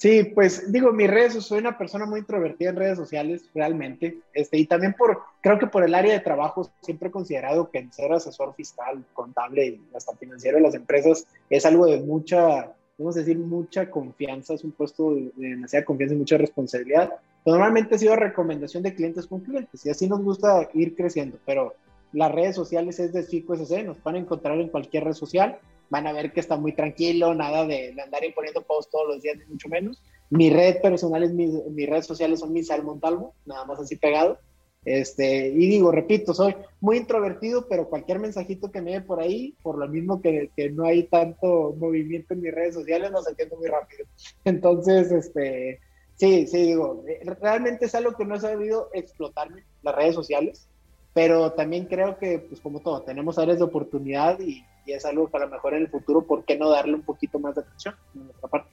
Sí, 0.00 0.24
pues 0.34 0.72
digo, 0.72 0.92
mis 0.92 1.10
redes, 1.10 1.34
soy 1.44 1.58
una 1.58 1.76
persona 1.76 2.06
muy 2.06 2.20
introvertida 2.20 2.70
en 2.70 2.76
redes 2.76 2.96
sociales, 2.96 3.50
realmente, 3.54 4.16
este, 4.32 4.56
y 4.56 4.64
también 4.64 4.94
por, 4.94 5.20
creo 5.42 5.58
que 5.58 5.66
por 5.66 5.84
el 5.84 5.94
área 5.94 6.14
de 6.14 6.20
trabajo, 6.20 6.70
siempre 6.80 7.10
he 7.10 7.12
considerado 7.12 7.70
que 7.70 7.86
ser 7.92 8.10
asesor 8.10 8.54
fiscal, 8.54 9.04
contable 9.12 9.66
y 9.66 9.80
hasta 9.94 10.16
financiero 10.16 10.56
de 10.56 10.62
las 10.62 10.74
empresas 10.74 11.26
es 11.50 11.66
algo 11.66 11.84
de 11.84 12.00
mucha, 12.00 12.72
vamos 12.96 13.14
a 13.14 13.18
decir, 13.18 13.38
mucha 13.38 13.90
confianza, 13.90 14.54
es 14.54 14.64
un 14.64 14.72
puesto 14.72 15.14
de, 15.14 15.32
de 15.36 15.48
demasiada 15.50 15.84
confianza 15.84 16.14
y 16.14 16.18
mucha 16.18 16.38
responsabilidad. 16.38 17.12
Normalmente 17.44 17.96
ha 17.96 17.98
sido 17.98 18.16
recomendación 18.16 18.82
de 18.82 18.94
clientes 18.94 19.26
con 19.26 19.40
clientes 19.40 19.84
y 19.84 19.90
así 19.90 20.08
nos 20.08 20.22
gusta 20.22 20.66
ir 20.72 20.96
creciendo, 20.96 21.38
pero 21.44 21.74
las 22.14 22.32
redes 22.32 22.56
sociales 22.56 22.98
es 23.00 23.12
de 23.12 23.22
Fico 23.22 23.54
SC, 23.54 23.84
nos 23.84 24.02
van 24.02 24.14
a 24.14 24.20
encontrar 24.20 24.58
en 24.58 24.68
cualquier 24.68 25.04
red 25.04 25.12
social, 25.12 25.58
van 25.90 26.06
a 26.06 26.12
ver 26.12 26.32
que 26.32 26.40
está 26.40 26.56
muy 26.56 26.72
tranquilo, 26.72 27.34
nada 27.34 27.66
de, 27.66 27.92
de 27.92 28.02
andar 28.02 28.24
imponiendo 28.24 28.62
posts 28.62 28.90
todos 28.90 29.08
los 29.08 29.22
días, 29.22 29.36
ni 29.36 29.44
mucho 29.46 29.68
menos. 29.68 30.02
Mi 30.30 30.48
red 30.48 30.80
personal, 30.80 31.24
es 31.24 31.32
mi, 31.32 31.48
mis 31.48 31.88
redes 31.88 32.06
sociales 32.06 32.40
son 32.40 32.52
Misael 32.52 32.84
Montalvo, 32.84 33.34
nada 33.44 33.64
más 33.66 33.80
así 33.80 33.96
pegado. 33.96 34.38
Este, 34.84 35.48
y 35.48 35.68
digo, 35.68 35.92
repito, 35.92 36.32
soy 36.32 36.54
muy 36.80 36.96
introvertido, 36.96 37.68
pero 37.68 37.88
cualquier 37.88 38.18
mensajito 38.18 38.70
que 38.70 38.80
me 38.80 38.92
dé 38.92 39.00
por 39.02 39.20
ahí, 39.20 39.54
por 39.62 39.76
lo 39.76 39.86
mismo 39.88 40.22
que, 40.22 40.50
que, 40.56 40.70
no 40.70 40.86
hay 40.86 41.02
tanto 41.02 41.74
movimiento 41.76 42.32
en 42.32 42.40
mis 42.40 42.54
redes 42.54 42.74
sociales, 42.74 43.10
nos 43.10 43.28
entiendo 43.28 43.56
muy 43.56 43.68
rápido. 43.68 44.06
Entonces, 44.44 45.12
este, 45.12 45.80
sí, 46.14 46.46
sí, 46.46 46.62
digo, 46.62 47.04
realmente 47.40 47.86
es 47.86 47.94
algo 47.94 48.12
que 48.12 48.24
no 48.24 48.36
he 48.36 48.40
sabido 48.40 48.88
explotarme, 48.94 49.64
las 49.82 49.94
redes 49.94 50.14
sociales, 50.14 50.68
pero 51.12 51.52
también 51.52 51.86
creo 51.86 52.18
que, 52.18 52.38
pues 52.38 52.60
como 52.60 52.80
todo, 52.80 53.02
tenemos 53.02 53.38
áreas 53.38 53.58
de 53.58 53.64
oportunidad 53.64 54.38
y, 54.40 54.64
y 54.86 54.92
es 54.92 55.04
algo 55.04 55.28
que 55.28 55.36
a 55.36 55.40
lo 55.40 55.48
mejor 55.48 55.74
en 55.74 55.82
el 55.82 55.88
futuro, 55.88 56.26
¿por 56.26 56.44
qué 56.44 56.56
no 56.56 56.70
darle 56.70 56.94
un 56.94 57.02
poquito 57.02 57.38
más 57.38 57.54
de 57.54 57.62
atención 57.62 57.94
en 58.14 58.24
nuestra 58.26 58.48
parte? 58.48 58.70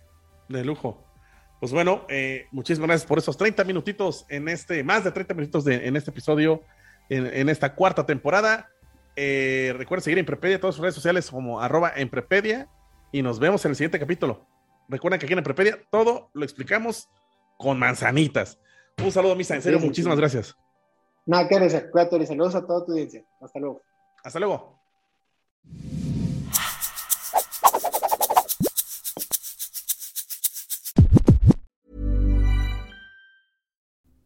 De 0.48 0.64
lujo. 0.64 1.04
Pues 1.60 1.72
bueno, 1.72 2.06
eh, 2.08 2.46
muchísimas 2.52 2.88
gracias 2.88 3.08
por 3.08 3.18
esos 3.18 3.36
30 3.36 3.64
minutitos 3.64 4.26
en 4.30 4.48
este, 4.48 4.84
más 4.84 5.04
de 5.04 5.12
30 5.12 5.34
minutitos 5.34 5.66
de, 5.66 5.88
en 5.88 5.96
este 5.96 6.12
episodio, 6.12 6.62
en, 7.10 7.26
en 7.26 7.50
esta 7.50 7.74
cuarta 7.74 8.06
temporada. 8.06 8.70
Eh, 9.16 9.74
recuerden 9.76 10.04
seguir 10.04 10.20
en 10.20 10.26
Prepedia, 10.26 10.60
todas 10.60 10.76
sus 10.76 10.84
redes 10.84 10.94
sociales 10.94 11.32
como 11.32 11.60
arroba 11.60 11.92
en 11.96 12.10
Prepedia 12.10 12.70
y 13.12 13.24
nos 13.24 13.40
vemos 13.40 13.66
en 13.66 13.72
el 13.72 13.76
siguiente 13.76 14.00
capítulo. 14.00 14.46
Recuerden 14.88 15.20
que 15.20 15.26
aquí 15.26 15.34
en 15.34 15.44
Prepedia 15.44 15.80
todo 15.90 16.30
lo 16.34 16.44
explicamos 16.44 17.10
con 17.58 17.80
manzanitas. 17.80 18.60
Un 19.04 19.12
saludo, 19.12 19.36
Misa, 19.36 19.56
en 19.56 19.64
serio, 19.64 19.80
sí, 19.80 19.82
sí, 19.82 19.88
muchísimas 19.88 20.16
sí. 20.16 20.22
gracias. 20.22 20.58
Nada, 21.28 21.50
que 21.50 21.56
agradecer. 21.56 21.92
Cuídate, 21.92 22.26
saludos 22.26 22.56
a 22.56 22.66
toda 22.66 22.86
tu 22.86 22.94
audiencia. 22.94 23.22
Hasta 23.42 23.60
luego. 23.60 23.82
Hasta 24.24 24.40
luego. 24.40 24.80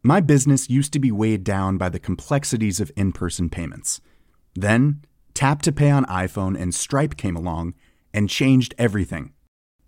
My 0.04 0.20
business 0.20 0.70
used 0.70 0.92
to 0.92 0.98
be 0.98 1.10
weighed 1.10 1.44
down 1.44 1.76
by 1.76 1.88
the 1.88 1.98
complexities 1.98 2.80
of 2.80 2.92
in 2.96 3.12
person 3.12 3.48
payments. 3.48 4.00
Then, 4.54 5.02
Tap 5.34 5.62
to 5.62 5.72
Pay 5.72 5.90
on 5.90 6.04
iPhone 6.06 6.60
and 6.60 6.74
Stripe 6.74 7.16
came 7.16 7.36
along 7.36 7.74
and 8.12 8.28
changed 8.28 8.74
everything. 8.78 9.32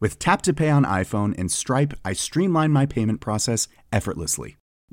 With 0.01 0.19
Tap 0.19 0.43
to 0.43 0.53
Pay 0.53 0.71
on 0.71 0.85
iPhone 0.85 1.35
and 1.39 1.51
Stripe, 1.51 1.95
I 2.05 2.13
streamlined 2.13 2.73
my 2.73 2.87
payment 2.87 3.21
process 3.21 3.69
effortlessly. 3.93 4.57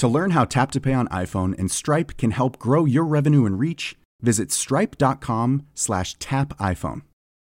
To 0.00 0.08
learn 0.08 0.30
how 0.30 0.46
Tap 0.46 0.70
to 0.70 0.80
Pay 0.80 0.94
on 0.94 1.08
iPhone 1.08 1.54
and 1.58 1.70
Stripe 1.70 2.16
can 2.16 2.30
help 2.30 2.58
grow 2.58 2.86
your 2.86 3.04
revenue 3.04 3.44
and 3.44 3.58
reach, 3.58 3.98
visit 4.22 4.50
stripe.com/tapiphone. 4.50 7.02